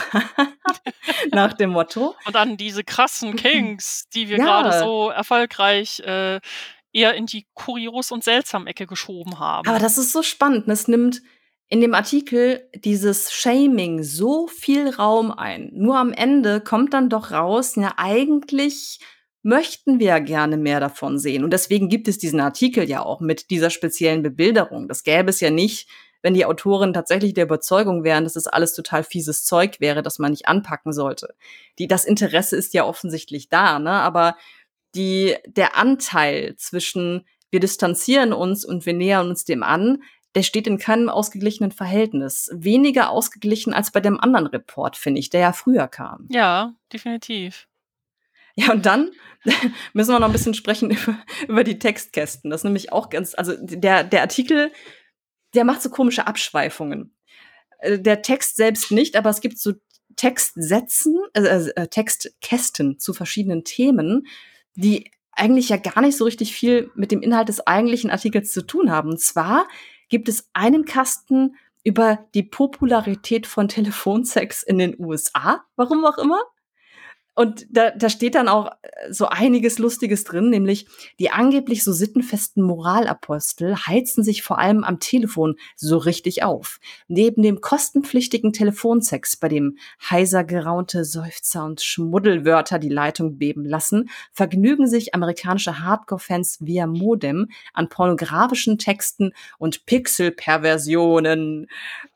[1.32, 2.16] Nach dem Motto.
[2.26, 4.46] Und an diese krassen Kings, die wir ja.
[4.46, 6.40] gerade so erfolgreich äh,
[6.92, 9.68] eher in die kurios und seltsam Ecke geschoben haben.
[9.68, 10.68] Aber das ist so spannend.
[10.70, 11.22] Es nimmt
[11.68, 15.72] in dem Artikel dieses Shaming so viel Raum ein.
[15.74, 19.00] Nur am Ende kommt dann doch raus, ja, eigentlich
[19.42, 21.44] möchten wir gerne mehr davon sehen.
[21.44, 24.88] Und deswegen gibt es diesen Artikel ja auch mit dieser speziellen Bebilderung.
[24.88, 25.88] Das gäbe es ja nicht,
[26.22, 30.18] wenn die Autoren tatsächlich der Überzeugung wären, dass es alles total fieses Zeug wäre, das
[30.18, 31.36] man nicht anpacken sollte.
[31.78, 33.92] Die, das Interesse ist ja offensichtlich da, ne?
[33.92, 34.36] Aber
[34.96, 40.04] die, der Anteil zwischen wir distanzieren uns und wir nähern uns dem an,
[40.36, 42.50] der steht in keinem ausgeglichenen Verhältnis.
[42.54, 46.28] Weniger ausgeglichen als bei dem anderen Report, finde ich, der ja früher kam.
[46.30, 47.68] Ja, definitiv.
[48.56, 49.12] Ja, und dann
[49.94, 51.18] müssen wir noch ein bisschen sprechen über,
[51.48, 52.52] über die Textkästen.
[52.52, 54.72] Das ist nämlich auch ganz, also der, der Artikel,
[55.54, 57.16] der macht so komische Abschweifungen.
[57.80, 59.74] Äh, der Text selbst nicht, aber es gibt so
[60.18, 64.28] Textsätzen, äh, äh, Textkästen zu verschiedenen Themen,
[64.76, 68.66] die eigentlich ja gar nicht so richtig viel mit dem Inhalt des eigentlichen Artikels zu
[68.66, 69.10] tun haben.
[69.10, 69.68] Und zwar
[70.10, 76.40] gibt es einen Kasten über die Popularität von Telefonsex in den USA, warum auch immer.
[77.36, 80.88] Und da, da steht dann auch äh, so einiges Lustiges drin, nämlich
[81.20, 86.80] die angeblich so sittenfesten Moralapostel heizen sich vor allem am Telefon so richtig auf.
[87.10, 89.78] Neben dem kostenpflichtigen Telefonsex, bei dem
[90.10, 97.50] heiser geraunte Seufzer und Schmuddelwörter die Leitung beben lassen, vergnügen sich amerikanische Hardcore-Fans via Modem
[97.74, 101.68] an pornografischen Texten und Pixel-Perversionen.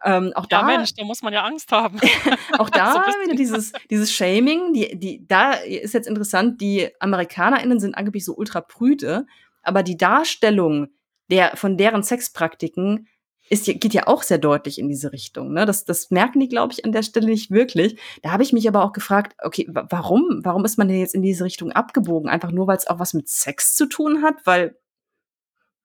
[0.06, 2.00] Ähm, auch ja, da, Mensch, da muss man ja Angst haben.
[2.58, 7.80] auch da wieder dieses, dieses Shaming, die, die die, da ist jetzt interessant, die AmerikanerInnen
[7.80, 9.26] sind angeblich so ultra prüde,
[9.62, 10.88] aber die Darstellung
[11.30, 13.08] der, von deren Sexpraktiken
[13.50, 15.54] ist, geht ja auch sehr deutlich in diese Richtung.
[15.54, 15.66] Ne?
[15.66, 18.00] Das, das merken die, glaube ich, an der Stelle nicht wirklich.
[18.22, 20.42] Da habe ich mich aber auch gefragt, okay, warum?
[20.44, 22.30] Warum ist man denn jetzt in diese Richtung abgebogen?
[22.30, 24.36] Einfach nur, weil es auch was mit Sex zu tun hat?
[24.46, 24.78] Weil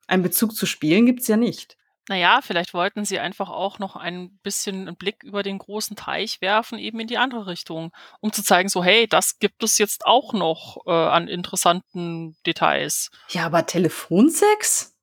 [0.07, 1.79] einen Bezug zu Spielen gibt's ja nicht.
[2.09, 6.41] Naja, vielleicht wollten sie einfach auch noch ein bisschen einen Blick über den großen Teich
[6.41, 10.05] werfen, eben in die andere Richtung, um zu zeigen, so, hey, das gibt es jetzt
[10.05, 13.11] auch noch äh, an interessanten Details.
[13.31, 14.94] Ja, aber Telefonsex?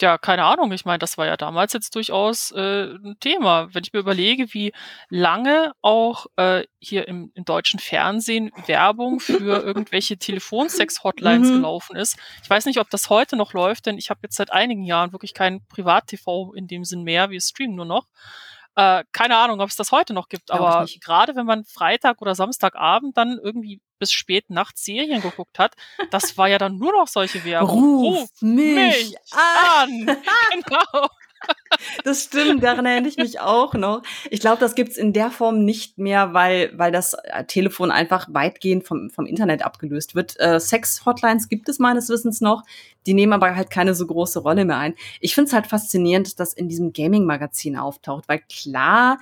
[0.00, 0.72] Ja, keine Ahnung.
[0.72, 3.72] Ich meine, das war ja damals jetzt durchaus äh, ein Thema.
[3.72, 4.72] Wenn ich mir überlege, wie
[5.08, 11.54] lange auch äh, hier im, im deutschen Fernsehen Werbung für irgendwelche Telefonsex-Hotlines mhm.
[11.54, 12.18] gelaufen ist.
[12.42, 15.12] Ich weiß nicht, ob das heute noch läuft, denn ich habe jetzt seit einigen Jahren
[15.12, 17.30] wirklich kein Privat-TV in dem Sinn mehr.
[17.30, 18.08] Wir streamen nur noch.
[18.76, 22.34] Äh, keine Ahnung, ob es das heute noch gibt, aber gerade wenn man Freitag oder
[22.34, 25.74] Samstagabend dann irgendwie bis spät nachts Serien geguckt hat,
[26.10, 27.70] das war ja dann nur noch solche Werbung.
[27.70, 30.08] Ruf, Ruf mich, mich an.
[30.10, 30.16] an.
[30.52, 31.08] genau.
[32.04, 34.02] Das stimmt, daran erinnere ich mich auch noch.
[34.30, 38.28] Ich glaube, das gibt's in der Form nicht mehr, weil, weil das äh, Telefon einfach
[38.30, 40.38] weitgehend vom, vom Internet abgelöst wird.
[40.38, 42.62] Äh, Sex-Hotlines gibt es meines Wissens noch,
[43.06, 44.94] die nehmen aber halt keine so große Rolle mehr ein.
[45.20, 49.18] Ich finde es halt faszinierend, dass das in diesem Gaming-Magazin auftaucht, weil klar,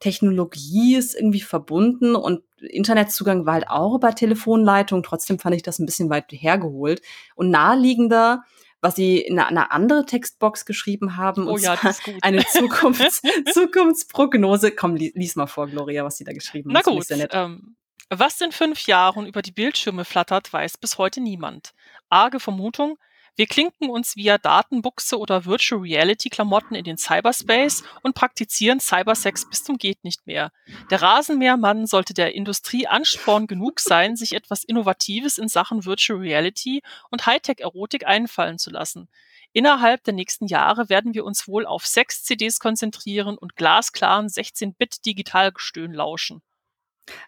[0.00, 5.02] Technologie ist irgendwie verbunden und Internetzugang war halt auch über Telefonleitung.
[5.02, 7.02] Trotzdem fand ich das ein bisschen weit hergeholt.
[7.34, 8.44] Und naheliegender
[8.80, 11.48] was sie in einer andere Textbox geschrieben haben.
[11.48, 12.14] Oh ja, das ist gut.
[12.22, 13.22] Eine Zukunfts
[13.52, 14.72] Zukunftsprognose.
[14.72, 16.82] Komm, lies mal vor, Gloria, was sie da geschrieben haben.
[16.86, 17.28] Na gut.
[17.32, 17.76] Ähm,
[18.10, 21.74] was in fünf Jahren über die Bildschirme flattert, weiß bis heute niemand.
[22.08, 22.98] Arge Vermutung,
[23.38, 29.48] wir klinken uns via Datenbuchse oder Virtual Reality Klamotten in den Cyberspace und praktizieren Cybersex
[29.48, 30.50] bis zum geht nicht mehr.
[30.90, 36.82] Der Rasenmähermann sollte der Industrie Ansporn genug sein, sich etwas Innovatives in Sachen Virtual Reality
[37.12, 39.08] und Hightech-Erotik einfallen zu lassen.
[39.52, 46.42] Innerhalb der nächsten Jahre werden wir uns wohl auf Sex-CDs konzentrieren und glasklaren 16-Bit-Digitalgestöhn lauschen.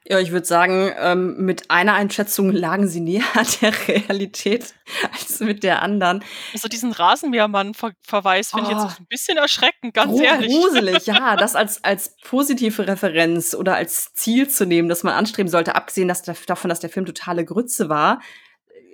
[0.05, 3.23] Ja, ich würde sagen, ähm, mit einer Einschätzung lagen sie näher
[3.61, 4.75] der Realität
[5.13, 6.25] als mit der anderen.
[6.53, 8.97] Also diesen Rasenmähermann-Verweis finde oh, ich jetzt oh.
[8.99, 10.51] ein bisschen erschreckend, ganz gru ehrlich.
[10.51, 15.51] Gruselig, ja, das als, als positive Referenz oder als Ziel zu nehmen, dass man anstreben
[15.51, 18.21] sollte, abgesehen dass der, davon, dass der Film totale Grütze war,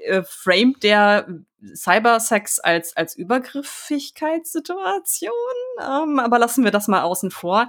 [0.04, 1.26] äh, framed der
[1.74, 5.32] Cybersex als, als Übergriffigkeitssituation.
[5.80, 7.68] Ähm, aber lassen wir das mal außen vor.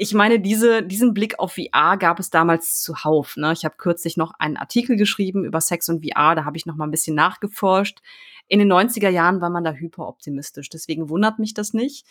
[0.00, 3.36] Ich meine, diese, diesen Blick auf VR gab es damals zuhauf.
[3.36, 3.52] Ne?
[3.52, 6.76] Ich habe kürzlich noch einen Artikel geschrieben über Sex und VR, da habe ich noch
[6.76, 7.98] mal ein bisschen nachgeforscht.
[8.46, 12.06] In den 90er Jahren war man da hyperoptimistisch, deswegen wundert mich das nicht.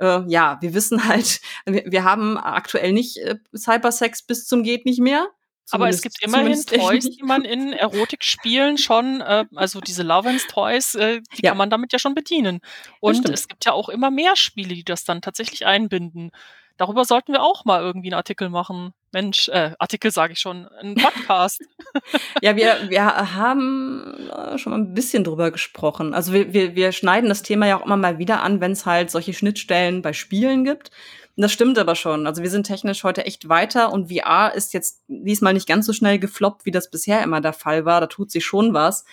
[0.00, 4.84] Äh, ja, wir wissen halt, wir, wir haben aktuell nicht äh, Cybersex bis zum geht
[4.84, 5.28] nicht mehr
[5.70, 10.96] Aber es gibt immerhin Toys, die man in Erotikspielen schon, äh, also diese Lovens Toys,
[10.96, 11.50] äh, die Ja.
[11.50, 12.60] kann man damit ja schon bedienen.
[13.00, 16.32] Und es gibt ja auch immer mehr Spiele, die das dann tatsächlich einbinden.
[16.80, 18.92] Darüber sollten wir auch mal irgendwie 'n Artikel machen.
[19.12, 21.60] Mensch, äh, Artikel sage ich schon, 'n Podcast.
[22.42, 26.14] Ja, wir wir haben, äh, schon mal 'n bisschen drüber gesprochen.
[26.14, 29.10] Also, wir wir wir schneiden das Thema ja auch immer mal wieder an, wenn's halt
[29.10, 30.90] solche Schnittstellen bei Spielen gibt.
[31.36, 32.26] Und das stimmt aber schon.
[32.28, 35.92] Also, wir sind technisch heute echt weiter und VR ist jetzt diesmal nicht ganz so
[35.92, 38.00] schnell gefloppt, wie das bisher immer der Fall war.
[38.00, 39.04] Da tut sich schon was.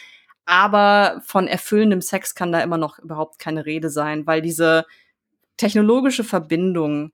[0.45, 4.85] Aber von erfüllendem Sex kann da immer noch überhaupt keine Rede sein, weil diese
[5.57, 7.11] technologische Verbindung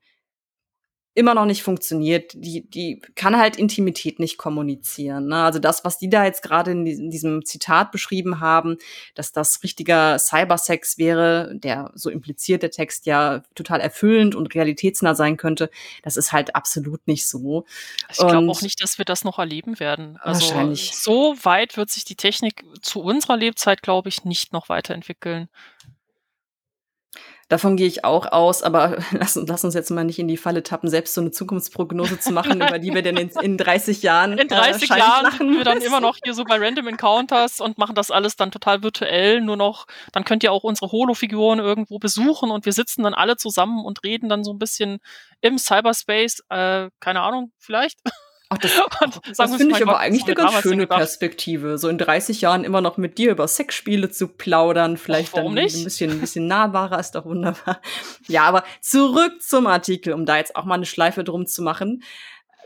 [1.14, 2.32] immer noch nicht funktioniert.
[2.34, 5.44] Die die kann halt Intimität nicht kommunizieren, ne?
[5.44, 8.78] Also, das, was die da jetzt grade in diesem diesem Zitat beschrieben haben,
[9.14, 15.14] dass das richtiger Cybersex wäre, der so impliziert der Text ja total erfüllend und realitätsnah
[15.14, 15.70] sein könnte,
[16.02, 17.64] das ist halt absolut nicht so.
[18.10, 20.18] Ich glaube auch nicht, dass wir das noch erleben werden.
[20.20, 20.94] Also, Wahrscheinlich.
[20.94, 25.48] so weit wird sich die Technik zu unserer Lebzeit, glaube ich, nicht noch weiterentwickeln.
[27.52, 30.62] Davon gehe ich auch aus, aber lass lass uns jetzt mal nicht in die Falle
[30.62, 34.38] tappen, selbst so 'ne Zukunftsprognose zu machen, über die wir dann in in 30 Jahren,
[34.38, 37.60] In äh, 30 wahrscheinlich Jahren sitzen wir dann immer noch hier so bei Random Encounters
[37.60, 41.58] und machen das alles dann total virtuell, nur noch dann könnt ihr auch unsere Holo-Figuren
[41.58, 45.00] irgendwo besuchen und wir sitzen dann alle zusammen und reden dann so 'n bisschen
[45.42, 47.98] im Cyberspace, äh, keine Ahnung, vielleicht?
[48.54, 48.82] Ach, das
[49.36, 51.88] das finde ich „Mein aber Gott, eigentlich haben 'ne wir ganz schöne gedacht?“ Perspektive, so
[51.88, 55.82] in 30 Jahren immer noch mit dir über Sexspiele zu plaudern, Och, vielleicht warum dann
[55.82, 55.84] nicht?
[55.84, 57.80] bisschen 'n bisschen nahbarer, ist doch wunderbar.
[58.28, 62.02] Ja, aber zurück zum Artikel, um da jetzt auch mal 'ne Schleife drum zu machen.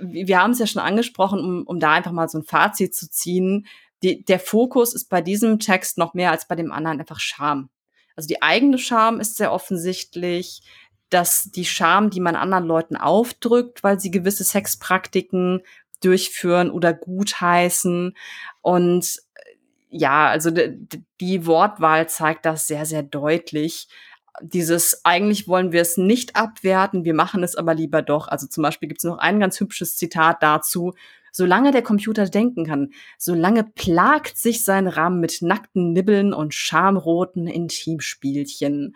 [0.00, 3.66] Wir haben's ja schon angesprochen, um um da einfach mal so 'n Fazit zu ziehen.
[4.02, 7.70] Die der Fokus ist bei diesem Text noch mehr als bei dem anderen einfach Scham.
[8.16, 10.62] Also, die eigene Scham ist sehr offensichtlich,
[11.10, 15.62] dass die Scham, die man anderen Leuten aufdrückt, weil sie gewisse Sexpraktiken
[16.02, 18.14] durchführen oder gutheißen.
[18.62, 20.50] Und, äh, ja, also,
[21.20, 23.88] die Wortwahl zeigt das sehr, sehr deutlich.
[24.42, 28.62] Dieses: „Eigentlich wollen wir es nicht abwerten, wir machen es aber lieber doch.“ Also, zum
[28.64, 30.92] Beispiel gibt's noch ein ganz hübsches Zitat dazu:
[31.32, 37.46] „Solange der Computer denken kann, solange plagt sich sein RAM mit nackten Nibbeln und schamroten
[37.48, 38.94] Intimspielchen.“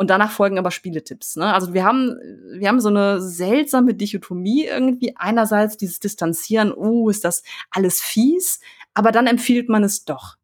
[0.00, 1.52] Und danach folgen aber Spieletipps, ne?
[1.52, 2.16] Also, wir haben
[2.52, 5.16] wir haben so 'ne seltsame Dichotomie irgendwie.
[5.16, 7.42] Einerseits dieses Distanzieren: „Oh, ist das
[7.72, 8.60] alles fies?“
[8.94, 10.36] Aber dann empfiehlt man es doch.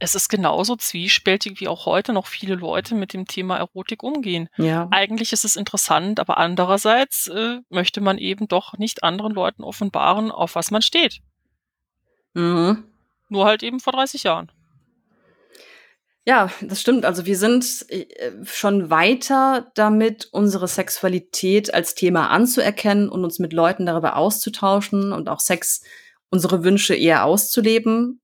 [0.00, 4.48] Es ist genauso zwiespältig, wie auch heute noch viele Leute mit dem Thema Erotik umgehen.
[4.58, 4.88] Ja.
[4.90, 10.30] Eigentlich ist es interessant, aber andererseits, äh, möchte man eben doch nicht anderen Leuten offenbaren,
[10.32, 11.20] auf was man steht.
[12.36, 12.84] Mhm.
[13.28, 14.50] Nur halt eben vor 30 Jahren.
[16.26, 17.04] Ja, das stimmt.
[17.06, 18.06] Also, wir sind, äh,
[18.44, 25.28] schon weiter damit, unsere Sexualität als Thema anzuerkennen und uns mit Leuten darüber auszutauschen und
[25.28, 25.82] auch Sex
[26.30, 28.20] unsere Wünsche eher auszuleben.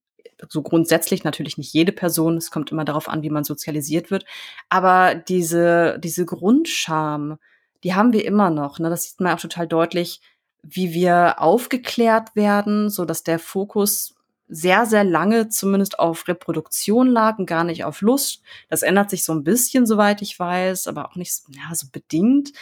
[0.51, 4.27] So grundsätzlich natürlich nicht jede Person, es kommt immer darauf an, wie man sozialisiert wird.
[4.69, 7.39] Aber diese diese Grundscham,
[7.83, 8.91] die haben wir immer noch, ne?
[8.91, 10.21] Das sieht man auch total deutlich,
[10.63, 14.16] wie wir aufgeklärt werden, sodass der Fokus
[14.49, 18.43] sehr, sehr lange zumindest auf Reproduktion lag und gar nicht auf Lust.
[18.69, 22.53] Das ändert sich so 'n bisschen, soweit ich weiß, aber auch nicht ja, so bedingt.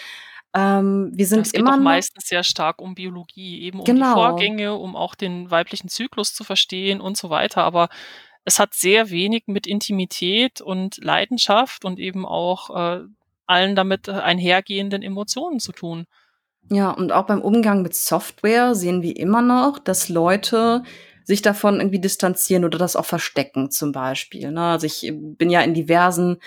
[0.54, 4.14] Ähm, wir sind Es geht immer meistens sehr stark um Biologie, eben um die Genau.
[4.14, 7.64] Vorgänge, um auch den weiblichen Zyklus zu verstehen und so weiter.
[7.64, 7.88] Aber
[8.44, 13.00] es hat sehr wenig mit Intimität und Leidenschaft und eben auch, äh,
[13.46, 16.06] allen damit, äh, einhergehenden Emotionen zu tun.
[16.70, 20.82] Ja, und auch beim Umgang mit Software sehen wir immer noch, dass Leute
[21.24, 24.60] sich davon irgendwie distanzieren oder das auch verstecken zum Beispiel, ne?
[24.62, 26.38] Also, ich bin ja in diversen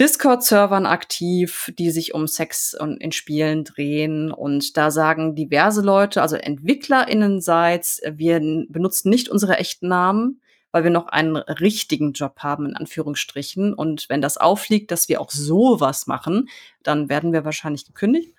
[0.00, 4.32] Discord-Servern aktiv, die sich um Sex und in Spielen drehen.
[4.32, 10.40] Und da sagen diverse Leute, also EntwicklerInnenseits: „Wir benutzen nicht unsere echten Namen,
[10.72, 13.74] weil wir noch einen richtigen Job haben in Anführungsstrichen.
[13.74, 16.48] Und wenn das auffliegt, dass wir auch so was machen,
[16.82, 18.34] dann werden wir wahrscheinlich gekündigt.“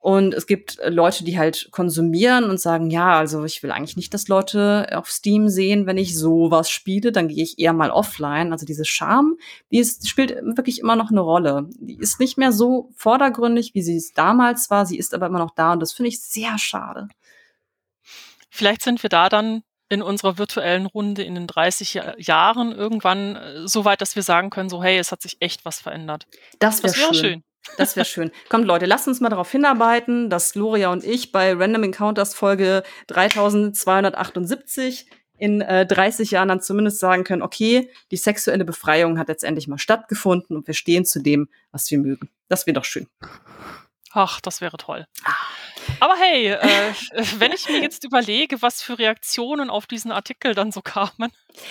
[0.00, 3.96] Und es gibt, äh, Leute, die halt konsumieren und sagen: „Ja, also, ich will eigentlich
[3.96, 7.74] nicht, dass Leute auf Steam sehen, wenn ich so was spiele, dann gehe ich eher
[7.74, 9.36] mal offline.“ Also, diese Scham,
[9.70, 11.68] die ist spielt wirklich immer noch 'ne Rolle.
[11.78, 14.86] Die ist nicht mehr so vordergründig, wie sie es damals war.
[14.86, 17.08] Sie ist aber immer noch da und das finde ich sehr schade.
[18.52, 23.36] Vielleicht sind wir da dann in unserer virtuellen Runde in den 30 Ja Jahren irgendwann,
[23.36, 26.26] äh, so weit, dass wir sagen können, so: „Hey, es hat sich echt was verändert.“
[26.58, 27.30] Das wäre Das wäre schön.
[27.32, 27.44] schön.
[27.76, 28.30] Das wäre schön.
[28.48, 32.82] Kommt Leute, lasst uns mal darauf hinarbeiten, dass Gloria und ich bei Random Encounters Folge
[33.06, 35.06] 3278
[35.38, 39.68] in, äh, 30 Jahren dann zumindest sagen können: „Okay, die sexuelle Befreiung hat jetzt endlich
[39.68, 43.06] mal stattgefunden und wir stehen zu dem, was wir mögen.“ Das wäre doch schön.
[44.12, 45.06] Ach, das wäre toll.
[46.00, 46.92] Aber hey, äh,
[47.38, 51.30] wenn ich mir jetzt überlege, was für Reaktionen auf diesen Artikel dann so kamen.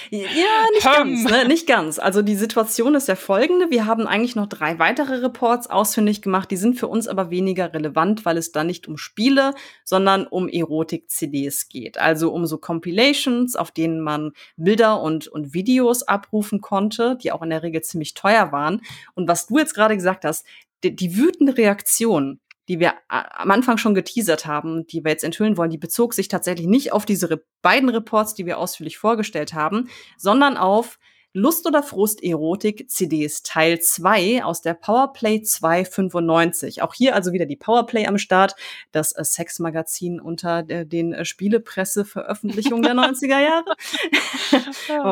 [0.10, 0.28] Ja,
[0.74, 1.48] nicht ganz, ne?
[1.48, 2.00] Nicht ganz.
[2.00, 3.70] Also die Situation ist ja folgende.
[3.70, 6.52] Wir haben eigentlich noch drei weitere Reports ausfindig gemacht.
[6.52, 9.54] Die sind für uns aber weniger relevant, weil es da nicht um Spiele,
[9.84, 11.98] sondern um Erotik-CDs geht.
[11.98, 17.42] Also um so Compilations, auf denen man Bilder und, und Videos abrufen konnte, die auch
[17.42, 18.82] in der Regel ziemlich teuer waren.
[19.16, 20.46] Und was du jetzt gerade gesagt hast,
[20.84, 22.40] die, die wütende Reaktion
[22.70, 26.28] die wir am Anfang schon geteasert haben, die wir jetzt enthüllen wollen, die bezog sich
[26.28, 30.98] tatsächlich nicht auf diese Re beiden Reports, die wir ausführlich vorgestellt haben, sondern auf
[31.34, 36.82] Lust oder Frust Erotik CDs Teil 2 aus der Powerplay 295.
[36.82, 38.56] Auch hier also wieder die Powerplay am Start,
[38.92, 43.76] das äh, Sexmagazin unter der, den äh, Spielepresseveröffentlichungen der 90er Jahre.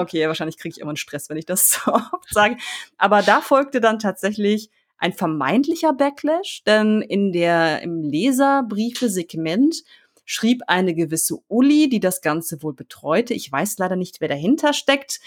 [0.01, 2.57] okay, wahrscheinlich kriege ich immer einen Stress, wenn ich das so oft sage.
[2.97, 9.83] Aber da folgte dann tatsächlich ein vermeintlicher Backlash, denn in der, im Leserbriefe-Segment
[10.25, 13.33] schrieb eine gewisse Uli, die das Ganze wohl betreute.
[13.33, 15.21] Ich weiß leider nicht, wer dahinter steckt.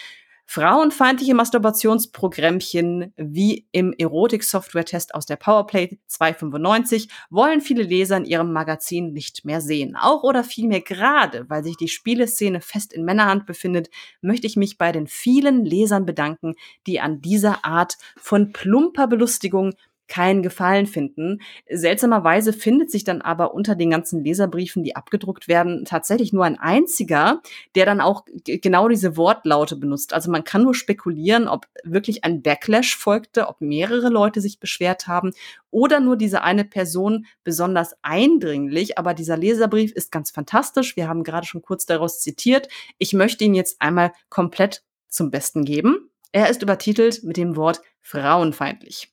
[0.53, 9.13] Frauenfeindliche Masturbationsprogrammchen wie im Erotik-Software-Test aus der Powerplay 295 wollen viele Leser in ihrem Magazin
[9.13, 9.95] nicht mehr sehen.
[9.95, 13.91] Auch oder vielmehr gerade, weil sich die Spieleszene fest in Männerhand befindet,
[14.23, 19.75] möchte ich mich bei den vielen Lesern bedanken, die an dieser Art von plumper Belustigung
[20.11, 21.41] keinen Gefallen finden.
[21.71, 26.59] Seltsamerweise findet sich dann aber unter den ganzen Leserbriefen, die abgedruckt werden, tatsächlich nur ein
[26.59, 27.41] einziger,
[27.75, 30.13] der dann auch genau diese Wortlaute benutzt.
[30.13, 35.07] Also man kann nur spekulieren, ob wirklich ein Backlash folgte, ob mehrere Leute sich beschwert
[35.07, 35.31] haben
[35.71, 38.99] oder nur diese eine Person besonders eindringlich.
[38.99, 40.97] Aber dieser Leserbrief ist ganz fantastisch.
[40.97, 42.69] Wir haben gerade schon kurz daraus zitiert.
[42.99, 46.11] Ich möchte ihn jetzt einmal komplett zum Besten geben.
[46.33, 49.13] Er ist übertitelt mit dem Wort frauenfeindlich.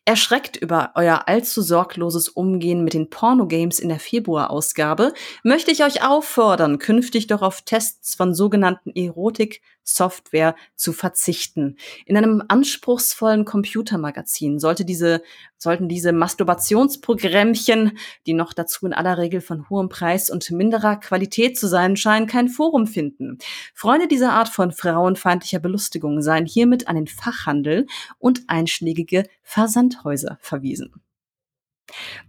[0.03, 5.13] Erschreckt über euer allzu sorgloses Umgehen mit den Pornogames in der Februarausgabe,
[5.43, 11.77] möchte ich euch auffordern, künftig doch auf Tests von sogenannten Erotik-Software zu verzichten.
[12.07, 15.21] In einem anspruchsvollen Computermagazin sollte diese,
[15.59, 17.95] sollten diese Masturbationsprogrammchen,
[18.25, 22.25] die noch dazu in aller Regel von hohem Preis und minderer Qualität zu sein scheinen,
[22.25, 23.37] kein Forum finden.
[23.75, 27.85] Freunde dieser Art von frauenfeindlicher Belustigung seien hiermit an den Fachhandel
[28.17, 29.25] und einschlägige
[29.91, 30.91] Versandhäuser verwiesen.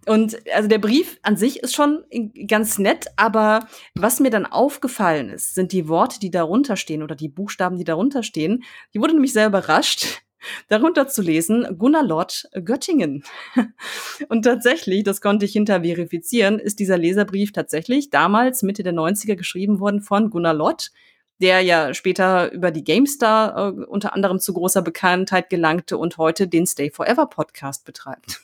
[0.06, 2.04] Und also der Brief an sich ist schon
[2.48, 7.14] ganz nett, aber was mir dann aufgefallen ist, sind die Worte, die darunter stehen oder
[7.14, 8.64] die Buchstaben, die darunter stehen.
[8.92, 10.22] Die wurde nämlich sehr überrascht,
[10.68, 13.22] darunter zu lesen, Gunnar Lott Göttingen.
[14.28, 19.36] Und tatsächlich, das konnte ich hinter verifizieren, ist dieser Leserbrief tatsächlich damals Mitte der 90er
[19.36, 20.90] geschrieben worden von Gunnar Lott,
[21.40, 26.48] der ja später über die GameStar äh, unter anderem zu großer Bekanntheit gelangte und heute
[26.48, 28.42] den Stay Forever Podcast betreibt.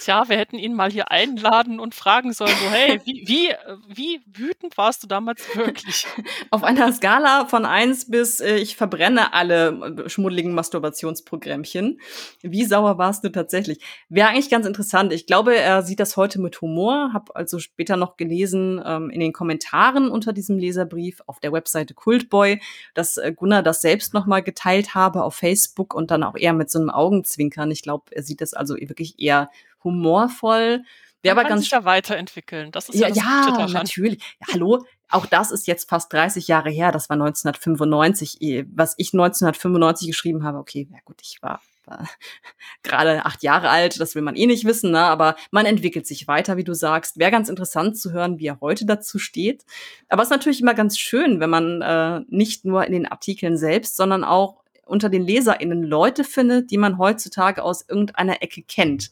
[0.00, 3.54] Tja, wir hätten ihn mal hier einladen und fragen sollen, so, hey, wie, wie,
[3.88, 6.06] wie wütend warst du damals wirklich?
[6.50, 12.00] Auf einer Skala von eins bis äh, ich verbrenne alle äh, schmuddeligen Masturbationsprogrammchen.
[12.42, 13.78] Wie sauer warst du tatsächlich?
[14.08, 15.12] Wäre eigentlich ganz interessant.
[15.12, 17.10] Ich glaube, er sieht das heute mit Humor.
[17.12, 21.94] Hab also später noch gelesen ähm, in den Kommentaren unter diesem Leserbrief auf der Webseite
[21.94, 22.60] Kultboy,
[22.94, 26.70] dass äh, Gunnar das selbst nochmal geteilt habe auf Facebook und dann auch eher mit
[26.70, 27.70] so einem Augenzwinkern.
[27.70, 29.50] Ich glaube, er sieht das also wirklich eher
[29.84, 30.84] humorvoll.
[31.24, 32.72] Der aber ganz sich ja weiterentwickeln.
[32.72, 34.18] Das ist ja, ja, das ja natürlich.
[34.40, 36.90] Ja, hallo, auch das ist jetzt fast 30 Jahre her.
[36.90, 38.40] Das war 1995.
[38.40, 42.08] Eh, was ich 1995 geschrieben habe, okay, ja gut, ich war, war
[42.82, 44.00] gerade acht Jahre alt.
[44.00, 45.00] Das will man eh nicht wissen, ne?
[45.00, 47.18] aber man entwickelt sich weiter, wie du sagst.
[47.18, 49.64] Wäre ganz interessant zu hören, wie er heute dazu steht.
[50.08, 53.56] Aber es ist natürlich immer ganz schön, wenn man äh, nicht nur in den Artikeln
[53.56, 59.10] selbst, sondern auch unter den LeserInnen Leute findet, die man heutzutage aus irgendeiner Ecke kennt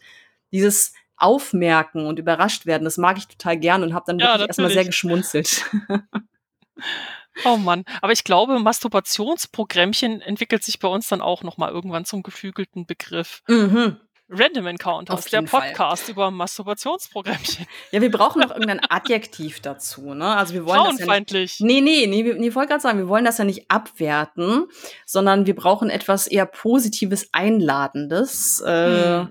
[0.52, 4.48] dieses Aufmerken und überrascht werden, das mag ich total gern und habe dann ja, wirklich
[4.48, 5.64] erstmal sehr geschmunzelt.
[7.44, 12.04] Oh Mann, aber ich glaube, Masturbationsprogrammchen entwickelt sich bei uns dann auch noch mal irgendwann
[12.04, 13.42] zum geflügelten Begriff.
[13.48, 14.00] Mhm.
[14.30, 16.12] Random Encounters, der Podcast Fall.
[16.12, 17.66] über Masturbationsprogrammchen.
[17.90, 20.36] Ja, wir brauchen noch irgendein Adjektiv dazu, ne?
[20.36, 21.52] Also wir wollen Frauenfeindlich.
[21.52, 23.44] Das ja nicht, nee, nee, nee, nee, ich wollte gerade sagen, wir wollen das ja
[23.44, 24.66] nicht abwerten,
[25.04, 28.60] sondern wir brauchen etwas eher Positives, Einladendes.
[28.60, 29.30] Äh, hm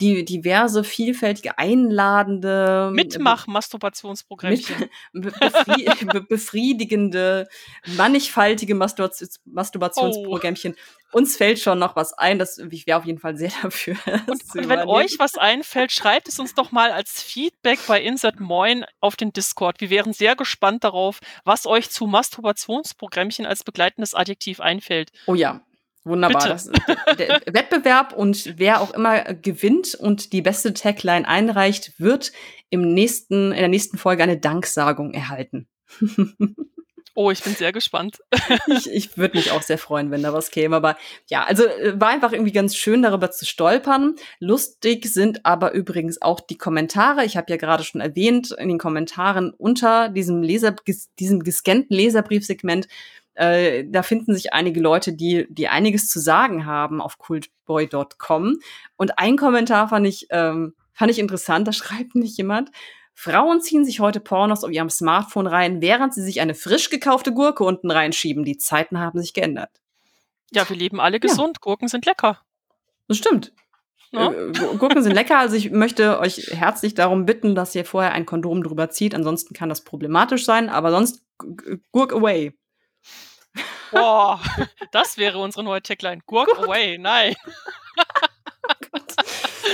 [0.00, 4.88] die diverse, vielfältige, einladende Mitmach-Masturbationsprogrammchen.
[5.12, 5.88] Befri
[6.28, 7.48] befriedigende,
[7.96, 10.74] mannigfaltige Masturbationsprogrammchen.
[11.14, 13.96] Uns fällt schon noch was ein, das ich wäre auf jeden Fall sehr dafür.
[14.26, 18.40] Und, und wenn euch was einfällt, schreibt es uns doch mal als Feedback bei Insert
[18.40, 19.80] Moin auf den Discord.
[19.80, 25.12] Wir wären sehr gespannt darauf, was euch zu Masturbationsprogrammchen als begleitendes Adjektiv einfällt.
[25.26, 25.64] Oh ja,
[26.04, 26.48] Wunderbar.
[26.48, 26.70] Das,
[27.18, 32.32] der, der Wettbewerb und wer auch immer gewinnt und die beste Tagline einreicht, wird
[32.68, 35.66] im nächsten, in der nächsten Folge eine Danksagung erhalten.
[37.16, 38.18] Oh, ich bin sehr gespannt.
[38.66, 40.74] ich ich würde mich auch sehr freuen, wenn da was käme.
[40.74, 40.96] Aber
[41.28, 44.16] ja, also äh, war einfach irgendwie ganz schön, darüber zu stolpern.
[44.40, 47.24] Lustig sind aber übrigens auch die Kommentare.
[47.24, 50.74] Ich habe ja gerade schon erwähnt, in den Kommentaren unter diesem Leser,
[51.18, 52.88] diesem gescannten Leserbriefsegment
[53.34, 58.58] äh, da finden sich einige Leute, die, die einiges zu sagen haben auf cultboy.com.
[58.96, 62.70] Und ein Kommentar fand ich, ähm, fand ich interessant, da schreibt nicht jemand,
[63.14, 67.32] Frauen ziehen sich heute Pornos auf ihrem Smartphone rein, während sie sich eine frisch gekaufte
[67.32, 68.44] Gurke unten reinschieben.
[68.44, 69.70] Die Zeiten haben sich geändert.
[70.52, 71.56] Ja, wir leben alle gesund.
[71.56, 71.60] Ja.
[71.60, 72.40] Gurken sind lecker.
[73.08, 73.52] Das stimmt.
[74.10, 74.30] Ja?
[74.30, 75.38] Äh, Gurken sind lecker.
[75.38, 79.14] Also ich möchte euch herzlich darum bitten, dass ihr vorher ein Kondom drüber zieht.
[79.14, 80.68] Ansonsten kann das problematisch sein.
[80.68, 81.24] Aber sonst
[81.92, 82.52] Gurk away.
[83.90, 84.40] Boah,
[84.92, 86.20] das wäre unsere neue Tagline.
[86.26, 87.34] Gurk away, nein.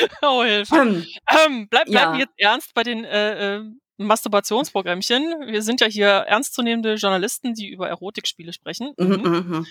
[0.23, 0.77] oh, Hilfe.
[0.77, 2.21] Ähm, ähm, bleib, bleiben ja.
[2.21, 3.65] jetzt ernst bei den äh, äh,
[3.99, 5.47] Masturbationsprogrammchen.
[5.47, 8.95] Wir sind ja hier ernstzunehmende Journalisten, die über Erotikspiele sprechen.
[8.99, 9.07] Mhm.
[9.07, 9.67] Mhm, mhm.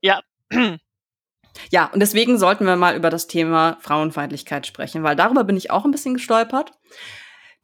[0.00, 0.20] Ja.
[1.70, 5.70] Ja, und deswegen sollten wir mal über das Thema Frauenfeindlichkeit sprechen, weil darüber bin ich
[5.70, 6.72] auch ein bisschen gestolpert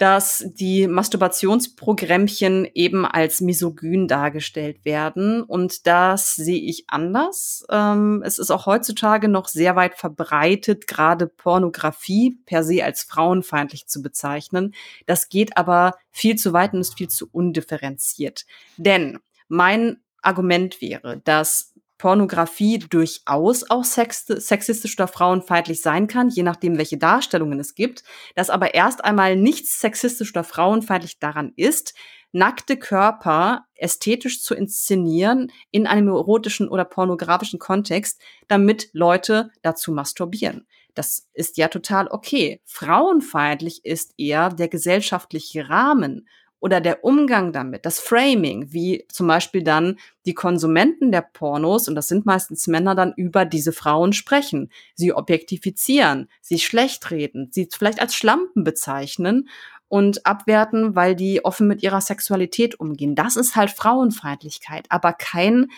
[0.00, 5.42] dass die Masturbationsprogrammchen eben als misogyn dargestellt werden.
[5.42, 7.66] Und das sehe ich anders.
[7.70, 13.88] Ähm, es ist auch heutzutage noch sehr weit verbreitet, gerade Pornografie per se als frauenfeindlich
[13.88, 14.74] zu bezeichnen.
[15.04, 18.46] Das geht aber viel zu weit und ist viel zu undifferenziert.
[18.78, 19.18] Denn
[19.48, 21.69] mein Argument wäre, dass
[22.00, 28.04] Pornografie durchaus auch sexistisch oder frauenfeindlich sein kann, je nachdem, welche Darstellungen es gibt,
[28.34, 31.92] dass aber erst einmal nichts sexistisch oder frauenfeindlich daran ist,
[32.32, 38.18] nackte Körper ästhetisch zu inszenieren in einem erotischen oder pornografischen Kontext,
[38.48, 40.66] damit Leute dazu masturbieren.
[40.94, 42.62] Das ist ja total okay.
[42.64, 46.26] Frauenfeindlich ist eher der gesellschaftliche Rahmen
[46.60, 51.94] oder der Umgang damit, das Framing, wie zum Beispiel dann die Konsumenten der Pornos, und
[51.94, 57.68] das sind meistens Männer, dann über diese Frauen sprechen, sie objektifizieren, sie schlecht reden, sie
[57.70, 59.48] vielleicht als Schlampen bezeichnen
[59.88, 63.14] und abwerten, weil die offen mit ihrer Sexualität umgehen.
[63.14, 65.70] Das ist halt Frauenfeindlichkeit, aber kein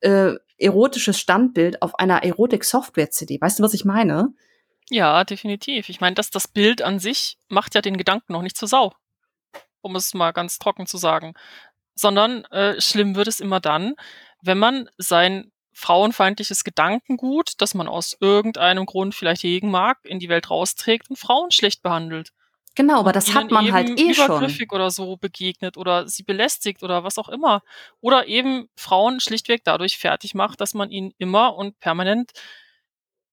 [0.00, 3.40] äh, erotisches Standbild auf einer Erotik-Software-CD.
[3.40, 4.32] Weißt du, was ich meine?
[4.88, 5.88] Ja, definitiv.
[5.88, 8.92] Ich meine, dass das Bild an sich macht ja den Gedanken noch nicht zur Sau
[9.82, 11.34] um es mal ganz trocken zu sagen.
[11.94, 13.94] Sondern äh, schlimm wird es immer dann,
[14.42, 20.28] wenn man sein frauenfeindliches Gedankengut, das man aus irgendeinem Grund vielleicht hegen mag, in die
[20.28, 22.32] Welt rausträgt und Frauen schlecht behandelt.
[22.76, 24.26] Genau, aber das hat man halt eh schon.
[24.26, 27.62] übergriffig oder so begegnet oder sie belästigt oder was auch immer.
[28.00, 32.30] Oder eben Frauen schlichtweg dadurch fertig macht, dass man ihnen immer und permanent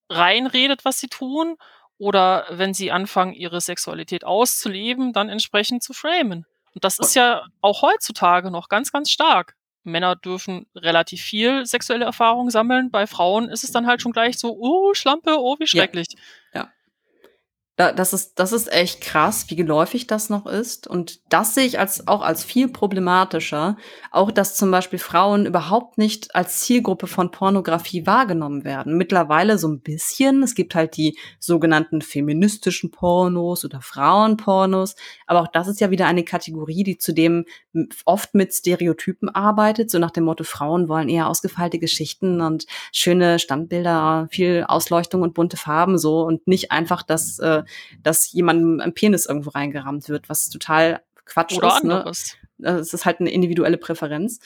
[0.09, 1.57] reinredet, was sie tun
[1.97, 6.45] oder wenn sie anfangen, ihre Sexualität auszuleben, dann entsprechend zu framen.
[6.73, 9.55] Und das ist ja auch heutzutage noch ganz, ganz stark.
[9.83, 12.91] Männer dürfen relativ viel sexuelle Erfahrung sammeln.
[12.91, 16.07] Bei Frauen ist es dann halt schon gleich so, oh, Schlampe, oh, wie schrecklich.
[17.79, 20.87] Ja das ist, das ist echt krass, wie geläufig das noch ist.
[20.87, 23.77] Und das sehe ich als, auch als viel problematischer.
[24.11, 28.97] Auch, dass zum Beispiel Frauen überhaupt nicht als Zielgruppe von Pornografie wahrgenommen werden.
[28.97, 30.41] Mittlerweile so ein bisschen.
[30.41, 34.95] Es gibt halt die sogenannten feministischen Pornos oder Frauenpornos.
[35.27, 37.45] Aber auch das ist ja wieder eine Kategorie, die zudem
[38.05, 39.91] oft mit Stereotypen arbeitet.
[39.91, 45.35] So nach dem Motto, Frauen wollen eher ausgefeilte Geschichten und schöne Standbilder, viel Ausleuchtung und
[45.35, 47.63] bunte Farben so und nicht einfach das, äh,
[48.03, 51.77] dass jemandem ein Penis irgendwo reingerammt wird, was total Quatsch Oder
[52.09, 52.37] ist.
[52.57, 52.69] Ne?
[52.69, 54.39] Es ist halt eine individuelle Präferenz.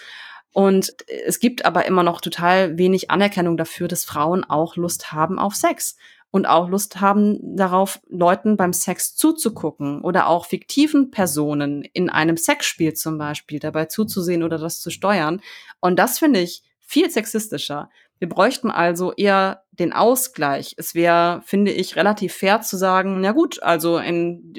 [0.53, 0.93] Und
[1.25, 5.55] es gibt aber immer noch total wenig Anerkennung dafür, dass Frauen auch Lust haben auf
[5.55, 5.95] Sex
[6.31, 12.37] und auch Lust haben darauf, Leuten beim Sex zuzugucken oder auch fiktiven Personen in einem
[12.37, 15.41] Sexspiel zum Beispiel dabei zuzusehen oder das zu steuern.
[15.81, 17.89] Und das finde ich viel sexistischer.
[18.21, 20.75] Wir bräuchten also eher den Ausgleich.
[20.77, 24.53] Es wäre, finde ich, relativ fair zu sagen, na gut, also in,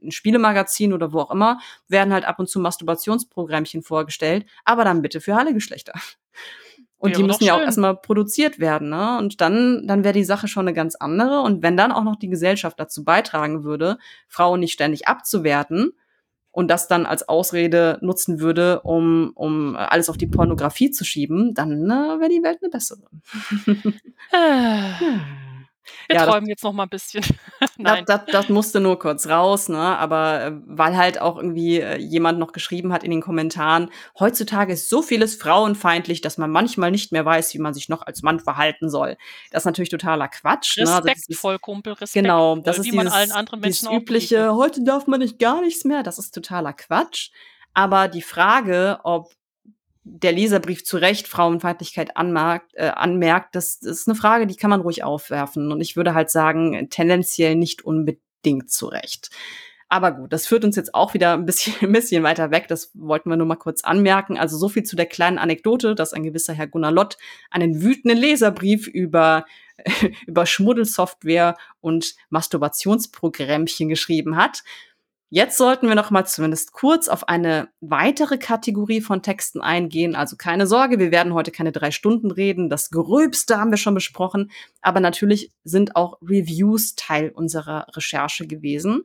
[0.00, 5.02] in Spielemagazin oder wo auch immer werden halt ab und zu Masturbationsprogrammchen vorgestellt, aber dann
[5.02, 5.92] bitte für alle Geschlechter.
[6.98, 9.18] Und ja, die müssen ja auch erstmal produziert werden, ne?
[9.18, 11.42] Und dann, dann wäre die Sache schon eine ganz andere.
[11.42, 15.92] Und wenn dann auch noch die Gesellschaft dazu beitragen würde, Frauen nicht ständig abzuwerten,
[16.56, 21.52] und das dann als Ausrede nutzen würde, um, um alles auf die Pornografie zu schieben,
[21.52, 23.02] dann äh, wäre die Welt eine bessere.
[24.32, 24.98] Ah.
[26.10, 27.24] Wir Ja, das träumen jetzt noch mal 'n bisschen.
[27.84, 28.06] Das Nein.
[28.06, 29.78] das das musste nur kurz raus, ne?
[29.78, 34.72] Aber, äh, weil halt auch irgendwie, äh, jemand noch geschrieben hat in den Kommentaren: „Heutzutage
[34.72, 38.22] ist so vieles frauenfeindlich, dass man manchmal nicht mehr weiß, wie man sich noch als
[38.22, 39.16] Mann verhalten soll.“
[39.50, 40.90] Das ist natürlich totaler Quatsch, ne?
[40.96, 43.86] Also, das ist Respektvoll, Kumpel, genau, respektvoll, das ist wie man allen dieses anderen dieses
[43.86, 44.54] Menschen auch übliche.
[44.56, 47.30] „Heute darf man nicht gar nichts mehr.“ Das ist totaler Quatsch.
[47.74, 49.32] Aber die Frage, ob
[50.08, 54.80] der Leserbrief zu Recht Frauenfeindlichkeit anmerkt äh, anmerkt, das ist 'ne Frage, die kann man
[54.80, 55.72] ruhig aufwerfen.
[55.72, 59.30] Und ich würde halt sagen, tendenziell nicht unbedingt zu Recht.
[59.88, 62.68] Aber gut, das führt uns jetzt auch wieder 'n bisschen 'n bisschen weiter weg.
[62.68, 64.38] Das wollten wir nur mal kurz anmerken.
[64.38, 67.16] Also, so viel zu der kleinen Anekdote, dass ein gewisser Herr Gunnar Lott
[67.50, 69.44] einen wütenden Leserbrief über
[70.26, 74.62] über Schmuddelsoftware und Masturbationsprogrammchen geschrieben hat.
[75.28, 80.14] Jetzt sollten wir noch mal zumindest kurz auf eine weitere Kategorie von Texten eingehen.
[80.14, 82.70] Also, keine Sorge, wir werden heute keine 3 Stunden reden.
[82.70, 84.52] Das Gröbste haben wir schon besprochen.
[84.82, 89.02] Aber natürlich sind auch Reviews Teil unserer Recherche gewesen,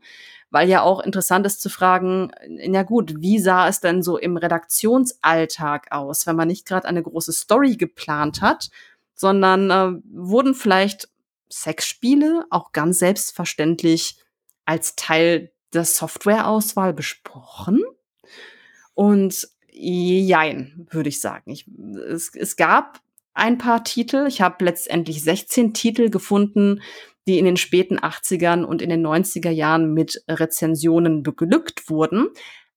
[0.52, 2.32] weil ja auch interessant ist zu fragen,
[2.68, 7.02] na gut, wie sah es denn so im Redaktionsalltag aus, wenn man nicht grad eine
[7.02, 8.70] große Story geplant hat,
[9.16, 11.10] sondern, äh, wurden vielleicht
[11.52, 14.18] Sexspiele auch ganz selbstverständlich
[14.66, 17.84] als Teil der Softwareauswahl besprochen?
[18.94, 21.52] Und jein, würde ich sagen.
[21.52, 21.68] Ich
[22.08, 23.00] es es gab
[23.34, 24.26] ein paar Titel.
[24.28, 26.82] Ich habe letztendlich 16 Titel gefunden,
[27.28, 32.28] die in den späten 80ern und in den 90er Jahren mit Rezensionen beglückt wurden.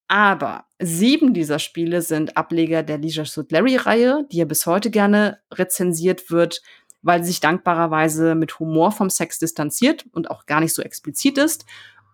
[0.07, 5.39] Aber 7 dieser Spiele sind Ableger der Leisure Suit Larry-Reihe, die ja bis heute gerne
[5.51, 6.61] rezensiert wird,
[7.01, 11.37] weil sie sich dankbarerweise mit Humor vom Sex distanziert und auch gar nicht so explizit
[11.37, 11.65] ist.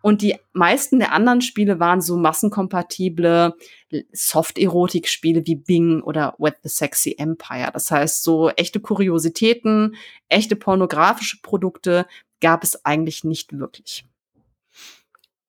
[0.02, 3.56] Und die meisten der anderen Spiele waren so massenkompatible
[4.12, 7.70] Soft-Erotik-Spiele wie Bing oder What the Sexy Empire.
[7.74, 9.96] Das heißt, so echte Kuriositäten,
[10.28, 12.08] echte pornografische Produkte
[12.40, 14.06] gab es eigentlich nicht wirklich.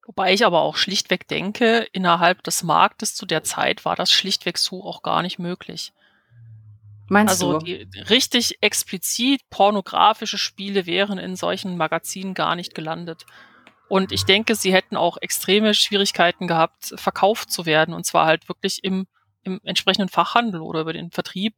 [0.07, 4.59] Wobei ich aber auch schlichtweg denke, innerhalb des Marktes zu der Zeit war das schlichtweg
[4.59, 5.93] so auch gar nicht möglich.
[7.09, 7.65] Meinst Also, du?
[7.65, 13.27] die richtig explizit pornografische Spiele wären in solchen Magazinen gar nicht gelandet.
[13.89, 18.49] Und ich denke, sie hätten auch extreme Schwierigkeiten gehabt, verkauft zu werden, und zwar halt
[18.49, 19.07] wirklich im
[19.45, 21.55] im entsprechenden Fachhandel oder über den Vertrieb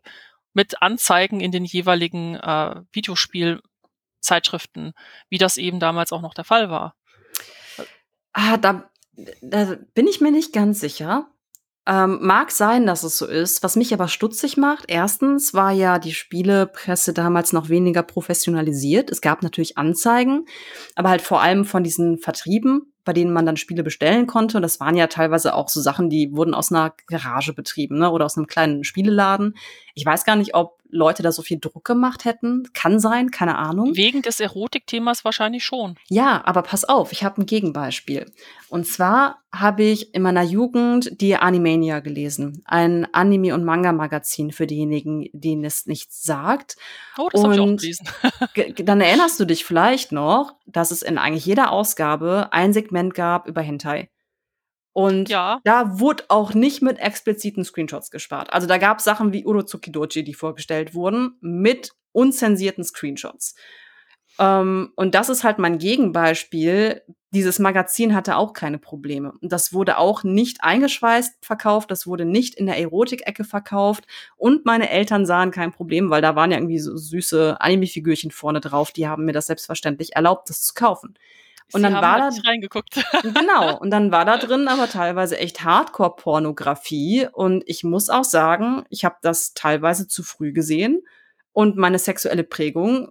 [0.52, 4.92] mit Anzeigen in den jeweiligen, äh, Videospielzeitschriften,
[5.28, 6.94] wie das eben damals auch noch der Fall war.
[8.32, 8.90] Ah, da
[9.42, 11.30] da bin ich mir nicht ganz sicher.
[11.86, 13.62] Ähm, mag sein, dass es so ist.
[13.62, 15.52] Was mich aber stutzig macht, 1.
[15.52, 19.10] war ja die Spielepresse damals noch weniger professionalisiert.
[19.10, 20.46] Es gab natürlich Anzeigen,
[20.94, 24.56] aber halt vor allem von diesen Vertrieben, bei denen man dann Spiele bestellen konnte.
[24.56, 28.10] Und das waren ja teilweise auch so Sachen, die wurden aus 'ner Garage betrieben, ne,
[28.10, 29.54] oder aus 'nem kleinen Spieleladen.
[29.94, 32.68] Ich weiß gar nicht, ob Leute da so viel Druck gemacht hätten.
[32.72, 33.96] Kann sein, keine Ahnung.
[33.96, 35.96] Wegen des Erotikthemas wahrscheinlich schon.
[36.08, 38.32] Ja, aber pass auf, ich habe 'n Gegenbeispiel.
[38.68, 44.66] Und zwar habe ich in meiner Jugend die Animania gelesen, ein Anime und Manga-Magazin für
[44.66, 46.76] diejenigen, denen es nichts sagt.
[47.18, 48.08] Oh, das habe ich auch gelesen.
[48.84, 53.46] dann erinnerst du dich vielleicht noch, dass es in eigentlich jeder Ausgabe ein Segment gab
[53.46, 54.08] über Hentai.
[54.94, 55.60] Und Ja.
[55.64, 58.52] da wurde auch nicht mit expliziten Screenshots gespart.
[58.54, 63.54] Also, da gab's Sachen wie Urozuki Doji, die vorgestellt wurden, mit unzensierten Screenshots.
[64.38, 67.02] Ähm, und das ist halt mein Gegenbeispiel.
[67.32, 69.32] Dieses Magazin hatte auch keine Probleme.
[69.40, 74.06] Und das wurde auch nicht eingeschweißt verkauft, das wurde nicht in der Erotikecke verkauft.
[74.36, 78.60] Und meine Eltern sahen kein Problem, weil da waren ja irgendwie so süße Anime-Figürchen vorne
[78.60, 78.92] drauf.
[78.92, 81.14] Die haben mir das selbstverständlich erlaubt, das zu kaufen.
[81.74, 82.94] Und Sie dann war da reingeguckt.
[83.22, 87.26] genau, und dann war da drin aber teilweise echt Hardcore-Pornografie.
[87.32, 91.02] Und ich muss auch sagen, ich habe das teilweise zu früh gesehen.
[91.52, 93.08] Und meine sexuelle Prägung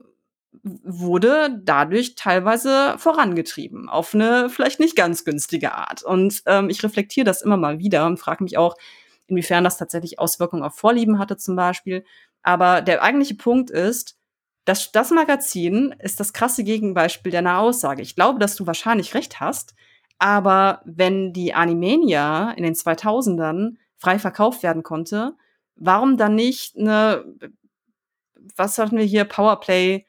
[0.63, 6.03] wurde dadurch teilweise vorangetrieben auf 'ne vielleicht nicht ganz günstige Art.
[6.03, 8.75] Und, ähm, ich reflektiere das immer mal wieder und frage mich auch,
[9.27, 12.05] inwiefern das tatsächlich Auswirkungen auf Vorlieben hatte zum Beispiel.
[12.43, 14.17] Aber der eigentliche Punkt ist,
[14.65, 18.01] das das Magazin ist das krasse Gegenbeispiel deiner Aussage.
[18.01, 19.75] Ich glaube, dass du wahrscheinlich recht hast,
[20.19, 25.35] aber wenn die Animania in den 2000ern frei verkauft werden konnte,
[25.75, 27.49] warum dann nicht 'ne b
[28.57, 30.05] was hatten wir hier, Power Play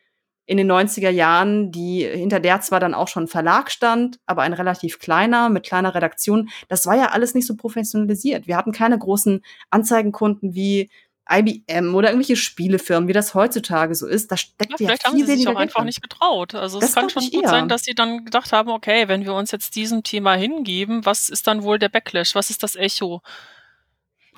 [0.47, 4.53] in den 90er Jahren, die hinter der zwar dann auch schon Verlag stand, aber ein
[4.53, 6.51] relativ kleiner mit kleiner Redaktion.
[6.69, 8.47] Das war ja alles nicht so professionalisiert.
[8.47, 10.91] Wir hatten keine großen Anzeigenkunden wie
[11.31, 14.31] IBM oder irgendwelche Spielefirmen, wie das heutzutage so ist.
[14.33, 14.37] Da
[14.69, 16.55] Ja, steckt ja vielleicht haben sie sich auch einfach nicht getraut.
[16.55, 17.69] Also, es Das kann glaube schon gut sein, eher.
[17.69, 21.47] dass sie dann gedacht haben: „Okay, wenn wir uns jetzt diesem Thema hingeben, was ist
[21.47, 22.35] dann wohl der Backlash?
[22.35, 23.21] Was ist das Echo?“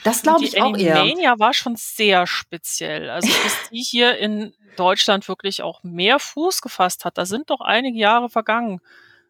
[0.02, 0.96] Das glaube ich auch eher.
[1.00, 3.10] Animania war schon sehr speziell.
[3.10, 7.60] Also bis die hier in Deutschland wirklich auch mehr Fuß gefasst hat, da sind doch
[7.60, 8.80] einige Jahre vergangen.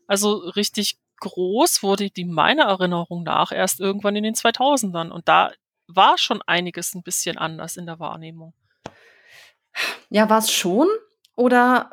[0.07, 5.11] Also richtig groß wurde die meiner Erinnerung nach erst irgendwann in den 2000ern.
[5.11, 5.53] Und da
[5.89, 8.53] war schon einiges ein bisschen anders in der Wahrnehmung.
[10.09, 10.89] Ja, war es schon?
[11.35, 11.91] Oder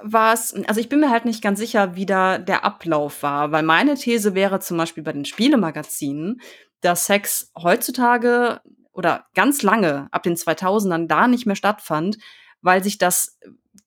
[0.00, 3.52] war es, also ich bin mir halt nicht ganz sicher, wie da der Ablauf war,
[3.52, 6.40] weil meine These wäre zum Beispiel bei den Spielemagazinen,
[6.80, 8.60] dass Sex heutzutage
[8.92, 12.18] oder ganz lange ab den 2000ern da nicht mehr stattfand,
[12.60, 13.38] weil sich das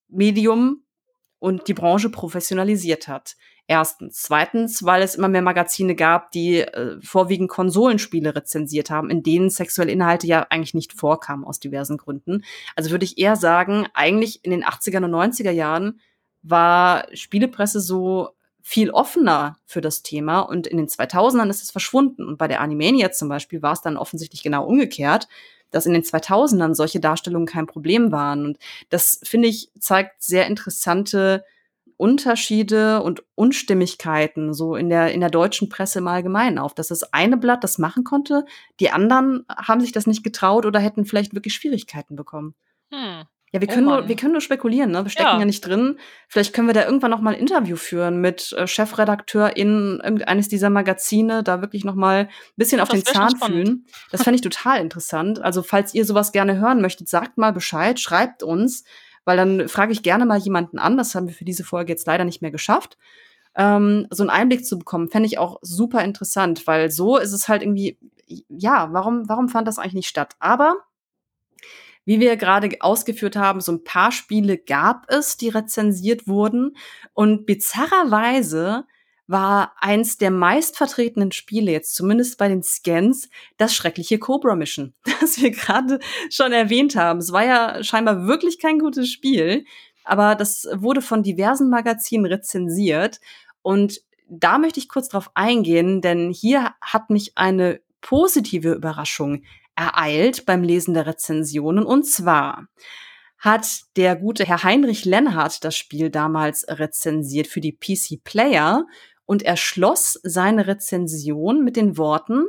[0.08, 0.84] Medium
[1.40, 3.36] und die Branche professionalisiert hat.
[3.69, 4.22] Erstens.
[4.22, 9.49] Zweitens, weil es immer mehr Magazine gab, die äh, vorwiegend Konsolenspiele rezensiert haben, in denen
[9.49, 12.45] sexuelle Inhalte ja eigentlich nicht vorkamen aus diversen Gründen.
[12.77, 15.99] Also würde ich eher sagen, eigentlich in den 80er und 90er Jahren
[16.44, 18.30] war Spielepresse so
[18.61, 22.26] viel offener für das Thema und in den 2000ern ist es verschwunden.
[22.26, 25.27] Und bei der Animania zum Beispiel war es dann offensichtlich genau umgekehrt,
[25.72, 28.45] dass in den 2000ern solche Darstellungen kein Problem waren.
[28.45, 28.57] Und
[28.89, 31.44] das, finde ich, zeigt sehr interessante
[31.98, 37.11] Unterschiede und Unstimmigkeiten so in der, in der deutschen Presse im Allgemeinen auf, dass das
[37.11, 38.45] eine Blatt das machen konnte,
[38.80, 42.53] die anderen haben sich das nicht getraut oder hätten vielleicht wirklich Schwierigkeiten bekommen.
[42.91, 43.26] Hm.
[43.53, 45.06] Ja, wir oh können, nur, wir können nur spekulieren, ne?
[45.06, 45.40] Wir stecken ja.
[45.40, 45.45] ja.
[45.45, 45.98] nicht drin.
[46.28, 50.49] Vielleicht können wir da irgendwann noch mal ein Interview führen mit äh, Chefredakteur in irgendeines
[50.49, 53.86] dieser Magazine, da wirklich noch mal ein bisschen auf das den Zahn fühlen.
[54.11, 55.41] Das fände ich total interessant.
[55.41, 58.84] Also, falls ihr sowas gerne hören möchtet, sagt mal Bescheid, schreibt uns
[59.28, 60.95] weil dann frage ich gerne mal jemanden an.
[60.95, 62.98] Das haben wir für diese Folge jetzt leider nicht mehr geschafft.
[63.56, 67.49] Ähm, so einen Einblick zu bekommen, fände ich auch super interessant, weil so ist es
[67.49, 67.98] halt irgendwie,
[68.48, 70.38] ja, warum, warum fand das eigentlich nicht statt?
[70.40, 70.78] Aber
[72.06, 76.78] wie wir gerade ausgeführt haben, so ein paar Spiele gab es, die rezensiert wurden.
[77.14, 78.86] Und bizarrerweise
[79.28, 85.41] war eins der meistvertretenen Spiele, jetzt zumindest bei den Scans, das schreckliche Cobra Mission, das
[85.41, 85.99] wir gerade
[86.30, 87.20] schon erwähnt haben.
[87.20, 89.66] Es war ja scheinbar wirklich kein gutes Spiel,
[90.06, 93.20] aber das wurde von diversen Magazinen rezensiert.
[93.62, 99.44] Und da möchte ich kurz drauf eingehen, denn hier hat mich eine positive Überraschung
[99.76, 101.86] ereilt beim Lesen der Rezensionen.
[101.86, 102.68] Und zwar
[103.38, 108.86] hat der gute Herr Heinrich Lenhardt das Spiel damals rezensiert für die PC Player
[109.28, 112.48] und er schloss seine Rezension mit den Worten,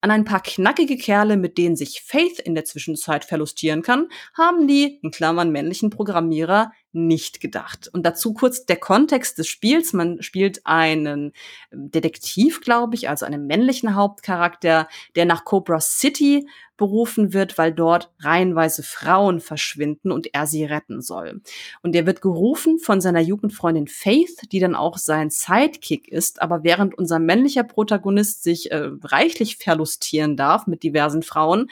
[0.00, 4.66] an ein paar knackige Kerle, mit denen sich Faith in der Zwischenzeit verlustieren kann, haben
[4.66, 7.88] die, in Klammern männlichen Programmierer, nicht gedacht.
[7.92, 9.92] Und dazu kurz der Kontext des Spiels.
[9.92, 11.32] Man spielt einen
[11.72, 16.46] Detektiv, glaube ich, also einen männlichen Hauptcharakter, der nach Cobra City
[16.80, 21.42] berufen wird, weil dort reihenweise Frauen verschwinden und er sie retten soll.
[21.82, 26.64] Und er wird gerufen von seiner Jugendfreundin Faith, die dann auch sein Sidekick ist, aber
[26.64, 31.68] während unser männlicher Protagonist sich äh, reichlich verlustieren darf mit diversen Frauen,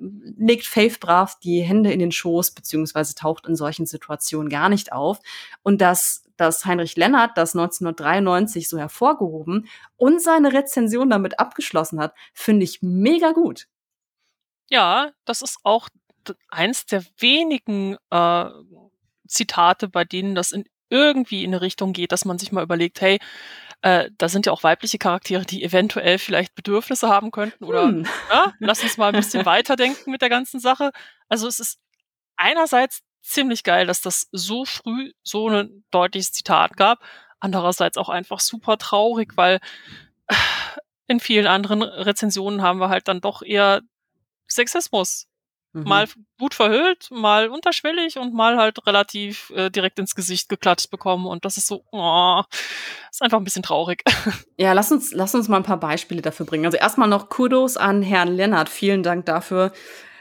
[0.00, 4.92] legt Faith brav die Hände in den Schoß, beziehungsweise taucht in solchen Situationen gar nicht
[4.92, 5.20] auf.
[5.62, 12.14] Und dass, dass Heinrich Lennart das 1993 so hervorgehoben und seine Rezension damit abgeschlossen hat,
[12.32, 13.66] finde ich mega gut.
[14.70, 15.88] Ja, das ist auch
[16.48, 18.46] eins der wenigen äh,
[19.26, 23.00] Zitate, bei denen das in irgendwie in eine Richtung geht, dass man sich mal überlegt,
[23.00, 23.20] hey,
[23.82, 28.06] äh, da sind ja auch weibliche Charaktere, die eventuell vielleicht Bedürfnisse haben könnten oder hm.
[28.30, 30.90] ja, lass uns mal ein bisschen weiterdenken mit der ganzen Sache.
[31.28, 31.78] Also es ist
[32.36, 37.00] einerseits ziemlich geil, dass das so früh so ein deutliches Zitat gab,
[37.38, 39.60] andererseits auch einfach super traurig, weil
[41.06, 43.82] in vielen anderen Rezensionen haben wir halt dann doch eher
[44.46, 45.29] Sexismus
[45.72, 45.84] Mhm.
[45.84, 51.26] Mal gut verhüllt, mal unterschwellig und mal halt relativ äh, direkt ins Gesicht geklatscht bekommen.
[51.26, 52.42] Und das ist so, oh,
[53.10, 54.02] ist einfach ein bisschen traurig.
[54.56, 56.66] Ja, lass uns, lass uns mal ein paar Beispiele dafür bringen.
[56.66, 58.68] Also erstmal noch Kudos an Herrn Lennart.
[58.68, 59.72] Vielen Dank dafür,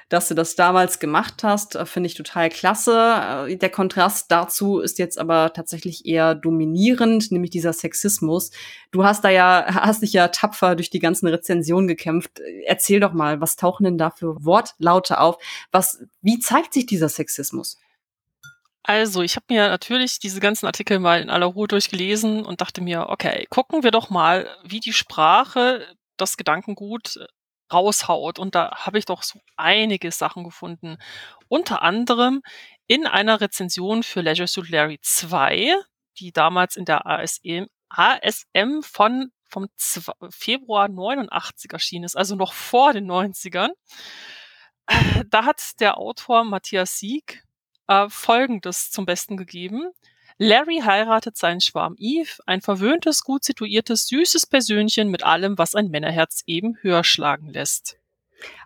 [0.09, 3.47] dass du das damals gemacht hast, äh, finde ich total klasse.
[3.47, 8.51] Äh, der Kontrast dazu ist jetzt aber tatsächlich eher dominierend, nämlich dieser Sexismus.
[8.91, 12.39] Du hast da ja, hast dich ja tapfer durch die ganzen Rezensionen gekämpft.
[12.65, 15.37] Erzähl doch mal, was tauchen denn da für Wortlaute auf?
[15.71, 17.77] Was, wie zeigt sich dieser Sexismus?
[18.81, 22.81] Also, ich habe mir natürlich diese ganzen Artikel mal in aller Ruhe durchgelesen und dachte
[22.81, 25.85] mir, okay, gucken wir doch mal, wie die Sprache
[26.17, 27.19] das Gedankengut
[27.71, 28.39] raushaut.
[28.39, 30.97] Und da habe ich doch so einige Sachen gefunden.
[31.47, 32.41] Unter anderem
[32.87, 35.73] in einer Rezension für Leisure Suit Larry 2,
[36.19, 39.67] die damals in der ASM, ASM von vom
[40.29, 43.71] Februar 89 erschienen ist, also noch vor den 90ern.
[44.87, 47.43] Äh, da hat der Autor Matthias Sieg
[47.87, 49.91] äh, Folgendes zum Besten gegeben.
[50.41, 55.89] Larry heiratet seinen Schwarm Eve, ein verwöhntes, gut situiertes, süßes Persönchen mit allem, was ein
[55.89, 57.97] Männerherz eben höher schlagen lässt.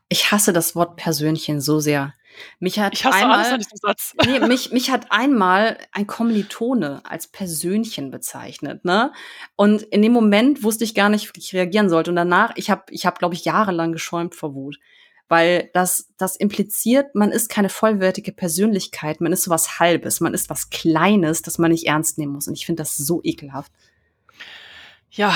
[0.07, 2.13] Ich hasse das Wort Persönchen so sehr.
[2.59, 4.13] Mich hat Ich hasse einmal alles an diesem Satz.
[4.25, 9.11] ne, mich mich hat einmal ein Kommilitone als Persönchen bezeichnet, ne?
[9.55, 12.11] Und in dem Moment wusste ich gar nicht, wie ich reagieren sollte.
[12.11, 14.79] Und danach ich habe ich habe, glaube ich, jahrelang geschäumt vor Wut,
[15.29, 20.33] weil das das impliziert, man ist keine vollwertige Persönlichkeit, man ist so was Halbes, man
[20.33, 22.47] ist was Kleines, das man nicht ernst nehmen muss.
[22.47, 23.71] Und ich finde das so ekelhaft.
[25.09, 25.35] Ja,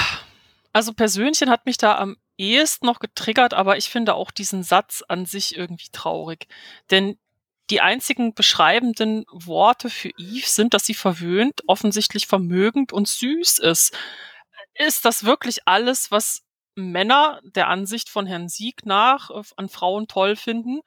[0.74, 5.04] also Persönchen hat mich da am ehesten noch getriggert, aber ich finde auch diesen Satz
[5.08, 6.48] an sich irgendwie traurig.
[6.92, 7.18] Denn
[7.70, 13.98] die einzigen beschreibenden Worte für Eve sind, dass sie verwöhnt, offensichtlich vermögend und süß ist.
[14.76, 16.44] Ist das wirklich alles, was
[16.78, 20.82] Männer der Ansicht von Herrn Sieg nach äh, an Frauen toll finden?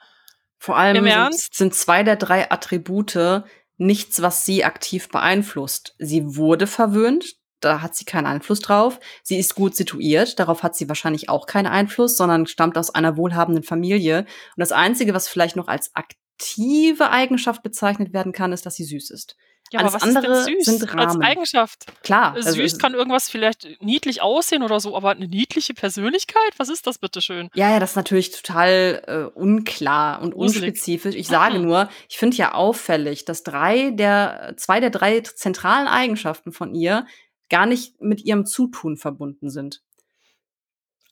[0.59, 1.55] Vor allem Im sind, Ernst?
[1.55, 3.45] sind zwei der drei Attribute
[3.77, 5.95] nichts, was sie aktiv beeinflusst.
[5.99, 9.01] Sie wurde verwöhnt, da hat sie keinen Einfluss drauf.
[9.23, 13.17] Sie ist gut situiert, darauf hat sie wahrscheinlich auch keinen Einfluss, sondern stammt aus einer
[13.17, 14.21] wohlhabenden Familie.
[14.21, 18.85] Und das Einzige, was vielleicht noch als aktive Eigenschaft bezeichnet werden kann, ist, dass sie
[18.85, 19.37] süß ist.
[19.73, 21.23] Ja, Alles aber was ist andere süß sind als Rahmen.
[21.23, 21.87] Eigenschaft?
[22.03, 26.53] Klar, Süß also es- kann irgendwas vielleicht niedlich aussehen oder so, aber eine niedliche Persönlichkeit?
[26.57, 27.49] Was ist das bitteschön?
[27.55, 31.15] Ja, ja, das ist natürlich total äh, unklar und unspezifisch.
[31.15, 31.65] Ich sage Mhm.
[31.67, 37.07] nur, ich finde ja auffällig, dass drei der, zwei der drei zentralen Eigenschaften von ihr
[37.49, 39.83] gar nicht mit ihrem Zutun verbunden sind.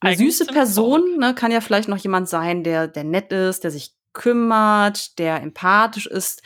[0.01, 3.63] Eine Eigentlich süße Person ne, kann ja vielleicht noch jemand sein, der, der nett ist,
[3.63, 6.41] der sich kümmert, der empathisch ist,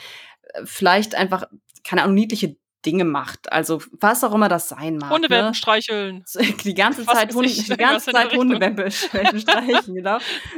[0.53, 1.45] äh, vielleicht einfach,
[1.83, 2.55] keine Ahnung, niedliche
[2.85, 3.51] Dinge macht.
[3.51, 5.09] Also was auch immer das sein mag.
[5.09, 5.53] Hundewelpen ne?
[5.53, 6.25] streicheln.
[6.65, 8.39] die ganze Was Zeit, weiß Hund, ich, die ganze Zeit Richtung.
[8.51, 10.17] Hundewelpen streichen, genau.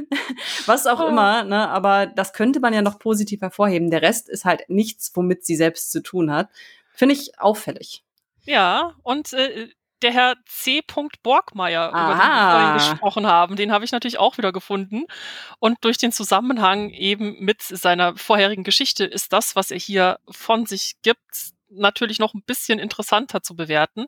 [0.65, 1.07] Was auch Oh.
[1.07, 1.69] immer, ne?
[1.69, 3.91] Aber das könnte man ja noch positiv hervorheben.
[3.91, 6.49] Der Rest ist halt nichts, womit sie selbst zu tun hat.
[6.93, 8.03] Finde ich auffällig.
[8.43, 9.69] Ja, und äh,
[10.01, 10.81] der Herr C.
[11.23, 15.05] Borgmeier, über den wir vorhin gesprochen haben, den habe ich natürlich auch wieder gefunden.
[15.59, 20.65] Und durch den Zusammenhang eben mit seiner vorherigen Geschichte ist das, was er hier von
[20.65, 24.05] sich gibt, natürlich noch ein bisschen interessanter zu bewerten.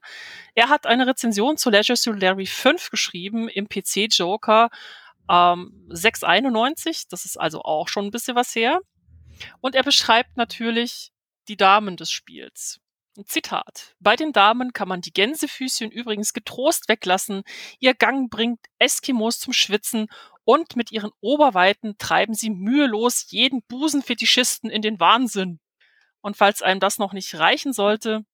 [0.56, 4.70] Er hat eine Rezension zu Leisure Suit Larry 5 geschrieben im PC Joker
[5.30, 7.08] ähm, 691.
[7.10, 8.80] Das ist also auch schon ein bisschen was her.
[9.62, 11.12] Und er beschreibt natürlich
[11.48, 12.80] die Damen des Spiels.
[13.26, 13.96] Zitat.
[14.00, 17.44] Bei den Damen kann man die Gänsefüßchen übrigens getrost weglassen.
[17.80, 20.08] Ihr Gang bringt Eskimos zum Schwitzen
[20.44, 25.60] und mit ihren Oberweiten treiben sie mühelos jeden Busenfetischisten in den Wahnsinn.
[26.22, 28.26] Und falls einem das noch nicht reichen sollte,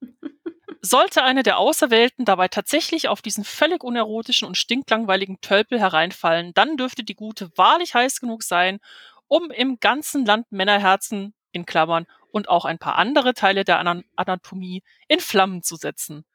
[0.82, 6.76] sollte eine der Auserwählten dabei tatsächlich auf diesen völlig unerotischen und stinklangweiligen Tölpel hereinfallen, dann
[6.76, 8.80] dürfte die Gute wahrlich heiß genug sein,
[9.28, 14.04] um im ganzen Land Männerherzen, in Klammern, und auch ein paar andere Teile der Ana-
[14.18, 16.26] Anatomie in Flammen zu setzen.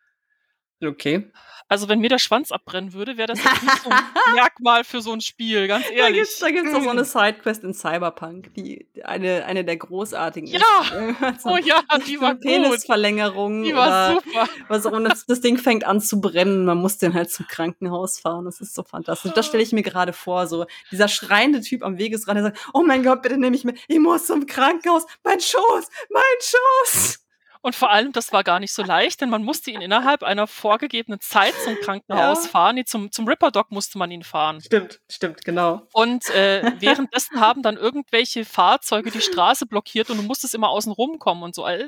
[0.84, 1.30] Okay.
[1.70, 3.98] Also wenn mir der Schwanz abbrennen würde, wäre das jetzt nicht so ein
[4.34, 6.26] Merkmal für so ein Spiel, ganz ehrlich.
[6.40, 7.04] da gibt's doch so eine.
[7.04, 10.60] Sidequest in Cyberpunk, die eine, eine der großartigen Ja!
[10.60, 11.42] ist.
[11.42, 12.36] So Oh ja, die war.
[12.36, 14.48] Penisverlängerung Die war super.
[14.68, 14.98] was auch.
[15.00, 16.64] Das, das Ding fängt an zu brennen.
[16.64, 18.46] Man muss den halt zum Krankenhaus fahren.
[18.46, 19.32] Das ist so fantastisch.
[19.34, 20.46] Das stelle ich mir gerade vor.
[20.46, 23.78] So dieser schreiende Typ am Wegesrand, der sagt: Oh mein Gott, bitte nehme ich mit.
[23.88, 25.04] Ich muss zum Krankenhaus.
[25.22, 27.18] Mein Schoß, mein Schoß.
[27.62, 30.46] Und vor allem, das war gar nicht so leicht, denn man musste ihn innerhalb einer
[30.46, 32.50] vorgegebenen Zeit zum Krankenhaus Ja.
[32.50, 32.74] fahren.
[32.76, 34.60] Nee, zum, zum Ripper-Doc musste man ihn fahren.
[34.60, 35.82] Stimmt, stimmt, genau.
[35.92, 40.92] Und äh, währenddessen haben dann irgendwelche Fahrzeuge die Straße blockiert und du musstest immer außen
[40.92, 41.64] rumkommen und so.
[41.64, 41.86] Also,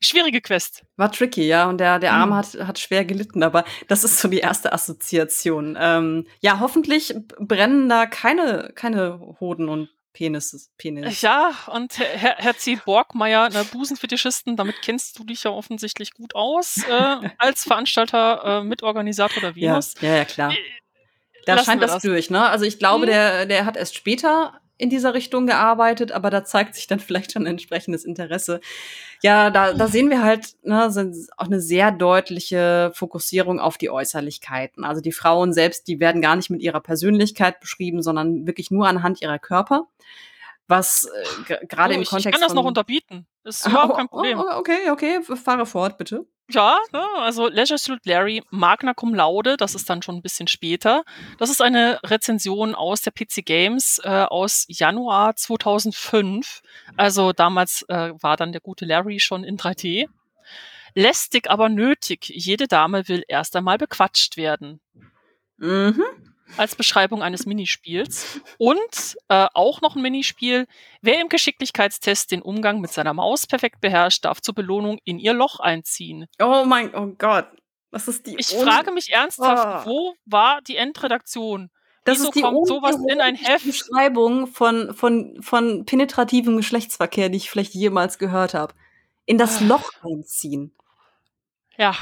[0.00, 0.84] schwierige Quest.
[0.96, 1.68] War tricky, ja.
[1.68, 2.34] Und der, der Arm Mhm.
[2.34, 5.76] hat, hat schwer gelitten, aber das ist so die erste Assoziation.
[5.80, 10.70] Ähm, ja, hoffentlich brennen da keine, keine Hoden und Penises.
[10.76, 11.20] Penis.
[11.22, 12.78] Ja, und Herr, C.
[12.84, 18.64] Borgmeier, ne, Busenfetischisten, damit kennst du dich ja offensichtlich gut aus, äh, als Veranstalter, äh,
[18.64, 19.94] Mitorganisator der Ja, Venus.
[20.00, 20.52] ja, ja, klar.
[20.52, 20.56] Äh,
[21.46, 22.02] Da lassen scheint das, das.
[22.02, 22.44] durch, ne?
[22.48, 23.10] Also ich glaube, Mhm.
[23.10, 27.32] der, der hat erst später in dieser Richtung gearbeitet, aber da zeigt sich dann vielleicht
[27.32, 28.60] schon ein entsprechendes Interesse.
[29.22, 30.90] Ja, da, da sehen wir halt ne,
[31.36, 34.84] auch eine sehr deutliche Fokussierung auf die Äußerlichkeiten.
[34.84, 38.88] Also die Frauen selbst, die werden gar nicht mit ihrer Persönlichkeit beschrieben, sondern wirklich nur
[38.88, 39.86] anhand ihrer Körper.
[40.68, 41.08] Was
[41.48, 43.26] äh, gerade Oh, im Kontext ich kann das noch unterbieten.
[43.44, 44.38] Ist Ah, überhaupt oh, kein Problem.
[44.38, 46.26] oh, okay, okay, fahre fort, bitte.
[46.50, 50.48] Ja, ne, also Leisure Suit Larry, Magna Cum Laude, das ist dann schon ein bisschen
[50.48, 51.04] später.
[51.38, 56.62] Das ist eine Rezension aus der PC Games äh, aus Januar 2005.
[56.96, 60.08] Also damals äh, war dann der gute Larry schon in 3D.
[60.94, 62.28] Lästig, aber nötig.
[62.28, 64.80] Jede Dame will erst einmal bequatscht werden.
[65.56, 66.04] Mhm.
[66.56, 68.40] Als Beschreibung eines Minispiels.
[68.58, 70.66] Und äh, auch noch ein Minispiel.
[71.00, 75.32] Wer im Geschicklichkeitstest den Umgang mit seiner Maus perfekt beherrscht, darf zur Belohnung in ihr
[75.32, 76.26] Loch einziehen.
[76.40, 77.46] Oh mein, oh Gott.
[77.90, 79.90] Das ist die Ich un- frage mich ernsthaft, Oh.
[79.90, 81.70] wo war die Endredaktion?
[82.04, 83.64] Das Wieso ist die kommt sowas in ein Heft?
[83.64, 88.74] Beschreibung von, von, von penetrativem Geschlechtsverkehr, die ich vielleicht jemals gehört habe.
[89.24, 89.64] In das ah.
[89.66, 90.74] Loch einziehen.
[91.78, 91.94] Ja.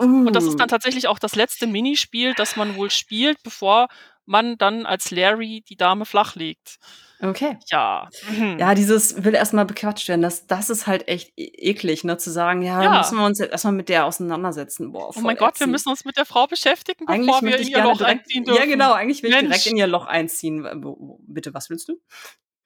[0.00, 0.26] Uh.
[0.26, 0.70] Und das ist dann uh.
[0.70, 3.88] tatsächlich auch das letzte Minispiel, das man wohl spielt, bevor
[4.26, 6.78] man dann als Larry die Dame flachlegt.
[7.20, 7.58] Okay.
[7.70, 8.08] Ja.
[8.28, 8.58] Mhm.
[8.58, 10.22] Ja, dieses will erstmal bequatscht werden.
[10.22, 12.18] Das, das ist halt echt e eklig, ne?
[12.18, 12.98] Zu sagen, ja, ja.
[12.98, 14.92] müssen wir uns jetzt erstmal mit der auseinandersetzen.
[14.92, 15.68] Boah, oh mein Gott, ätzend.
[15.68, 18.44] wir müssen uns mit der Frau beschäftigen, bevor eigentlich wir in ihr Loch direkt, einziehen
[18.44, 18.60] dürfen.
[18.60, 19.42] Ja, genau, eigentlich will Mensch.
[19.42, 21.18] ich direkt in ihr Loch einziehen.
[21.26, 22.00] Bitte, was willst du?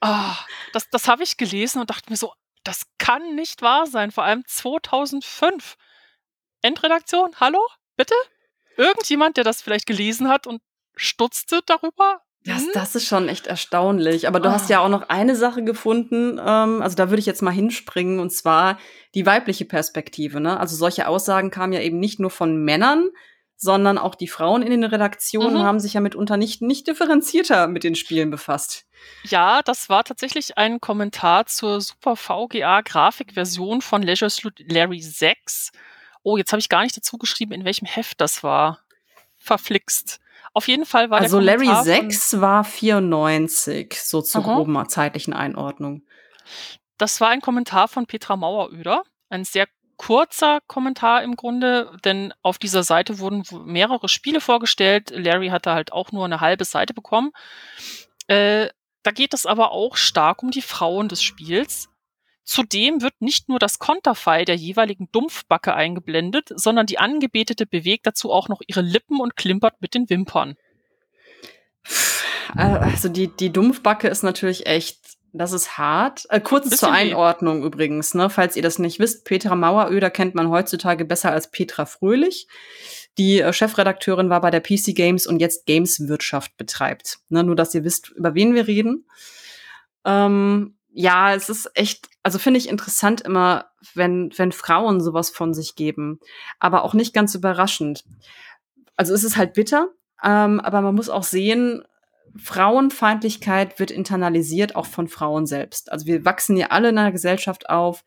[0.00, 0.34] Oh,
[0.72, 2.32] das das habe ich gelesen und dachte mir so,
[2.64, 4.10] das kann nicht wahr sein.
[4.10, 5.76] Vor allem 2005.
[6.68, 7.60] Endredaktion, hallo?
[7.96, 8.14] Bitte?
[8.76, 10.60] Irgendjemand, der das vielleicht gelesen hat und
[10.96, 12.20] stutzte darüber?
[12.44, 12.70] Das, mhm.
[12.74, 14.28] das ist schon echt erstaunlich.
[14.28, 14.52] Aber du oh.
[14.52, 18.20] hast ja auch noch eine Sache gefunden, ähm, also da würde ich jetzt mal hinspringen,
[18.20, 18.78] und zwar
[19.14, 20.40] die weibliche Perspektive.
[20.40, 20.60] Ne?
[20.60, 23.08] Also solche Aussagen kamen ja eben nicht nur von Männern,
[23.56, 25.62] sondern auch die Frauen in den Redaktionen mhm.
[25.62, 28.86] haben sich ja mitunter nicht, nicht differenzierter mit den Spielen befasst.
[29.24, 35.72] Ja, das war tatsächlich ein Kommentar zur Super VGA Grafikversion von Leisure Suit Larry 6.
[36.28, 38.80] Oh, jetzt habe ich gar nicht dazu geschrieben, in welchem Heft das war.
[39.38, 40.20] Verflixt.
[40.52, 44.54] Auf jeden Fall war also der Also Larry 6 war 94, so zur Aha.
[44.54, 46.02] groben zeitlichen Einordnung.
[46.98, 52.58] Das war ein Kommentar von Petra Maueröder, ein sehr kurzer Kommentar im Grunde, denn auf
[52.58, 55.10] dieser Seite wurden mehrere Spiele vorgestellt.
[55.14, 57.32] Larry hatte halt auch nur eine halbe Seite bekommen.
[58.26, 58.68] Äh,
[59.02, 61.88] da geht es aber auch stark um die Frauen des Spiels.
[62.48, 68.32] Zudem wird nicht nur das Konterfei der jeweiligen Dumpfbacke eingeblendet, sondern die Angebetete bewegt dazu
[68.32, 70.56] auch noch ihre Lippen und klimpert mit den Wimpern.
[72.54, 76.24] Also die, die Dumpfbacke ist natürlich echt, das ist hart.
[76.30, 77.66] Äh, kurz zur Einordnung weh.
[77.66, 81.84] übrigens, ne, falls ihr das nicht wisst, Petra Maueröder kennt man heutzutage besser als Petra
[81.84, 82.48] Fröhlich.
[83.18, 87.18] Die äh, Chefredakteurin war bei der PC Games und jetzt Gameswirtschaft betreibt.
[87.28, 89.04] Ne, nur, dass ihr wisst, über wen wir reden.
[90.06, 95.54] Ähm, ja, es ist echt, also finde ich interessant immer, wenn, wenn Frauen sowas von
[95.54, 96.20] sich geben.
[96.58, 98.04] Aber auch nicht ganz überraschend.
[98.96, 99.88] Also es ist halt bitter,
[100.22, 101.84] ähm, aber man muss auch sehen,
[102.36, 105.90] Frauenfeindlichkeit wird internalisiert auch von Frauen selbst.
[105.90, 108.04] Also wir wachsen ja alle in einer Gesellschaft auf,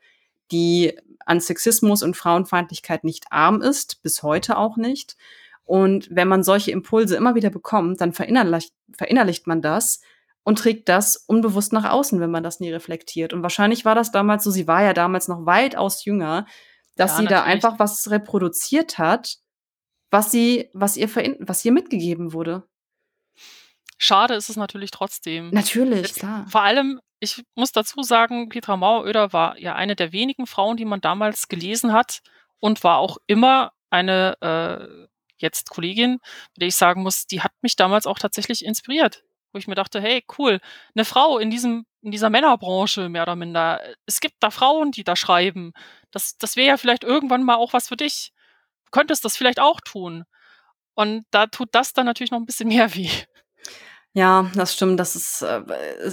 [0.52, 0.96] die
[1.26, 5.16] an Sexismus und Frauenfeindlichkeit nicht arm ist, bis heute auch nicht.
[5.64, 10.02] Und wenn man solche Impulse immer wieder bekommt, dann verinnerlicht, verinnerlicht man das
[10.44, 13.34] und trägt das unbewusst nach außen, wenn man das nie reflektiert.
[13.34, 16.46] Und wahrscheinlich war das damals so, sie war ja damals noch weitaus jünger,
[16.96, 17.44] dass ja, sie natürlich.
[17.44, 19.38] da einfach was reproduziert hat,
[20.10, 21.10] was sie, was ihr,
[21.40, 22.64] was ihr mitgegeben wurde.
[23.98, 25.52] Schade ist es natürlich trotzdem.
[25.52, 26.48] Natürlich, Jetzt, klar.
[26.50, 30.86] Vor allem, ich muss dazu sagen, Petra Maueröder war ja eine der wenigen Frauen, die
[30.86, 32.22] man damals gelesen hat
[32.60, 35.08] und war auch immer eine äh,
[35.38, 39.58] jetzt Kollegin, mit der ich sagen muss, die hat mich damals auch tatsächlich inspiriert wo
[39.58, 40.60] ich mir dachte, hey, cool,
[40.96, 43.82] eine Frau in diesem, in dieser Männerbranche mehr oder minder.
[44.06, 45.74] Es gibt da Frauen, die da schreiben.
[46.12, 48.34] Das, das wäre ja vielleicht irgendwann mal auch was für dich.
[48.86, 50.26] Du könntest das vielleicht auch tun.
[50.94, 53.10] Und da tut das dann natürlich noch ein bisschen mehr weh.
[54.14, 55.00] Ja, das stimmt.
[55.00, 55.62] Das ist, äh,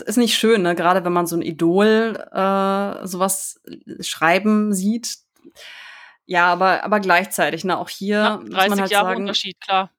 [0.06, 0.74] ist nicht schön, ne?
[0.74, 3.60] gerade wenn man so ein Idol äh, sowas
[4.00, 5.18] schreiben sieht.
[6.26, 9.58] Ja, aber, aber gleichzeitig, ne, auch hier ja, 30 muss man halt Jahre sagen, Unterschied,
[9.60, 9.90] klar.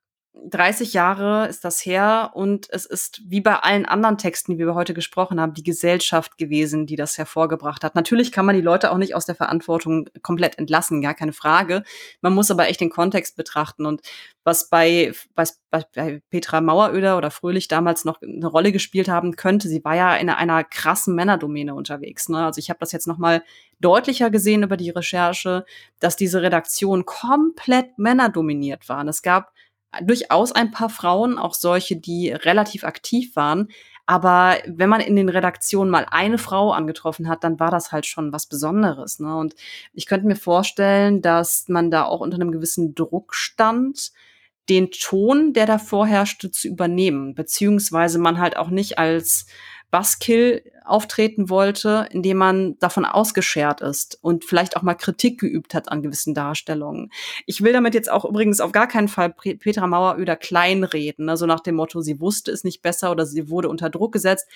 [0.47, 4.75] 30 Jahre ist das her und es ist wie bei allen anderen Texten, die wir
[4.75, 7.95] heute gesprochen haben, die Gesellschaft gewesen, die das hervorgebracht hat.
[7.95, 11.83] Natürlich kann man die Leute auch nicht aus der Verantwortung komplett entlassen, gar keine Frage.
[12.21, 14.01] Man muss aber echt den Kontext betrachten und
[14.43, 19.67] was bei, was bei Petra Maueröder oder Fröhlich damals noch eine Rolle gespielt haben könnte,
[19.67, 22.29] sie war ja in einer krassen Männerdomäne unterwegs.
[22.29, 22.45] Ne?
[22.45, 23.43] Also ich habe das jetzt noch mal
[23.79, 25.65] deutlicher gesehen über die Recherche,
[25.99, 29.07] dass diese Redaktion komplett männerdominiert waren.
[29.07, 29.51] Es gab
[30.01, 33.69] durchaus ein paar Frauen, auch solche, die relativ aktiv waren.
[34.05, 38.07] Aber wenn man in den Redaktionen mal eine Frau angetroffen hat, dann war das halt
[38.07, 39.19] schon was Besonderes.
[39.19, 39.37] Ne?
[39.37, 39.53] Und
[39.93, 44.11] ich könnte mir vorstellen, dass man da auch unter einem gewissen Druck stand,
[44.67, 49.47] den Ton, der da vorherrschte, zu übernehmen, beziehungsweise man halt auch nicht als
[49.91, 55.91] Buskill auftreten wollte, indem man davon ausgeschert ist und vielleicht auch mal Kritik geübt hat
[55.91, 57.11] an gewissen Darstellungen.
[57.45, 61.37] Ich will damit jetzt auch übrigens auf gar keinen Fall Petra Maueröder kleinreden, ne?
[61.37, 64.47] so nach dem Motto, sie wusste es nicht besser oder sie wurde unter Druck gesetzt.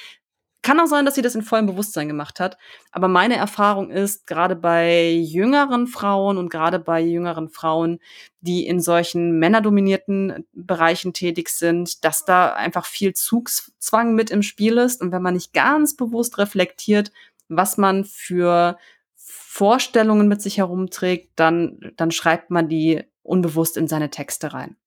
[0.64, 2.58] Kann auch sein, dass sie das in vollem Bewusstsein gemacht hat.
[2.92, 8.00] Aber meine Erfahrung ist, gerade bei jüngeren Frauen und gerade bei jüngeren Frauen,
[8.40, 14.78] die in solchen männerdominierten Bereichen tätig sind, dass da einfach viel Zugzwang mit im Spiel
[14.78, 15.02] ist.
[15.02, 17.12] Und wenn man nicht ganz bewusst reflektiert,
[17.50, 18.78] was man für
[19.16, 24.78] Vorstellungen mit sich herumträgt, dann, dann schreibt man die unbewusst in seine Texte rein.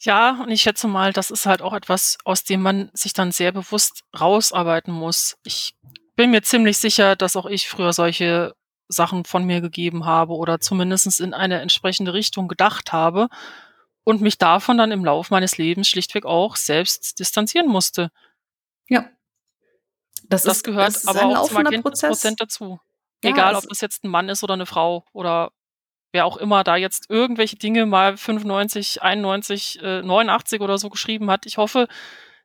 [0.00, 3.32] Ja, und ich schätze mal, das ist halt auch etwas, aus dem man sich dann
[3.32, 5.36] sehr bewusst rausarbeiten muss.
[5.44, 5.74] Ich
[6.16, 8.54] bin mir ziemlich sicher, dass auch ich früher solche
[8.88, 13.28] Sachen von mir gegeben habe oder zumindest in eine entsprechende Richtung gedacht habe
[14.04, 18.10] und mich davon dann im Laufe meines Lebens schlichtweg auch selbst distanzieren musste.
[18.88, 19.08] Ja.
[20.28, 22.78] Das, das ist, gehört das aber auch zum Prozent dazu.
[23.22, 25.50] Ja, Egal, ob das jetzt ein Mann ist oder eine Frau oder
[26.14, 31.28] wer auch immer da jetzt irgendwelche Dinge mal 95, 91, äh, 89 oder so geschrieben
[31.28, 31.44] hat.
[31.44, 31.88] Ich hoffe,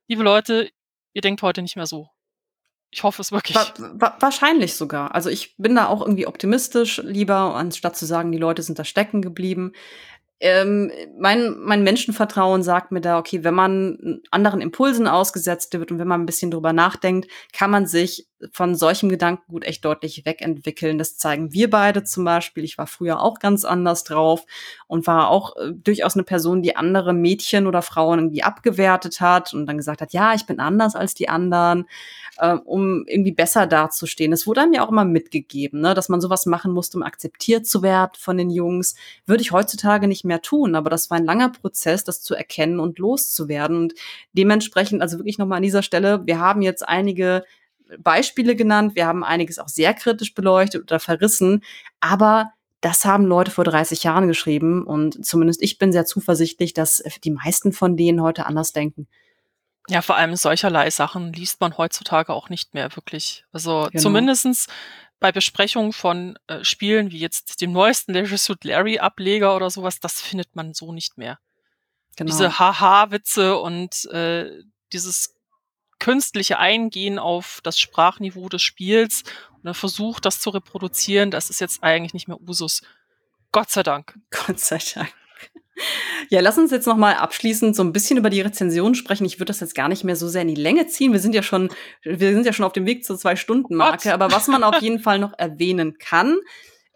[0.08, 0.72] liebe Leute,
[1.14, 2.10] ihr denkt heute nicht mehr so.
[2.90, 3.56] Ich hoffe es wirklich.
[3.56, 5.14] Wa wa wahrscheinlich sogar.
[5.14, 8.84] Also ich bin da auch irgendwie optimistisch, lieber, anstatt zu sagen, die Leute sind da
[8.84, 9.74] stecken geblieben
[10.40, 16.00] ähm, mein, mein Menschenvertrauen sagt mir da, okay, wenn man anderen Impulsen ausgesetzt wird und
[16.00, 20.98] wenn man ein bisschen drüber nachdenkt, kann man sich von solchem Gedankengut echt deutlich wegentwickeln.
[20.98, 22.64] Das zeigen wir beide zum Beispiel.
[22.64, 24.46] Ich war früher auch ganz anders drauf
[24.88, 29.54] und war auch äh, durchaus eine Person, die andere Mädchen oder Frauen irgendwie abgewertet hat
[29.54, 31.86] und dann gesagt hat, ja, ich bin anders als die anderen,
[32.38, 34.32] äh, um irgendwie besser dazustehen.
[34.32, 37.68] Es wurde einem ja auch immer mitgegeben, ne, dass man sowas machen musste, um akzeptiert
[37.68, 38.96] zu werden von den Jungs.
[39.26, 42.80] Würde ich heutzutage nicht mehr tun, aber das war ein langer Prozess, das zu erkennen
[42.80, 43.78] und loszuwerden.
[43.78, 43.94] Und
[44.34, 47.44] dementsprechend, also wirklich nochmal an dieser Stelle, wir haben jetzt einige
[47.98, 51.64] Beispiele genannt, wir haben einiges auch sehr kritisch beleuchtet oder verrissen,
[52.00, 52.52] aber
[52.82, 57.32] das haben Leute vor 30 Jahren geschrieben und zumindest ich bin sehr zuversichtlich, dass die
[57.32, 59.08] meisten von denen heute anders denken.
[59.90, 63.44] Ja, vor allem solcherlei Sachen liest man heutzutage auch nicht mehr wirklich.
[63.52, 64.04] Also genau.
[64.04, 64.68] zumindestens
[65.20, 70.00] bei Besprechungen von äh, Spielen wie jetzt dem neuesten Leisure Suit Larry Ableger oder sowas,
[70.00, 71.40] das findet man so nicht mehr.
[72.16, 72.32] Genau.
[72.32, 75.36] Diese Haha-Witze und äh, dieses
[76.00, 81.60] künstliche Eingehen auf das Sprachniveau des Spiels und dann versucht, das zu reproduzieren, das ist
[81.60, 82.82] jetzt eigentlich nicht mehr Usus.
[83.52, 84.18] Gott sei Dank.
[84.32, 85.14] Gott sei Dank.
[86.30, 89.26] Ja, lass uns jetzt noch mal abschließend so ein bisschen über die Rezension sprechen.
[89.26, 91.12] Ich würde das jetzt gar nicht mehr so sehr in die Länge ziehen.
[91.12, 91.70] Wir sind ja schon,
[92.04, 94.14] wir sind ja schon auf dem Weg zur Zwei-Stunden-Marke.
[94.14, 96.38] Aber was man auf jeden Fall noch erwähnen kann,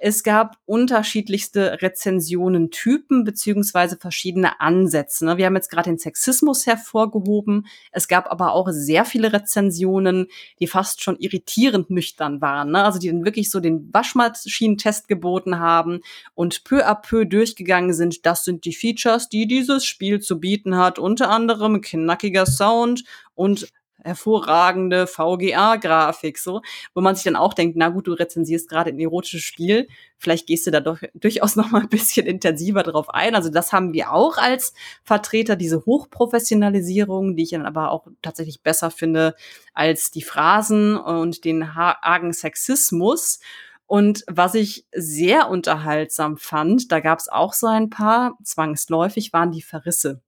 [0.05, 5.25] es gab unterschiedlichste Rezensionentypen beziehungsweise verschiedene Ansätze.
[5.25, 5.37] Ne?
[5.37, 7.67] Wir haben jetzt gerade den Sexismus hervorgehoben.
[7.93, 10.27] Es gab aber auch sehr viele Rezensionen,
[10.59, 12.71] die fast schon irritierend nüchtern waren.
[12.71, 12.83] Ne?
[12.83, 16.01] Also die dann wirklich so den Waschmaschinentest geboten haben
[16.35, 18.25] und peu à peu durchgegangen sind.
[18.25, 20.99] Das sind die Features, die dieses Spiel zu bieten hat.
[20.99, 23.05] Unter anderem knackiger Sound
[23.35, 23.69] und
[24.03, 26.61] hervorragende VGA-Grafik, so,
[26.93, 30.47] wo man sich dann auch denkt, na gut, du rezensierst gerade ein erotisches Spiel, vielleicht
[30.47, 33.35] gehst du da doch durchaus noch mal ein bisschen intensiver drauf ein.
[33.35, 34.73] Also das haben wir auch als
[35.03, 39.35] Vertreter, diese Hochprofessionalisierung, die ich dann aber auch tatsächlich besser finde
[39.73, 43.39] als die Phrasen und den argen Sexismus.
[43.85, 49.51] Und was ich sehr unterhaltsam fand, da gab es auch so ein paar, zwangsläufig waren
[49.51, 50.21] die Verrisse.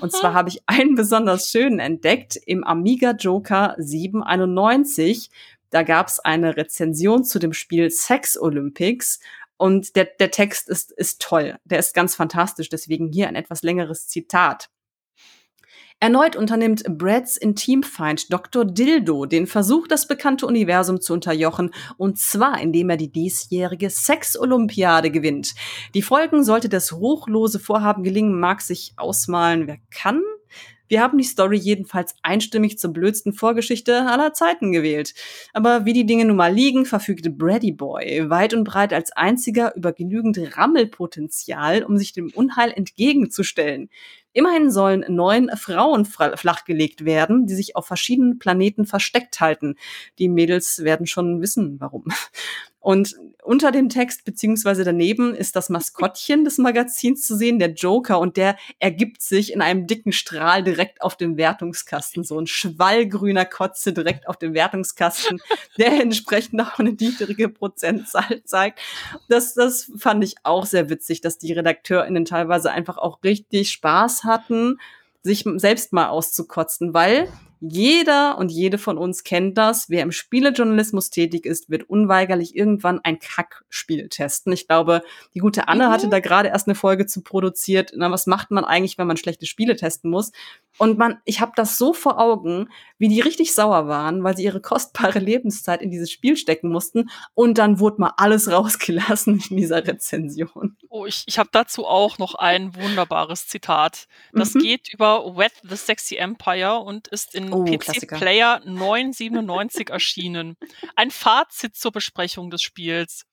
[0.00, 5.30] Und zwar habe ich einen besonders schönen entdeckt im Amiga Joker 791.
[5.70, 9.20] Da gab es eine Rezension zu dem Spiel Sex Olympics.
[9.56, 11.56] Und der, der Text ist, ist toll.
[11.64, 12.68] Der ist ganz fantastisch.
[12.68, 14.68] Deswegen hier ein etwas längeres Zitat.
[15.98, 18.66] Erneut unternimmt Brads Intimfeind Dr.
[18.66, 25.10] Dildo den Versuch, das bekannte Universum zu unterjochen, und zwar indem er die diesjährige Sex-Olympiade
[25.10, 25.54] gewinnt.
[25.94, 30.22] Die Folgen sollte das ruchlose Vorhaben gelingen, mag sich ausmalen, wer kann.
[30.88, 35.14] Wir haben die Story jedenfalls einstimmig zur blödsten Vorgeschichte aller Zeiten gewählt.
[35.52, 39.74] Aber wie die Dinge nun mal liegen, verfügte Brady Boy weit und breit als einziger
[39.76, 43.88] über genügend Rammelpotenzial, um sich dem Unheil entgegenzustellen.
[44.32, 49.76] Immerhin sollen neun Frauen flachgelegt werden, die sich auf verschiedenen Planeten versteckt halten.
[50.18, 52.04] Die Mädels werden schon wissen, warum.
[52.86, 58.20] Und unter dem Text beziehungsweise daneben ist das Maskottchen des Magazins zu sehen, der Joker,
[58.20, 62.22] und der ergibt sich in einem dicken Strahl direkt auf dem Wertungskasten.
[62.22, 65.40] So ein schwallgrüner Kotze direkt auf dem Wertungskasten,
[65.78, 68.78] der entsprechend auch eine niedrige Prozentzahl zeigt.
[69.28, 74.22] Das, das fand ich auch sehr witzig, dass die RedakteurInnen teilweise einfach auch richtig Spaß
[74.22, 74.78] hatten,
[75.24, 79.88] sich selbst mal auszukotzen, weil jeder und jede von uns kennt das.
[79.88, 84.52] Wer im Spielejournalismus tätig ist, wird unweigerlich irgendwann ein Kackspiel testen.
[84.52, 85.02] Ich glaube,
[85.34, 85.92] die gute Anne mhm.
[85.92, 87.92] hatte da gerade erst eine Folge zu produziert.
[87.94, 90.32] Na, was macht man eigentlich, wenn man schlechte Spiele testen muss?
[90.78, 94.44] Und man, ich habe das so vor Augen, wie die richtig sauer waren, weil sie
[94.44, 97.10] ihre kostbare Lebenszeit in dieses Spiel stecken mussten.
[97.34, 100.76] Und dann wurde mal alles rausgelassen in dieser Rezension.
[100.88, 104.06] Oh, ich, ich habe dazu auch noch ein wunderbares Zitat.
[104.32, 104.60] Das mhm.
[104.60, 108.16] geht über Wet the Sexy Empire und ist in oh, PC Klassiker.
[108.16, 110.56] Player 997 erschienen.
[110.94, 113.24] Ein Fazit zur Besprechung des Spiels.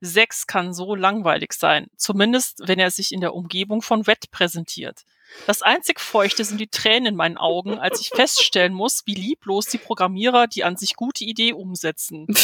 [0.00, 5.04] Sex kann so langweilig sein, zumindest wenn er sich in der Umgebung von Wet präsentiert.
[5.46, 9.66] Das einzig Feuchte sind die Tränen in meinen Augen, als ich feststellen muss, wie lieblos
[9.66, 12.26] die Programmierer die an sich gute Idee umsetzen.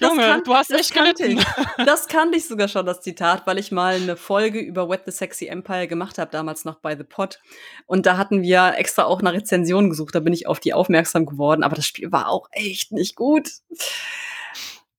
[0.00, 1.38] Junge, kann, du hast echt gelitten.
[1.38, 1.44] Ich.
[1.84, 5.12] Das kannte ich sogar schon, das Zitat, weil ich mal eine Folge über What the
[5.12, 7.40] Sexy Empire gemacht habe, damals noch bei The Pod.
[7.86, 11.24] Und da hatten wir extra auch eine Rezension gesucht, da bin ich auf die aufmerksam
[11.24, 13.48] geworden, aber das Spiel war auch echt nicht gut.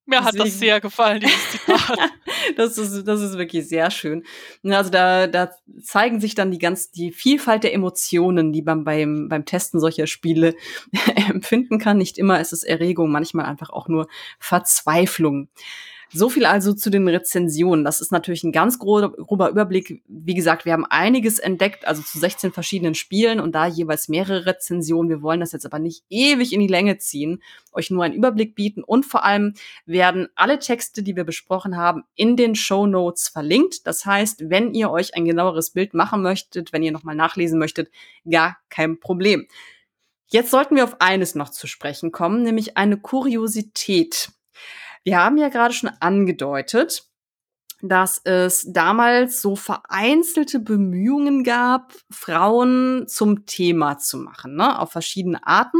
[0.06, 1.98] Mir hat das sehr gefallen, dieses Zitat.
[2.56, 4.24] das, ist, das ist wirklich sehr schön.
[4.64, 5.52] Also da, da
[5.82, 10.08] zeigen sich dann die ganz, die Vielfalt der Emotionen, die man beim, beim Testen solcher
[10.08, 10.56] Spiele
[11.30, 11.98] empfinden kann.
[11.98, 14.08] Nicht immer ist es Erregung, manchmal einfach auch nur
[14.40, 15.50] Verzweiflung.
[16.14, 17.86] So viel also zu den Rezensionen.
[17.86, 20.04] Das ist natürlich ein ganz grober Überblick.
[20.08, 24.46] Wie gesagt, wir haben einiges entdeckt, also zu 16 verschiedenen Spielen und da jeweils mehrere
[24.46, 25.10] Rezensionen.
[25.10, 28.56] Wir wollen das jetzt aber nicht ewig in die Länge ziehen, euch nur einen Überblick
[28.56, 29.54] bieten und vor allem
[29.86, 33.88] werden alle Texte, die wir besprochen haben, in den Show Notes verlinkt.
[33.88, 37.90] Das heißt, wenn ihr euch ein genaueres Bild machen möchtet, wenn ihr nochmal nachlesen möchtet,
[38.30, 39.48] gar kein Problem.
[40.28, 44.30] Jetzt sollten wir auf eines noch zu sprechen kommen, nämlich eine Kuriosität.
[45.04, 47.12] Wir haben ja gerade schon angedeutet,
[47.82, 54.80] dass es damals so vereinzelte Bemühungen gab, Frauen zum Thema zu machen, ne?
[54.80, 55.80] auf verschiedene Arten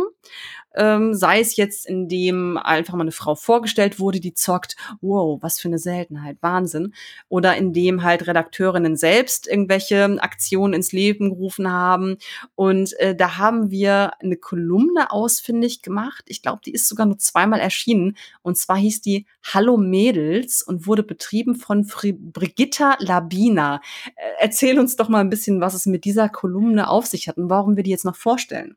[0.76, 5.60] ähm, sei es jetzt, indem einfach mal eine Frau vorgestellt wurde, die zockt, wow, was
[5.60, 6.94] für eine Seltenheit, Wahnsinn,
[7.30, 12.18] oder indem halt Redakteurinnen selbst irgendwelche Aktionen ins Leben gerufen haben.
[12.56, 16.24] Und äh, da haben wir eine Kolumne ausfindig gemacht.
[16.28, 18.18] Ich glaube, die ist sogar nur zweimal erschienen.
[18.42, 23.82] Und zwar hieß die Hallo Mädels und wurde betrieben von Fri Brigitta Labina.
[24.16, 27.38] Äh, erzähl uns doch mal ein bisschen, was es mit dieser Kolumne auf sich hat
[27.38, 28.76] und warum wir die jetzt noch vorstellen.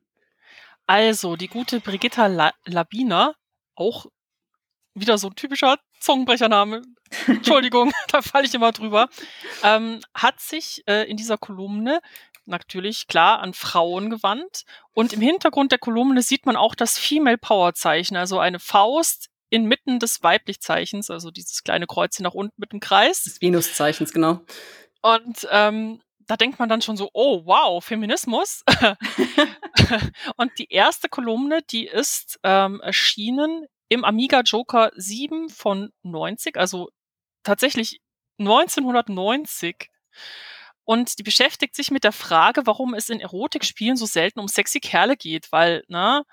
[0.87, 3.35] Also, die gute Brigitta La Labiner,
[3.75, 4.07] auch
[4.95, 6.83] wieder so ein typischer Zungenbrechername,
[7.27, 9.09] Entschuldigung, da falle ich immer drüber,
[9.63, 12.01] ähm, hat sich äh, in dieser Kolumne
[12.47, 14.65] natürlich klar an Frauen gewandt.
[14.93, 19.29] Und im Hintergrund der Kolumne sieht man auch das Female Power Zeichen, also eine Faust
[19.49, 23.23] inmitten des Weiblichzeichens, also dieses kleine Kreuzchen nach unten mit dem Kreis.
[23.23, 24.41] Des Venuszeichens, genau.
[25.01, 28.63] Und ähm, da denkt man dann schon so, oh wow, Feminismus.
[30.37, 36.89] und die erste Kolumne, die ist ähm, erschienen im Amiga Joker 7 von 90, also
[37.43, 38.01] tatsächlich
[38.39, 39.91] 1990.
[40.85, 44.81] Und die beschäftigt sich mit der Frage, warum es in Erotikspielen so selten um sexy
[44.81, 46.25] Kerle geht, weil, na,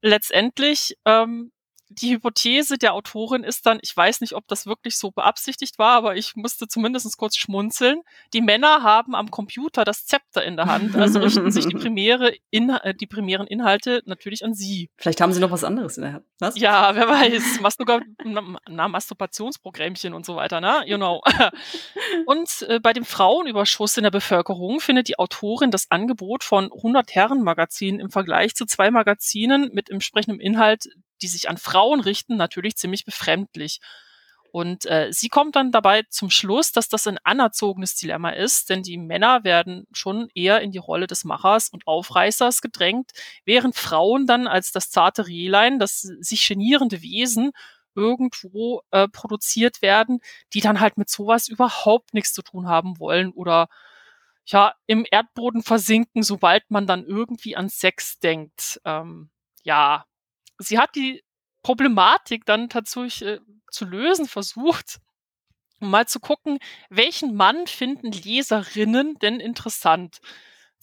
[0.00, 1.52] letztendlich ähm,
[2.00, 5.96] die Hypothese der Autorin ist dann, ich weiß nicht, ob das wirklich so beabsichtigt war,
[5.96, 8.02] aber ich musste zumindest kurz schmunzeln.
[8.32, 12.34] Die Männer haben am Computer das Zepter in der Hand, also richten sich die, primäre
[12.50, 14.90] in, äh, die primären Inhalte natürlich an sie.
[14.96, 16.24] Vielleicht haben sie noch was anderes in der Hand.
[16.40, 16.58] Was?
[16.58, 17.60] Ja, wer weiß.
[17.60, 20.82] Masturba na, Masturbationsprogrammchen und so weiter, ne?
[20.86, 21.22] You know.
[22.26, 27.14] und äh, bei dem Frauenüberschuss in der Bevölkerung findet die Autorin das Angebot von 100
[27.14, 30.88] Herrenmagazinen im Vergleich zu zwei Magazinen mit entsprechendem Inhalt
[31.22, 33.80] die sich an Frauen richten, natürlich ziemlich befremdlich.
[34.54, 38.84] Und äh, sie kommt dann dabei zum Schluss, dass das ein anerzogenes Dilemma ist, denn
[38.84, 43.10] die Männer werden schon eher in die Rolle des Machers und Aufreißers gedrängt,
[43.44, 47.50] während Frauen dann als das zarte Rehlein, das sich genierende Wesen
[47.96, 50.20] irgendwo äh, produziert werden,
[50.52, 53.66] die dann halt mit sowas überhaupt nichts zu tun haben wollen oder
[54.46, 58.80] ja, im Erdboden versinken, sobald man dann irgendwie an Sex denkt.
[58.84, 59.30] Ähm,
[59.64, 60.04] ja,
[60.58, 61.22] sie hat die
[61.62, 63.38] Problematik dann tatsächlich äh,
[63.70, 64.98] zu lösen versucht,
[65.80, 66.58] um mal zu gucken,
[66.90, 70.20] welchen Mann finden Leserinnen denn interessant.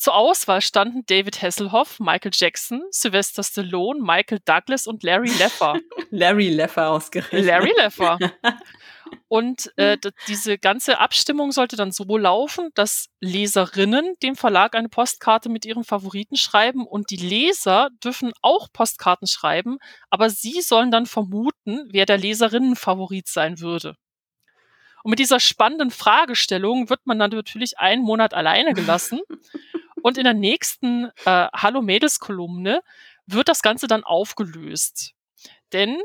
[0.01, 5.79] Zur Auswahl standen David Hasselhoff, Michael Jackson, Sylvester Stallone, Michael Douglas und Larry Leffer.
[6.09, 7.45] Larry Leffer ausgerechnet.
[7.45, 8.17] Larry Leffer.
[9.27, 10.11] Und äh, mhm.
[10.27, 15.83] diese ganze Abstimmung sollte dann so laufen, dass Leserinnen dem Verlag eine Postkarte mit ihren
[15.83, 19.77] Favoriten schreiben und die Leser dürfen auch Postkarten schreiben,
[20.09, 23.95] aber sie sollen dann vermuten, wer der Leserinnenfavorit sein würde.
[25.03, 29.21] Und mit dieser spannenden Fragestellung wird man dann natürlich einen Monat alleine gelassen.
[30.01, 32.81] und in der nächsten äh, Hallo Mädels Kolumne
[33.25, 35.13] wird das Ganze dann aufgelöst.
[35.73, 36.01] Denn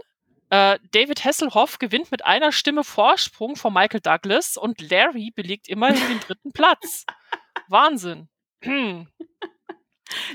[0.50, 6.08] äh, David Hasselhoff gewinnt mit einer Stimme Vorsprung vor Michael Douglas und Larry belegt immerhin
[6.08, 7.04] den dritten Platz.
[7.68, 8.28] Wahnsinn.
[8.62, 9.08] Hm.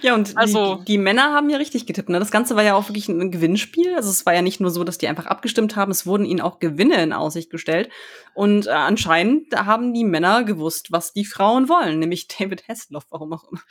[0.01, 2.09] Ja, und also, die, die, Männer haben ja richtig getippt.
[2.09, 2.19] Ne?
[2.19, 3.95] Das Ganze war ja auch wirklich ein Gewinnspiel.
[3.95, 6.41] Also es war ja nicht nur so, dass die einfach abgestimmt haben, es wurden ihnen
[6.41, 7.89] auch Gewinne in Aussicht gestellt.
[8.33, 13.31] Und äh, anscheinend haben die Männer gewusst, was die Frauen wollen, nämlich David Hasselhoff, warum
[13.31, 13.61] auch immer.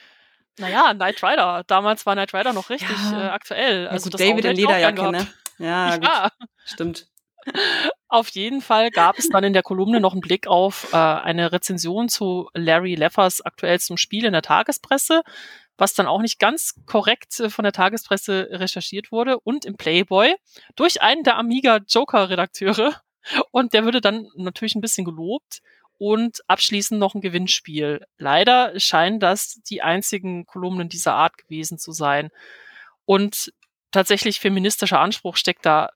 [0.58, 1.64] Naja, Knight Rider.
[1.66, 3.26] Damals war Knight Rider noch richtig ja.
[3.26, 3.88] äh, aktuell.
[3.88, 5.26] Also ja, gut, David in Lederjacke, ne?
[5.60, 6.30] Ja, ja.
[6.64, 7.06] Stimmt.
[8.08, 11.52] Auf jeden Fall gab es dann in der Kolumne noch einen Blick auf äh, eine
[11.52, 15.22] Rezension zu Larry Leffers aktuellstem Spiel in der Tagespresse,
[15.78, 20.34] was dann auch nicht ganz korrekt äh, von der Tagespresse recherchiert wurde und im Playboy
[20.76, 23.00] durch einen der Amiga Joker Redakteure
[23.52, 25.60] und der würde dann natürlich ein bisschen gelobt
[25.98, 28.04] und abschließend noch ein Gewinnspiel.
[28.18, 32.30] Leider scheinen das die einzigen Kolumnen dieser Art gewesen zu sein.
[33.04, 33.52] Und
[33.90, 35.90] tatsächlich feministischer Anspruch steckt da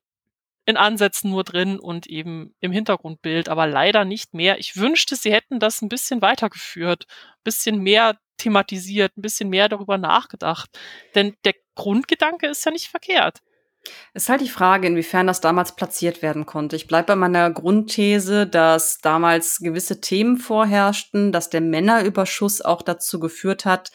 [0.67, 4.59] in Ansätzen nur drin und eben im Hintergrundbild, aber leider nicht mehr.
[4.59, 9.69] Ich wünschte, sie hätten das ein bisschen weitergeführt, ein bisschen mehr thematisiert, ein bisschen mehr
[9.69, 10.71] darüber nachgedacht.
[11.15, 13.41] Denn der Grundgedanke ist ja nicht verkehrt.
[14.15, 16.77] Es ist halt die Frage, inwiefern das damals platziert werden konnte.
[16.77, 23.21] Ich bleibe bei meiner Grundthese, dass damals gewisse Themen vorherrschten, dass der Männerüberschuss auch dazu
[23.21, 23.91] geführt hat,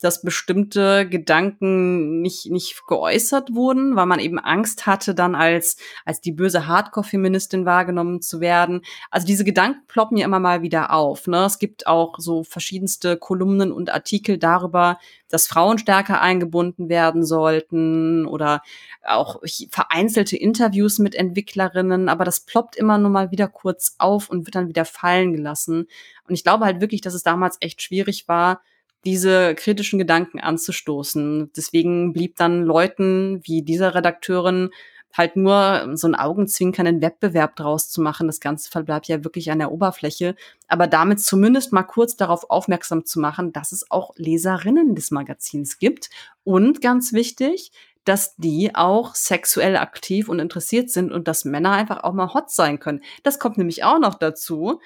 [0.00, 6.20] dass bestimmte Gedanken nicht, nicht geäußert wurden, weil man eben Angst hatte, dann als, als
[6.20, 8.82] die böse Hardcore-Feministin wahrgenommen zu werden.
[9.10, 11.26] Also diese Gedanken ploppen ja immer mal wieder auf.
[11.26, 11.44] Ne?
[11.44, 14.98] Es gibt auch so verschiedenste Kolumnen und Artikel darüber,
[15.28, 18.62] dass Frauen stärker eingebunden werden sollten oder
[19.04, 19.40] auch
[19.70, 24.54] vereinzelte Interviews mit Entwicklerinnen, aber das ploppt immer nur mal wieder kurz auf und wird
[24.54, 25.86] dann wieder fallen gelassen.
[26.28, 28.60] Und ich glaube halt wirklich, dass es damals echt schwierig war,
[29.04, 31.50] diese kritischen Gedanken anzustoßen.
[31.56, 34.70] Deswegen blieb dann Leuten wie dieser Redakteurin
[35.16, 38.26] halt nur so ein augenzwinkernden Wettbewerb draus zu machen.
[38.26, 40.34] Das Ganze verbleibt ja wirklich an der Oberfläche.
[40.66, 45.78] Aber damit zumindest mal kurz darauf aufmerksam zu machen, dass es auch Leserinnen des Magazins
[45.78, 46.10] gibt.
[46.42, 47.70] Und ganz wichtig,
[48.04, 52.50] dass die auch sexuell aktiv und interessiert sind und dass Männer einfach auch mal hot
[52.50, 53.02] sein können.
[53.22, 54.80] Das kommt nämlich auch noch dazu.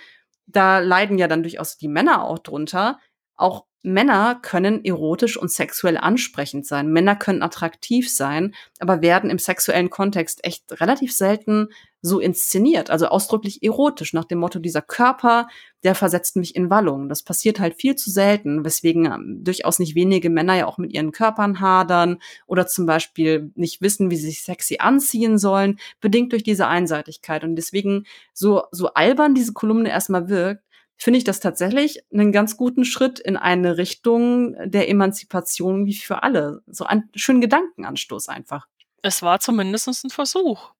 [0.47, 2.99] Da leiden ja dann durchaus die Männer auch drunter.
[3.39, 6.93] Auch Männer können erotisch und sexuell ansprechend sein.
[6.93, 11.69] Männer können attraktiv sein, aber werden im sexuellen Kontext echt relativ selten
[12.01, 15.49] so inszeniert, also ausdrücklich erotisch, nach dem Motto, dieser Körper,
[15.83, 17.09] der versetzt mich in Wallung.
[17.09, 20.93] Das passiert halt viel zu selten, weswegen ähm, durchaus nicht wenige Männer ja auch mit
[20.93, 26.33] ihren Körpern hadern oder zum Beispiel nicht wissen, wie sie sich sexy anziehen sollen, bedingt
[26.33, 27.43] durch diese Einseitigkeit.
[27.43, 30.63] Und deswegen, so, so albern diese Kolumne erstmal wirkt,
[30.99, 36.25] finde ich das tatsächlich einen ganz guten Schritt in eine Richtung der Emanzipation wie für
[36.25, 36.63] alle.
[36.67, 38.67] So einen schönen Gedankenanstoß einfach.
[39.01, 40.73] Es war zumindest ein Versuch.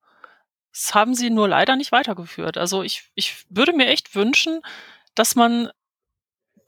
[0.73, 2.57] Das haben sie nur leider nicht weitergeführt.
[2.57, 4.59] Also ich, ich würde mir echt wünschen,
[5.15, 5.71] dass man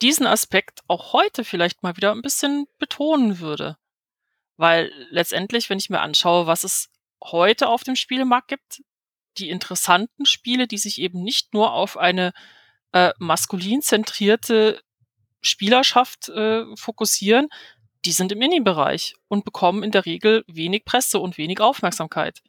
[0.02, 3.78] diesen Aspekt auch heute vielleicht mal wieder ein bisschen betonen würde.
[4.56, 6.90] Weil letztendlich, wenn ich mir anschaue, was es
[7.22, 8.82] heute auf dem Spielemarkt gibt,
[9.38, 12.34] die interessanten Spiele, die sich eben nicht nur auf eine
[12.94, 14.82] äh, maskulin zentrierte
[15.42, 17.48] Spielerschaft äh, fokussieren,
[18.06, 22.42] die sind im Indie-Bereich und bekommen in der Regel wenig Presse und wenig Aufmerksamkeit.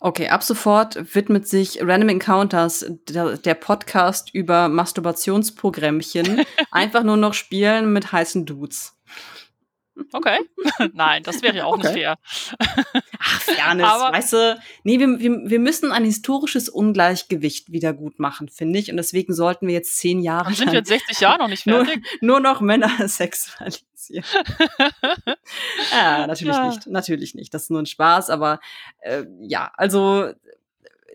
[0.00, 7.34] Okay, ab sofort widmet sich Random Encounters, der, der Podcast über Masturbationsprogrammchen, einfach nur noch
[7.34, 8.97] Spielen mit heißen Dudes.
[10.12, 10.38] Okay.
[10.94, 11.88] Nein, das wäre ja auch okay.
[11.88, 12.18] nicht fair.
[13.18, 18.18] Ach, Fairness, Aber weißt du, nee, wir, wir, wir müssen ein historisches Ungleichgewicht wieder gut
[18.18, 18.90] machen, finde ich.
[18.90, 20.44] Und deswegen sollten wir jetzt zehn Jahre.
[20.44, 22.04] Dann sind wir jetzt 60 Jahre noch nicht fertig.
[22.20, 23.84] Nur, nur noch Männer sexualisieren.
[25.92, 26.66] ja, natürlich ja.
[26.68, 26.86] nicht.
[26.86, 27.52] Natürlich nicht.
[27.52, 28.60] Das ist nur ein Spaß, aber
[29.00, 30.32] äh, ja, also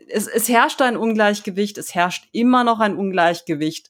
[0.10, 3.90] es, es herrscht ein Ungleichgewicht, es herrscht immer noch ein Ungleichgewicht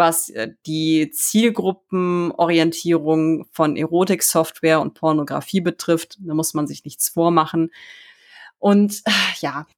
[0.00, 6.18] was äh, die Zielgruppenorientierung von Erotiksoftware und Pornografie betrifft.
[6.20, 7.70] Da muss man sich nichts vormachen.
[8.58, 9.68] Und äh, ja,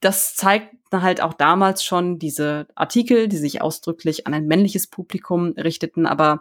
[0.00, 5.52] das zeigt halt auch damals schon diese Artikel, die sich ausdrücklich an ein männliches Publikum
[5.52, 6.06] richteten.
[6.06, 6.40] Aber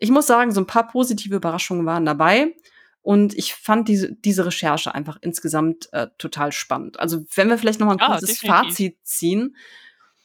[0.00, 2.56] ich muss sagen, so ein paar positive Überraschungen waren dabei.
[3.02, 6.98] Und ich fand diese, diese Recherche einfach insgesamt äh, total spannend.
[6.98, 9.54] Also wenn wir vielleicht noch mal ein kurzes ja, Fazit ziehen,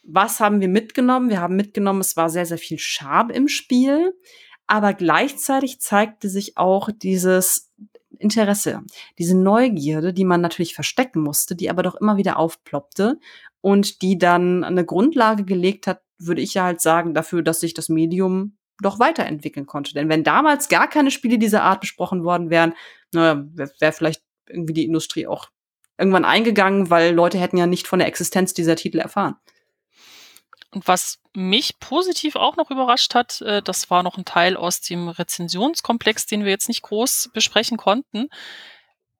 [0.03, 1.29] was haben wir mitgenommen?
[1.29, 4.13] Wir haben mitgenommen, es war sehr, sehr viel Scham im Spiel,
[4.67, 7.71] aber gleichzeitig zeigte sich auch dieses
[8.17, 8.81] Interesse,
[9.17, 13.19] diese Neugierde, die man natürlich verstecken musste, die aber doch immer wieder aufploppte
[13.61, 17.73] und die dann eine Grundlage gelegt hat, würde ich ja halt sagen, dafür, dass sich
[17.73, 19.93] das Medium doch weiterentwickeln konnte.
[19.93, 22.73] Denn wenn damals gar keine Spiele dieser Art besprochen worden wären,
[23.13, 25.49] naja, wäre wär vielleicht irgendwie die Industrie auch
[25.97, 29.35] irgendwann eingegangen, weil Leute hätten ja nicht von der Existenz dieser Titel erfahren.
[30.71, 34.81] Und was mich positiv auch noch überrascht hat, äh, das war noch ein Teil aus
[34.81, 38.29] dem Rezensionskomplex, den wir jetzt nicht groß besprechen konnten.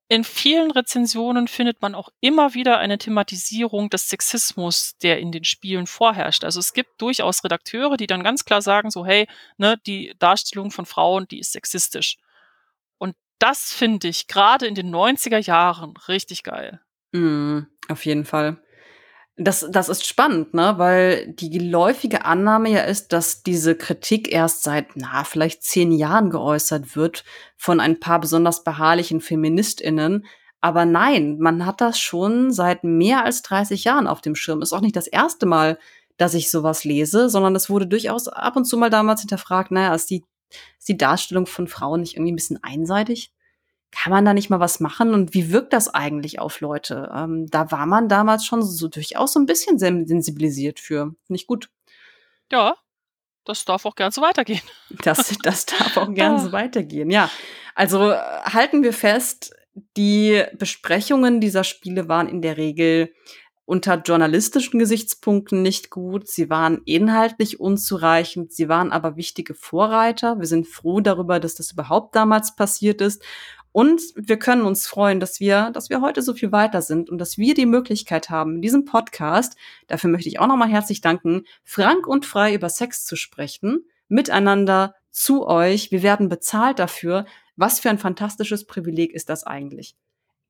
[0.08, 5.46] In vielen Rezensionen findet man auch immer wieder eine Thematisierung des Sexismus, der in den
[5.46, 6.44] Spielen vorherrscht.
[6.44, 10.72] Also es gibt durchaus Redakteure, die dann ganz klar sagen, so hey, ne, die Darstellung
[10.72, 12.18] von Frauen, die ist sexistisch.
[12.98, 16.82] Und das finde ich gerade in den 90er Jahren richtig geil.
[17.14, 18.62] Mm, auf jeden Fall.
[19.44, 20.76] Das, das ist spannend, ne?
[20.78, 26.30] Weil die geläufige Annahme ja ist, dass diese Kritik erst seit, na, vielleicht zehn Jahren
[26.30, 27.24] geäußert wird
[27.58, 30.26] von ein paar besonders beharrlichen FeministInnen.
[30.60, 34.62] Aber nein, man hat das schon seit mehr als 30 Jahren auf dem Schirm.
[34.62, 35.80] Ist auch nicht das erste Mal,
[36.18, 39.96] dass ich sowas lese, sondern es wurde durchaus ab und zu mal damals hinterfragt, naja,
[39.96, 40.24] ist die,
[40.78, 43.34] ist die Darstellung von Frauen nicht irgendwie ein bisschen einseitig?
[43.92, 47.12] Kann man da nicht mal was machen und wie wirkt das eigentlich auf Leute?
[47.14, 51.14] Ähm, da war man damals schon so durchaus so ein bisschen sensibilisiert für.
[51.26, 51.70] Finde ich gut.
[52.52, 52.76] Ja,
[53.46, 54.62] das darf auch gern so weitergehen.
[55.04, 57.30] Das, das darf auch gern so weitergehen, ja.
[57.76, 59.54] Also äh, halten wir fest,
[59.98, 63.14] die Besprechungen dieser Spiele waren in der Regel
[63.66, 66.28] unter journalistischen Gesichtspunkten nicht gut.
[66.28, 68.52] Sie waren inhaltlich unzureichend.
[68.52, 70.40] Sie waren aber wichtige Vorreiter.
[70.40, 73.24] Wir sind froh darüber, dass das überhaupt damals passiert ist.
[73.72, 77.18] Und wir können uns freuen, dass wir, dass wir heute so viel weiter sind und
[77.18, 79.56] dass wir die Möglichkeit haben, in diesem Podcast,
[79.88, 84.96] dafür möchte ich auch nochmal herzlich danken, frank und frei über Sex zu sprechen, miteinander
[85.10, 85.92] zu euch.
[85.92, 87.26] Wir werden bezahlt dafür.
[87.56, 89.96] Was für ein fantastisches Privileg ist das eigentlich?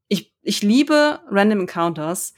[0.08, 2.34] Ich, ich liebe Random Encounters.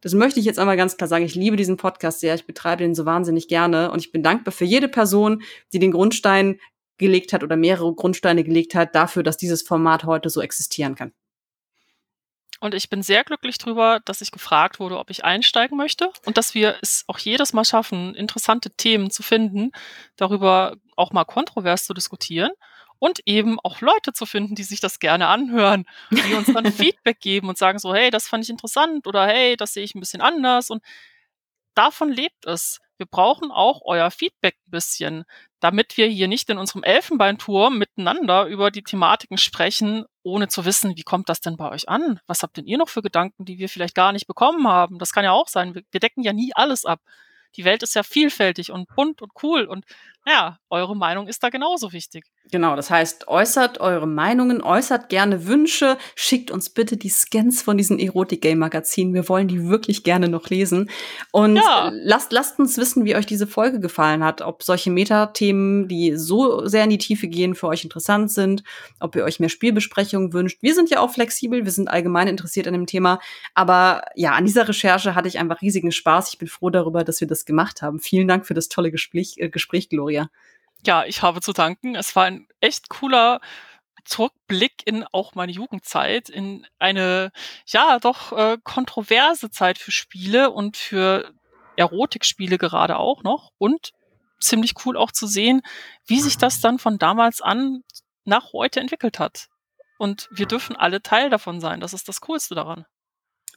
[0.00, 1.24] Das möchte ich jetzt einmal ganz klar sagen.
[1.24, 2.34] Ich liebe diesen Podcast sehr.
[2.34, 5.42] Ich betreibe den so wahnsinnig gerne und ich bin dankbar für jede Person,
[5.72, 6.58] die den Grundstein
[6.98, 11.12] gelegt hat oder mehrere Grundsteine gelegt hat dafür, dass dieses Format heute so existieren kann.
[12.60, 16.36] Und ich bin sehr glücklich darüber, dass ich gefragt wurde, ob ich einsteigen möchte und
[16.36, 19.70] dass wir es auch jedes Mal schaffen, interessante Themen zu finden,
[20.16, 22.50] darüber auch mal kontrovers zu diskutieren
[22.98, 27.20] und eben auch Leute zu finden, die sich das gerne anhören, die uns dann Feedback
[27.20, 30.00] geben und sagen so, hey, das fand ich interessant oder hey, das sehe ich ein
[30.00, 30.82] bisschen anders und
[31.74, 32.80] davon lebt es.
[32.98, 35.24] Wir brauchen auch euer Feedback ein bisschen,
[35.60, 40.96] damit wir hier nicht in unserem Elfenbeinturm miteinander über die Thematiken sprechen, ohne zu wissen,
[40.96, 42.20] wie kommt das denn bei euch an?
[42.26, 44.98] Was habt denn ihr noch für Gedanken, die wir vielleicht gar nicht bekommen haben?
[44.98, 45.74] Das kann ja auch sein.
[45.74, 47.00] Wir decken ja nie alles ab.
[47.56, 49.84] Die Welt ist ja vielfältig und bunt und cool und
[50.28, 52.24] ja, eure Meinung ist da genauso wichtig.
[52.50, 57.76] Genau, das heißt, äußert eure Meinungen, äußert gerne Wünsche, schickt uns bitte die Scans von
[57.76, 59.12] diesen Erotik-Game-Magazinen.
[59.12, 60.90] Wir wollen die wirklich gerne noch lesen.
[61.30, 61.90] Und ja.
[61.92, 64.40] lasst, lasst uns wissen, wie euch diese Folge gefallen hat.
[64.40, 68.62] Ob solche Metathemen, die so sehr in die Tiefe gehen, für euch interessant sind,
[68.98, 70.62] ob ihr euch mehr Spielbesprechungen wünscht.
[70.62, 73.20] Wir sind ja auch flexibel, wir sind allgemein interessiert an dem Thema.
[73.54, 76.30] Aber ja, an dieser Recherche hatte ich einfach riesigen Spaß.
[76.32, 77.98] Ich bin froh darüber, dass wir das gemacht haben.
[77.98, 80.30] Vielen Dank für das tolle Gespräch, äh, Gespräch Gloria.
[80.86, 81.96] Ja, ich habe zu danken.
[81.96, 83.40] Es war ein echt cooler
[84.04, 87.32] Zurückblick in auch meine Jugendzeit, in eine,
[87.66, 91.34] ja, doch äh, kontroverse Zeit für Spiele und für
[91.76, 93.50] Erotikspiele gerade auch noch.
[93.58, 93.92] Und
[94.40, 95.62] ziemlich cool auch zu sehen,
[96.06, 97.82] wie sich das dann von damals an
[98.24, 99.48] nach heute entwickelt hat.
[99.98, 101.80] Und wir dürfen alle Teil davon sein.
[101.80, 102.86] Das ist das Coolste daran.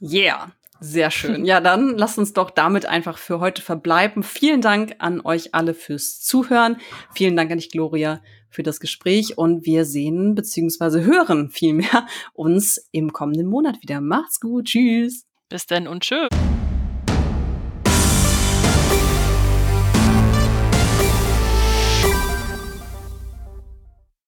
[0.02, 0.52] Yeah.
[0.84, 1.46] Sehr schön.
[1.46, 4.24] Ja, dann lasst uns doch damit einfach für heute verbleiben.
[4.24, 6.78] Vielen Dank an euch alle fürs Zuhören.
[7.14, 11.02] Vielen Dank an dich, Gloria, für das Gespräch und wir sehen bzw.
[11.04, 14.02] hören vielmehr uns im kommenden Monat wieder.
[14.02, 14.66] Macht's gut.
[14.66, 15.28] Tschüss.
[15.50, 16.30] Bis denn und tschüss.